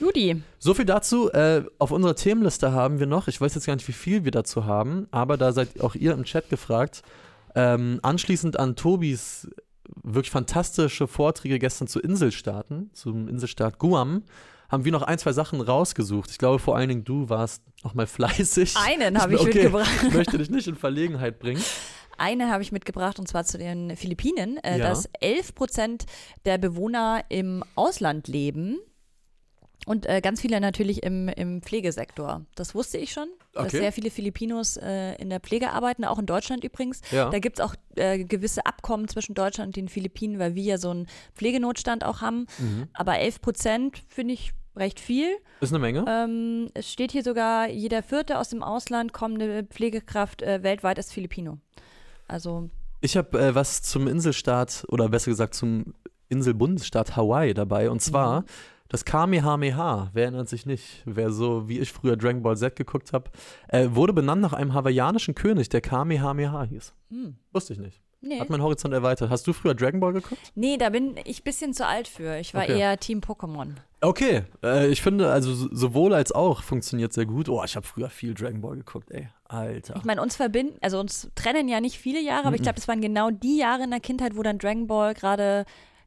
Judy. 0.00 0.42
So 0.58 0.74
viel 0.74 0.84
dazu. 0.84 1.30
Äh, 1.32 1.64
auf 1.78 1.90
unserer 1.90 2.16
Themenliste 2.16 2.72
haben 2.72 2.98
wir 2.98 3.06
noch, 3.06 3.28
ich 3.28 3.40
weiß 3.40 3.54
jetzt 3.54 3.66
gar 3.66 3.74
nicht, 3.74 3.88
wie 3.88 3.92
viel 3.92 4.24
wir 4.24 4.30
dazu 4.30 4.64
haben, 4.64 5.06
aber 5.10 5.36
da 5.36 5.52
seid 5.52 5.80
auch 5.80 5.94
ihr 5.94 6.12
im 6.12 6.24
Chat 6.24 6.48
gefragt. 6.48 7.02
Ähm, 7.54 8.00
anschließend 8.02 8.58
an 8.58 8.76
Tobis 8.76 9.48
wirklich 10.02 10.30
fantastische 10.30 11.06
Vorträge 11.06 11.58
gestern 11.58 11.88
zu 11.88 12.00
Inselstaaten, 12.00 12.90
zum 12.92 13.28
Inselstaat 13.28 13.78
Guam, 13.78 14.22
haben 14.68 14.84
wir 14.84 14.92
noch 14.92 15.02
ein, 15.02 15.18
zwei 15.18 15.32
Sachen 15.32 15.60
rausgesucht. 15.60 16.30
Ich 16.30 16.38
glaube, 16.38 16.58
vor 16.58 16.76
allen 16.76 16.88
Dingen 16.88 17.04
du 17.04 17.28
warst 17.28 17.62
noch 17.84 17.94
mal 17.94 18.06
fleißig. 18.06 18.74
Einen 18.76 19.20
habe 19.20 19.34
ich 19.34 19.40
okay, 19.40 19.54
mitgebracht. 19.54 19.90
Ich 20.02 20.14
möchte 20.14 20.38
dich 20.38 20.50
nicht 20.50 20.66
in 20.66 20.76
Verlegenheit 20.76 21.38
bringen. 21.38 21.62
Eine 22.16 22.50
habe 22.50 22.62
ich 22.62 22.72
mitgebracht 22.72 23.18
und 23.18 23.28
zwar 23.28 23.44
zu 23.44 23.58
den 23.58 23.96
Philippinen, 23.96 24.56
äh, 24.58 24.78
ja. 24.78 24.88
dass 24.88 25.08
11 25.20 25.54
Prozent 25.54 26.04
der 26.44 26.58
Bewohner 26.58 27.24
im 27.28 27.64
Ausland 27.74 28.28
leben. 28.28 28.78
Und 29.86 30.06
äh, 30.06 30.20
ganz 30.20 30.40
viele 30.40 30.60
natürlich 30.60 31.02
im, 31.02 31.28
im 31.28 31.60
Pflegesektor. 31.60 32.42
Das 32.54 32.74
wusste 32.74 32.98
ich 32.98 33.12
schon, 33.12 33.28
okay. 33.54 33.64
dass 33.64 33.72
sehr 33.72 33.92
viele 33.92 34.10
Filipinos 34.10 34.76
äh, 34.76 35.14
in 35.16 35.28
der 35.28 35.40
Pflege 35.40 35.70
arbeiten, 35.70 36.04
auch 36.04 36.18
in 36.18 36.26
Deutschland 36.26 36.62
übrigens. 36.62 37.00
Ja. 37.10 37.30
Da 37.30 37.38
gibt 37.40 37.58
es 37.58 37.64
auch 37.64 37.74
äh, 37.96 38.24
gewisse 38.24 38.64
Abkommen 38.64 39.08
zwischen 39.08 39.34
Deutschland 39.34 39.68
und 39.68 39.76
den 39.76 39.88
Philippinen, 39.88 40.38
weil 40.38 40.54
wir 40.54 40.62
ja 40.62 40.78
so 40.78 40.90
einen 40.90 41.08
Pflegenotstand 41.34 42.04
auch 42.04 42.20
haben. 42.20 42.46
Mhm. 42.58 42.88
Aber 42.92 43.18
11 43.18 43.40
Prozent 43.40 44.02
finde 44.08 44.34
ich 44.34 44.52
recht 44.76 45.00
viel. 45.00 45.36
Ist 45.60 45.72
eine 45.72 45.80
Menge. 45.80 46.04
Ähm, 46.08 46.68
es 46.74 46.90
steht 46.90 47.10
hier 47.10 47.24
sogar, 47.24 47.68
jeder 47.68 48.02
vierte 48.02 48.38
aus 48.38 48.50
dem 48.50 48.62
Ausland 48.62 49.12
kommende 49.12 49.64
Pflegekraft 49.64 50.42
äh, 50.42 50.62
weltweit 50.62 50.98
ist 50.98 51.12
Filipino. 51.12 51.58
Also. 52.28 52.70
Ich 53.00 53.16
habe 53.16 53.38
äh, 53.38 53.54
was 53.56 53.82
zum 53.82 54.06
Inselstaat 54.06 54.84
oder 54.88 55.08
besser 55.08 55.32
gesagt 55.32 55.54
zum 55.54 55.94
Inselbundesstaat 56.28 57.16
Hawaii 57.16 57.52
dabei. 57.52 57.90
Und 57.90 58.00
zwar. 58.00 58.42
Mhm 58.42 58.46
Das 58.92 59.04
Kamehameha, 59.06 60.10
wer 60.12 60.24
erinnert 60.24 60.48
sich 60.50 60.66
nicht? 60.66 61.02
Wer 61.06 61.30
so 61.32 61.68
wie 61.68 61.78
ich 61.80 61.90
früher 61.92 62.16
Dragon 62.16 62.42
Ball 62.42 62.56
Z 62.56 62.76
geguckt 62.76 63.12
habe, 63.12 63.30
äh, 63.68 63.88
wurde 63.90 64.12
benannt 64.12 64.42
nach 64.42 64.52
einem 64.52 64.74
hawaiianischen 64.74 65.34
König, 65.34 65.70
der 65.70 65.80
Kamehameha 65.80 66.64
hieß. 66.64 66.92
Hm. 67.10 67.36
Wusste 67.52 67.72
ich 67.72 67.78
nicht. 67.78 68.00
Nee. 68.20 68.38
Hat 68.38 68.50
mein 68.50 68.62
Horizont 68.62 68.94
erweitert. 68.94 69.30
Hast 69.30 69.46
du 69.48 69.52
früher 69.52 69.74
Dragon 69.74 69.98
Ball 69.98 70.12
geguckt? 70.12 70.40
nee, 70.54 70.76
da 70.76 70.90
bin 70.90 71.16
ich 71.24 71.40
ein 71.40 71.44
bisschen 71.44 71.72
zu 71.74 71.86
alt 71.86 72.06
für. 72.06 72.36
Ich 72.38 72.54
war 72.54 72.62
Okay. 72.64 72.78
eher 72.78 72.96
Team 72.98 73.18
Pokémon. 73.20 73.70
Okay, 74.00 74.42
äh, 74.62 74.88
ich 74.88 75.00
finde, 75.02 75.32
also 75.32 75.52
so- 75.54 75.68
sowohl 75.72 76.12
als 76.14 76.30
auch 76.30 76.62
funktioniert 76.62 77.12
sehr 77.12 77.26
gut. 77.26 77.48
Oh, 77.48 77.62
ich 77.64 77.74
habe 77.74 77.86
früher 77.86 78.10
viel 78.10 78.34
Dragon 78.34 78.60
Ball 78.60 78.76
geguckt, 78.76 79.10
ey. 79.10 79.28
Alter. 79.44 79.96
Ich 79.96 80.04
meine, 80.04 80.20
uns 80.22 80.36
verbinden, 80.36 80.76
also 80.82 81.00
uns 81.00 81.30
trennen 81.34 81.66
ja 81.68 81.80
nicht 81.80 81.98
viele 81.98 82.20
Jahre, 82.20 82.46
aber 82.46 82.56
ich 82.56 82.62
glaube, 82.62 82.76
das 82.76 82.86
waren 82.88 83.00
genau 83.00 83.30
die 83.30 83.56
Jahre 83.58 83.84
in 83.84 83.90
der 83.90 84.00
Kindheit, 84.00 84.36
wo 84.36 84.42
dann 84.42 84.58
Dragon 84.58 84.86
Ball 84.86 85.14
gerade 85.14 85.64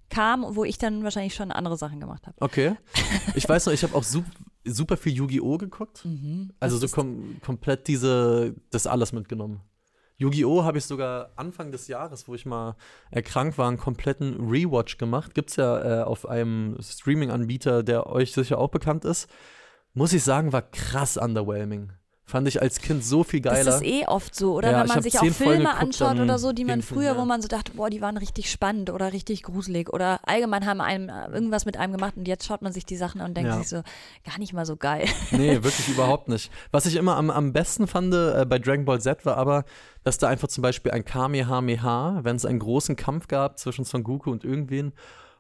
kam, 0.10 0.46
wo 0.56 0.64
ich 0.64 0.78
dann 0.78 1.04
wahrscheinlich 1.04 1.36
schon 1.36 1.52
andere 1.52 1.78
Sachen 1.78 2.00
gemacht 2.00 2.28
habe. 2.28 2.38
Okay. 2.40 2.76
Ich 3.36 3.48
weiß 3.48 3.66
noch, 3.66 3.74
ich 3.74 3.84
habe 3.84 3.96
auch 3.96 4.04
sup 4.04 4.24
super 4.64 4.98
viel 4.98 5.14
Yu-Gi-Oh! 5.14 5.58
geguckt. 5.58 6.08
Also 6.60 6.82
Was 6.82 6.90
so 6.90 6.96
kom 6.96 7.40
komplett 7.42 7.88
diese, 7.88 8.56
das 8.72 8.88
alles 8.88 9.14
mitgenommen. 9.14 9.62
Yu-Gi-Oh! 10.18 10.64
habe 10.64 10.78
ich 10.78 10.86
sogar 10.86 11.32
Anfang 11.36 11.72
des 11.72 11.88
Jahres, 11.88 12.28
wo 12.28 12.36
ich 12.36 12.46
mal 12.46 12.76
erkrankt 13.12 13.58
war, 13.58 13.68
einen 13.68 13.78
kompletten 13.78 14.50
Rewatch 14.50 14.98
gemacht. 14.98 15.36
Gibt's 15.36 15.58
ja 15.58 16.02
äh, 16.02 16.04
auf 16.04 16.28
einem 16.28 16.78
Streaming-Anbieter, 16.82 17.84
der 17.84 18.08
euch 18.08 18.32
sicher 18.32 18.58
auch 18.58 18.70
bekannt 18.70 19.06
ist. 19.06 19.30
Muss 19.94 20.14
ich 20.14 20.24
sagen, 20.24 20.52
war 20.54 20.62
krass 20.62 21.18
underwhelming. 21.18 21.92
Fand 22.28 22.48
ich 22.48 22.60
als 22.60 22.80
Kind 22.82 23.04
so 23.06 23.24
viel 23.24 23.40
geiler. 23.40 23.64
Das 23.66 23.76
ist 23.82 23.86
eh 23.86 24.08
oft 24.08 24.34
so, 24.34 24.56
oder? 24.56 24.72
Ja, 24.72 24.80
Wenn 24.82 24.88
man 24.88 25.02
sich 25.04 25.14
auch 25.18 25.22
Folgen 25.22 25.34
Filme 25.36 25.58
geguckt, 25.66 25.82
anschaut 25.84 26.20
oder 26.20 26.40
so, 26.40 26.54
die 26.54 26.66
man 26.66 26.82
früher, 26.82 27.14
mehr. 27.14 27.18
wo 27.18 27.26
man 27.26 27.40
so 27.40 27.48
dachte, 27.48 27.74
boah, 27.74 27.88
die 27.92 28.02
waren 28.02 28.18
richtig 28.18 28.50
spannend 28.50 28.90
oder 28.90 29.14
richtig 29.14 29.44
gruselig 29.44 29.94
oder 29.94 30.20
allgemein 30.28 30.66
haben 30.66 30.82
einem 30.82 31.08
äh, 31.10 31.28
irgendwas 31.28 31.66
mit 31.68 31.78
einem 31.78 31.94
gemacht 31.94 32.14
und 32.18 32.28
jetzt 32.28 32.48
schaut 32.48 32.64
man 32.64 32.74
sich 32.74 32.84
die 32.84 32.96
Sachen 32.96 33.22
an 33.22 33.28
und 33.28 33.38
denkt 33.38 33.52
Ja. 33.52 33.58
sich 33.60 33.70
so, 33.70 33.84
gar 34.26 34.40
nicht 34.40 34.54
mal 34.54 34.66
so 34.66 34.76
geil. 34.76 35.06
Nee, 35.32 35.62
wirklich 35.64 35.88
überhaupt 35.88 36.28
nicht. 36.28 36.52
Was 36.72 36.88
ich 36.88 36.96
immer 36.96 37.16
am, 37.16 37.30
am 37.30 37.54
besten 37.54 37.86
fand 37.86 38.12
äh, 38.14 38.44
bei 38.50 38.58
Dragon 38.58 38.86
Ball 38.86 39.00
Z 39.00 39.24
war 39.28 39.38
aber, 39.38 39.64
dass 40.04 40.18
da 40.18 40.28
einfach 40.28 40.48
zum 40.48 40.64
Beispiel 40.64 40.94
ein 40.94 41.06
Kamehameha, 41.06 42.22
wenn 42.24 42.36
es 42.36 42.46
einen 42.46 42.58
großen 42.60 42.96
Kampf 42.96 43.28
gab 43.28 43.60
zwischen 43.60 43.86
Son 43.86 44.04
Goku 44.04 44.32
und 44.32 44.44
irgendwen, 44.44 44.94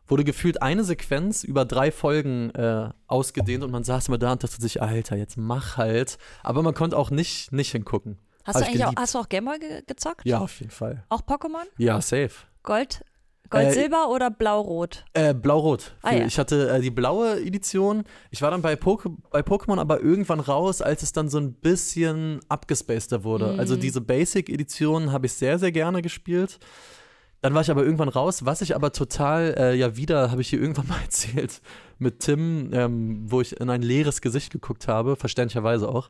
wurde 0.07 0.23
gefühlt 0.23 0.61
eine 0.61 0.83
Sequenz 0.83 1.43
über 1.43 1.65
drei 1.65 1.91
Folgen 1.91 2.51
äh, 2.51 2.89
ausgedehnt 3.07 3.63
und 3.63 3.71
man 3.71 3.83
saß 3.83 4.07
immer 4.07 4.17
da 4.17 4.33
und 4.33 4.43
dachte 4.43 4.61
sich, 4.61 4.81
Alter, 4.81 5.15
jetzt 5.15 5.37
mach 5.37 5.77
halt. 5.77 6.17
Aber 6.43 6.61
man 6.63 6.73
konnte 6.73 6.97
auch 6.97 7.09
nicht, 7.09 7.51
nicht 7.51 7.71
hingucken. 7.71 8.17
Hast 8.43 8.55
Hab 8.55 8.61
du 8.61 8.61
ich 8.61 8.67
eigentlich 8.83 8.85
auch, 8.85 9.01
hast 9.01 9.15
du 9.15 9.19
auch 9.19 9.29
Gameboy 9.29 9.59
ge 9.59 9.81
gezockt? 9.87 10.25
Ja, 10.25 10.39
auf 10.39 10.59
jeden 10.59 10.71
Fall. 10.71 11.03
Auch 11.09 11.21
Pokémon? 11.21 11.65
Ja, 11.77 11.99
safe. 11.99 12.31
Gold, 12.61 13.03
Gold 13.49 13.67
Äh, 13.67 13.71
Silber 13.73 14.09
oder 14.09 14.29
Blau-Rot? 14.31 15.03
Äh, 15.13 15.33
Blau-Rot. 15.33 15.95
Ah, 16.01 16.13
ja. 16.13 16.25
Ich 16.25 16.37
hatte 16.37 16.69
äh, 16.69 16.81
die 16.81 16.91
blaue 16.91 17.41
Edition. 17.41 18.03
Ich 18.31 18.41
war 18.41 18.51
dann 18.51 18.61
bei, 18.61 18.75
Poke 18.75 19.09
bei 19.29 19.41
Pokémon 19.41 19.79
aber 19.79 20.01
irgendwann 20.01 20.39
raus, 20.39 20.81
als 20.81 21.03
es 21.03 21.11
dann 21.11 21.29
so 21.29 21.39
ein 21.39 21.53
bisschen 21.53 22.39
abgespaceder 22.49 23.23
wurde. 23.23 23.53
Mhm. 23.53 23.59
Also 23.59 23.75
diese 23.75 24.01
Basic-Edition 24.01 25.11
habe 25.11 25.25
ich 25.27 25.33
sehr, 25.33 25.59
sehr 25.59 25.71
gerne 25.71 26.01
gespielt. 26.01 26.59
Dann 27.45 27.53
war 27.53 27.61
ich 27.61 27.69
aber 27.69 27.83
irgendwann 27.83 28.09
raus. 28.09 28.43
Was 28.45 28.61
ich 28.61 28.75
aber 28.75 28.91
total, 28.91 29.53
äh, 29.55 29.75
ja 29.75 29.95
wieder, 29.95 30.31
habe 30.31 30.41
ich 30.41 30.49
hier 30.49 30.59
irgendwann 30.59 30.87
mal 30.87 30.99
erzählt 31.03 31.61
mit 31.97 32.19
Tim, 32.19 32.71
ähm, 32.73 33.23
wo 33.25 33.41
ich 33.41 33.59
in 33.59 33.69
ein 33.69 33.81
leeres 33.81 34.21
Gesicht 34.21 34.51
geguckt 34.51 34.87
habe, 34.87 35.15
verständlicherweise 35.15 35.87
auch. 35.87 36.09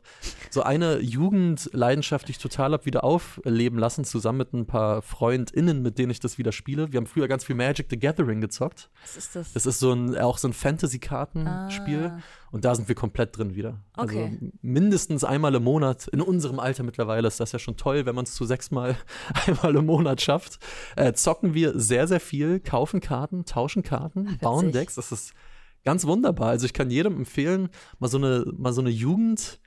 So 0.50 0.62
eine 0.62 1.00
Jugendleidenschaft, 1.00 2.28
die 2.28 2.32
ich 2.32 2.38
total 2.38 2.72
habe 2.72 2.86
wieder 2.86 3.04
aufleben 3.04 3.78
lassen, 3.78 4.04
zusammen 4.04 4.38
mit 4.38 4.52
ein 4.52 4.66
paar 4.66 5.02
FreundInnen, 5.02 5.82
mit 5.82 5.98
denen 5.98 6.10
ich 6.10 6.20
das 6.20 6.38
wieder 6.38 6.52
spiele. 6.52 6.92
Wir 6.92 6.98
haben 6.98 7.06
früher 7.06 7.28
ganz 7.28 7.44
viel 7.44 7.54
Magic 7.54 7.86
the 7.90 7.98
Gathering 7.98 8.40
gezockt. 8.40 8.90
Was 9.02 9.16
ist 9.16 9.36
das? 9.36 9.52
Das 9.52 9.66
ist 9.66 9.78
so 9.78 9.92
ein, 9.92 10.16
auch 10.18 10.38
so 10.38 10.48
ein 10.48 10.52
Fantasy-Kartenspiel. 10.52 12.12
Ah. 12.16 12.22
Und 12.50 12.64
da 12.64 12.74
sind 12.74 12.88
wir 12.88 12.94
komplett 12.94 13.36
drin 13.36 13.54
wieder. 13.54 13.82
Okay. 13.96 14.24
Also 14.24 14.52
mindestens 14.62 15.24
einmal 15.24 15.54
im 15.54 15.64
Monat. 15.64 16.08
In 16.08 16.20
unserem 16.20 16.58
Alter 16.58 16.84
mittlerweile 16.84 17.28
ist 17.28 17.38
das 17.38 17.52
ja 17.52 17.58
schon 17.58 17.76
toll, 17.76 18.06
wenn 18.06 18.14
man 18.14 18.24
es 18.24 18.34
zu 18.34 18.44
sechsmal 18.44 18.96
einmal 19.46 19.76
im 19.76 19.86
Monat 19.86 20.20
schafft. 20.20 20.58
Äh, 20.96 21.12
zocken 21.12 21.54
wir 21.54 21.78
sehr, 21.78 22.06
sehr 22.08 22.20
viel, 22.20 22.60
kaufen 22.60 23.00
Karten, 23.00 23.44
tauschen 23.44 23.82
Karten, 23.82 24.28
Ach, 24.32 24.38
bauen. 24.38 24.72
Decks. 24.72 24.94
Das 24.94 25.12
ist 25.12 25.34
ganz 25.86 26.04
wunderbar. 26.06 26.48
Also 26.50 26.66
ich 26.66 26.74
kann 26.74 26.90
jedem 26.90 27.16
empfehlen, 27.16 27.70
mal 27.98 28.08
so 28.08 28.18
eine, 28.18 28.44
mal 28.58 28.74
so 28.74 28.82
eine 28.82 28.90
Jugend. 28.90 29.58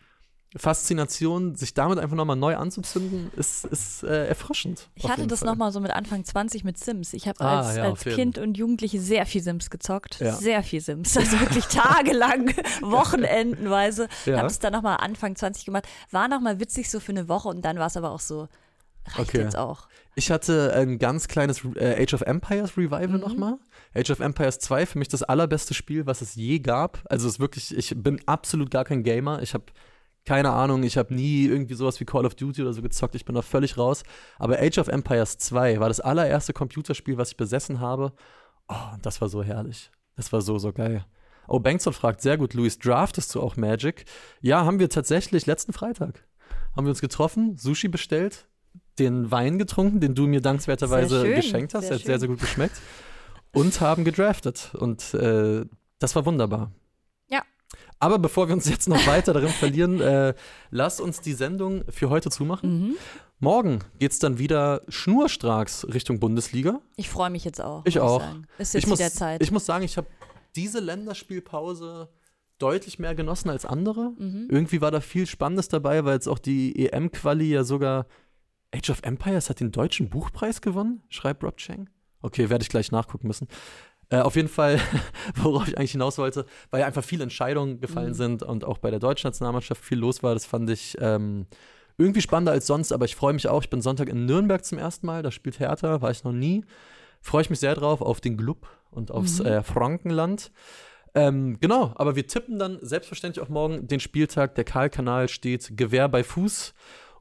Faszination, 0.57 1.53
sich 1.53 1.75
damit 1.75 1.99
einfach 1.99 2.15
nochmal 2.15 2.35
neu 2.35 2.55
anzuzünden, 2.57 3.29
ist, 3.37 3.65
ist 3.65 4.01
äh, 4.01 4.25
erfrischend. 4.27 4.89
Ich 4.95 5.07
hatte 5.07 5.27
das 5.27 5.43
nochmal 5.43 5.71
so 5.71 5.79
mit 5.79 5.91
Anfang 5.91 6.25
20 6.25 6.63
mit 6.63 6.77
Sims. 6.79 7.13
Ich 7.13 7.27
habe 7.27 7.39
Ah, 7.41 7.59
als, 7.61 7.77
ja, 7.77 7.83
als. 7.83 7.99
Kind 8.03 8.39
und 8.39 8.57
Jugendliche 8.57 8.99
sehr 8.99 9.27
viel 9.27 9.43
Sims 9.43 9.69
gezockt. 9.69 10.19
Ja. 10.19 10.33
Sehr 10.33 10.63
viel 10.63 10.81
Sims. 10.81 11.15
Also 11.15 11.39
wirklich 11.39 11.65
tagelang, 11.69 12.47
wochenendenweise. 12.81 14.07
Ja. 14.25 14.37
Habe 14.37 14.47
es 14.47 14.57
dann 14.57 14.73
nochmal 14.73 14.97
Anfang 14.97 15.35
20 15.35 15.65
gemacht. 15.65 15.87
War 16.11 16.27
nochmal 16.27 16.59
witzig 16.59 16.89
so 16.89 16.99
für 16.99 17.11
eine 17.11 17.29
Woche 17.29 17.47
und 17.49 17.63
dann 17.63 17.77
war 17.77 17.85
es 17.87 17.95
aber 17.95 18.09
auch 18.09 18.19
so, 18.19 18.47
reicht 19.15 19.19
Okay. 19.29 19.41
jetzt 19.41 19.55
auch. 19.55 19.87
Ich 20.15 20.31
hatte 20.31 20.73
ein 20.73 20.97
ganz 20.99 21.27
kleines 21.27 21.61
äh, 21.75 22.01
Age 22.03 22.13
of 22.15 22.21
Empires 22.21 22.75
Revival 22.75 23.07
Mhm. 23.07 23.19
nochmal. 23.19 23.57
Age 23.95 24.11
of 24.11 24.19
Empires 24.19 24.59
2, 24.59 24.85
für 24.85 24.99
mich 24.99 25.07
das 25.07 25.23
allerbeste 25.23 25.73
Spiel, 25.73 26.05
was 26.05 26.21
es 26.21 26.35
je 26.35 26.59
gab. 26.59 26.99
Also 27.09 27.27
es 27.27 27.33
ist 27.35 27.39
wirklich, 27.39 27.75
ich 27.75 27.93
bin 27.97 28.21
absolut 28.27 28.69
gar 28.71 28.85
kein 28.85 29.03
Gamer. 29.03 29.41
Ich 29.41 29.53
habe 29.53 29.65
keine 30.25 30.51
Ahnung, 30.51 30.83
ich 30.83 30.97
habe 30.97 31.13
nie 31.13 31.45
irgendwie 31.45 31.73
sowas 31.73 31.99
wie 31.99 32.05
Call 32.05 32.25
of 32.25 32.35
Duty 32.35 32.61
oder 32.61 32.73
so 32.73 32.81
gezockt. 32.81 33.15
Ich 33.15 33.25
bin 33.25 33.33
da 33.35 33.41
völlig 33.41 33.77
raus. 33.77 34.03
Aber 34.37 34.59
Age 34.59 34.77
of 34.77 34.87
Empires 34.87 35.37
2 35.39 35.79
war 35.79 35.87
das 35.87 35.99
allererste 35.99 36.53
Computerspiel, 36.53 37.17
was 37.17 37.31
ich 37.31 37.37
besessen 37.37 37.79
habe. 37.79 38.13
Oh, 38.67 38.75
das 39.01 39.21
war 39.21 39.29
so 39.29 39.41
herrlich. 39.41 39.89
Das 40.15 40.31
war 40.31 40.41
so, 40.41 40.59
so 40.59 40.71
geil. 40.71 41.05
Oh, 41.47 41.59
Bengtson 41.59 41.93
fragt, 41.93 42.21
sehr 42.21 42.37
gut, 42.37 42.53
Luis, 42.53 42.77
draftest 42.77 43.33
du 43.33 43.41
auch 43.41 43.55
Magic? 43.57 44.05
Ja, 44.41 44.65
haben 44.65 44.77
wir 44.79 44.89
tatsächlich 44.89 45.47
letzten 45.47 45.73
Freitag. 45.73 46.27
Haben 46.75 46.85
wir 46.85 46.91
uns 46.91 47.01
getroffen, 47.01 47.57
Sushi 47.57 47.87
bestellt, 47.87 48.47
den 48.99 49.31
Wein 49.31 49.57
getrunken, 49.57 49.99
den 49.99 50.13
du 50.13 50.27
mir 50.27 50.41
dankenswerterweise 50.41 51.21
Sehr 51.21 51.37
geschenkt 51.37 51.73
hast. 51.73 51.87
sehr 51.87 51.95
hat 51.95 52.01
sehr, 52.03 52.13
schön. 52.13 52.19
sehr 52.19 52.29
gut 52.29 52.39
geschmeckt. 52.39 52.75
Und 53.51 53.81
haben 53.81 54.03
gedraftet. 54.03 54.71
Und 54.75 55.13
äh, 55.13 55.65
das 55.99 56.15
war 56.15 56.25
wunderbar. 56.25 56.71
Ja. 57.29 57.41
Aber 57.99 58.19
bevor 58.19 58.47
wir 58.47 58.55
uns 58.55 58.69
jetzt 58.69 58.87
noch 58.87 59.05
weiter 59.07 59.33
darin 59.33 59.49
verlieren, 59.49 60.01
äh, 60.01 60.33
lass 60.69 60.99
uns 60.99 61.21
die 61.21 61.33
Sendung 61.33 61.83
für 61.89 62.09
heute 62.09 62.29
zumachen. 62.29 62.79
Mhm. 62.79 62.95
Morgen 63.39 63.79
geht 63.99 64.11
es 64.11 64.19
dann 64.19 64.37
wieder 64.37 64.81
schnurstracks 64.89 65.87
Richtung 65.93 66.19
Bundesliga. 66.19 66.81
Ich 66.97 67.09
freue 67.09 67.29
mich 67.29 67.45
jetzt 67.45 67.61
auch. 67.61 67.85
Ich 67.85 67.95
muss 67.95 68.03
auch. 68.03 68.21
Sagen. 68.21 68.47
Ist 68.57 68.73
jetzt 68.73 68.83
ich, 68.83 68.89
muss, 68.89 68.99
wieder 68.99 69.11
Zeit. 69.11 69.41
ich 69.41 69.51
muss 69.51 69.65
sagen, 69.65 69.85
ich 69.85 69.97
habe 69.97 70.07
diese 70.55 70.79
Länderspielpause 70.79 72.09
deutlich 72.57 72.99
mehr 72.99 73.15
genossen 73.15 73.49
als 73.49 73.65
andere. 73.65 74.11
Mhm. 74.17 74.47
Irgendwie 74.49 74.81
war 74.81 74.91
da 74.91 74.99
viel 74.99 75.25
Spannendes 75.25 75.69
dabei, 75.69 76.03
weil 76.03 76.15
jetzt 76.15 76.27
auch 76.27 76.39
die 76.39 76.87
EM-Quali 76.87 77.49
ja 77.49 77.63
sogar 77.63 78.05
Age 78.75 78.89
of 78.91 79.01
Empires 79.03 79.49
hat 79.49 79.61
den 79.61 79.71
deutschen 79.71 80.09
Buchpreis 80.09 80.61
gewonnen, 80.61 81.01
schreibt 81.09 81.43
Rob 81.43 81.57
Chang. 81.57 81.89
Okay, 82.21 82.49
werde 82.49 82.61
ich 82.63 82.69
gleich 82.69 82.91
nachgucken 82.91 83.27
müssen. 83.27 83.47
Äh, 84.09 84.19
auf 84.21 84.35
jeden 84.35 84.47
Fall, 84.47 84.79
worauf 85.35 85.67
ich 85.67 85.77
eigentlich 85.77 85.91
hinaus 85.91 86.17
wollte, 86.17 86.45
weil 86.71 86.81
ja 86.81 86.87
einfach 86.87 87.03
viele 87.03 87.23
Entscheidungen 87.23 87.79
gefallen 87.79 88.09
Mhm. 88.09 88.13
sind 88.15 88.43
und 88.43 88.65
auch 88.65 88.77
bei 88.79 88.89
der 88.89 88.99
deutschen 88.99 89.27
Nationalmannschaft 89.27 89.83
viel 89.83 89.99
los 89.99 90.23
war. 90.23 90.33
Das 90.33 90.45
fand 90.45 90.69
ich 90.69 90.97
ähm, 90.99 91.45
irgendwie 91.97 92.21
spannender 92.21 92.51
als 92.53 92.65
sonst, 92.67 92.91
aber 92.91 93.05
ich 93.05 93.15
freue 93.15 93.33
mich 93.33 93.47
auch. 93.47 93.61
Ich 93.61 93.69
bin 93.69 93.81
Sonntag 93.81 94.09
in 94.09 94.25
Nürnberg 94.25 94.63
zum 94.65 94.77
ersten 94.79 95.05
Mal, 95.05 95.21
da 95.21 95.31
spielt 95.31 95.59
Hertha, 95.59 96.01
war 96.01 96.11
ich 96.11 96.23
noch 96.23 96.31
nie. 96.31 96.65
Freue 97.21 97.41
ich 97.41 97.49
mich 97.49 97.59
sehr 97.59 97.75
drauf 97.75 98.01
auf 98.01 98.21
den 98.21 98.37
Glub 98.37 98.67
und 98.91 99.11
aufs 99.11 99.39
Mhm. 99.39 99.45
äh, 99.45 99.63
Frankenland. 99.63 100.51
Ähm, 101.15 101.57
genau, 101.59 101.91
aber 101.95 102.15
wir 102.15 102.25
tippen 102.27 102.59
dann 102.59 102.77
selbstverständlich 102.81 103.43
auch 103.43 103.49
morgen 103.49 103.87
den 103.87 103.99
Spieltag. 103.99 104.55
Der 104.55 104.63
Karl-Kanal 104.63 105.27
steht 105.27 105.75
Gewehr 105.75 106.07
bei 106.07 106.23
Fuß. 106.23 106.73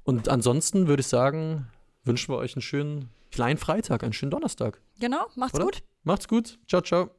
Und 0.05 0.29
ansonsten 0.29 0.89
würde 0.89 1.01
ich 1.01 1.07
sagen, 1.07 1.69
wünschen 2.09 2.33
wir 2.35 2.39
euch 2.39 2.57
einen 2.57 2.63
schönen 2.63 3.09
kleinen 3.31 3.59
Freitag, 3.59 4.03
einen 4.03 4.13
schönen 4.13 4.31
Donnerstag. 4.31 4.81
Genau, 5.01 5.27
macht's 5.37 5.55
Oder? 5.55 5.65
gut. 5.65 5.83
Macht's 6.03 6.29
gut. 6.29 6.59
Ciao, 6.67 6.81
ciao. 6.81 7.11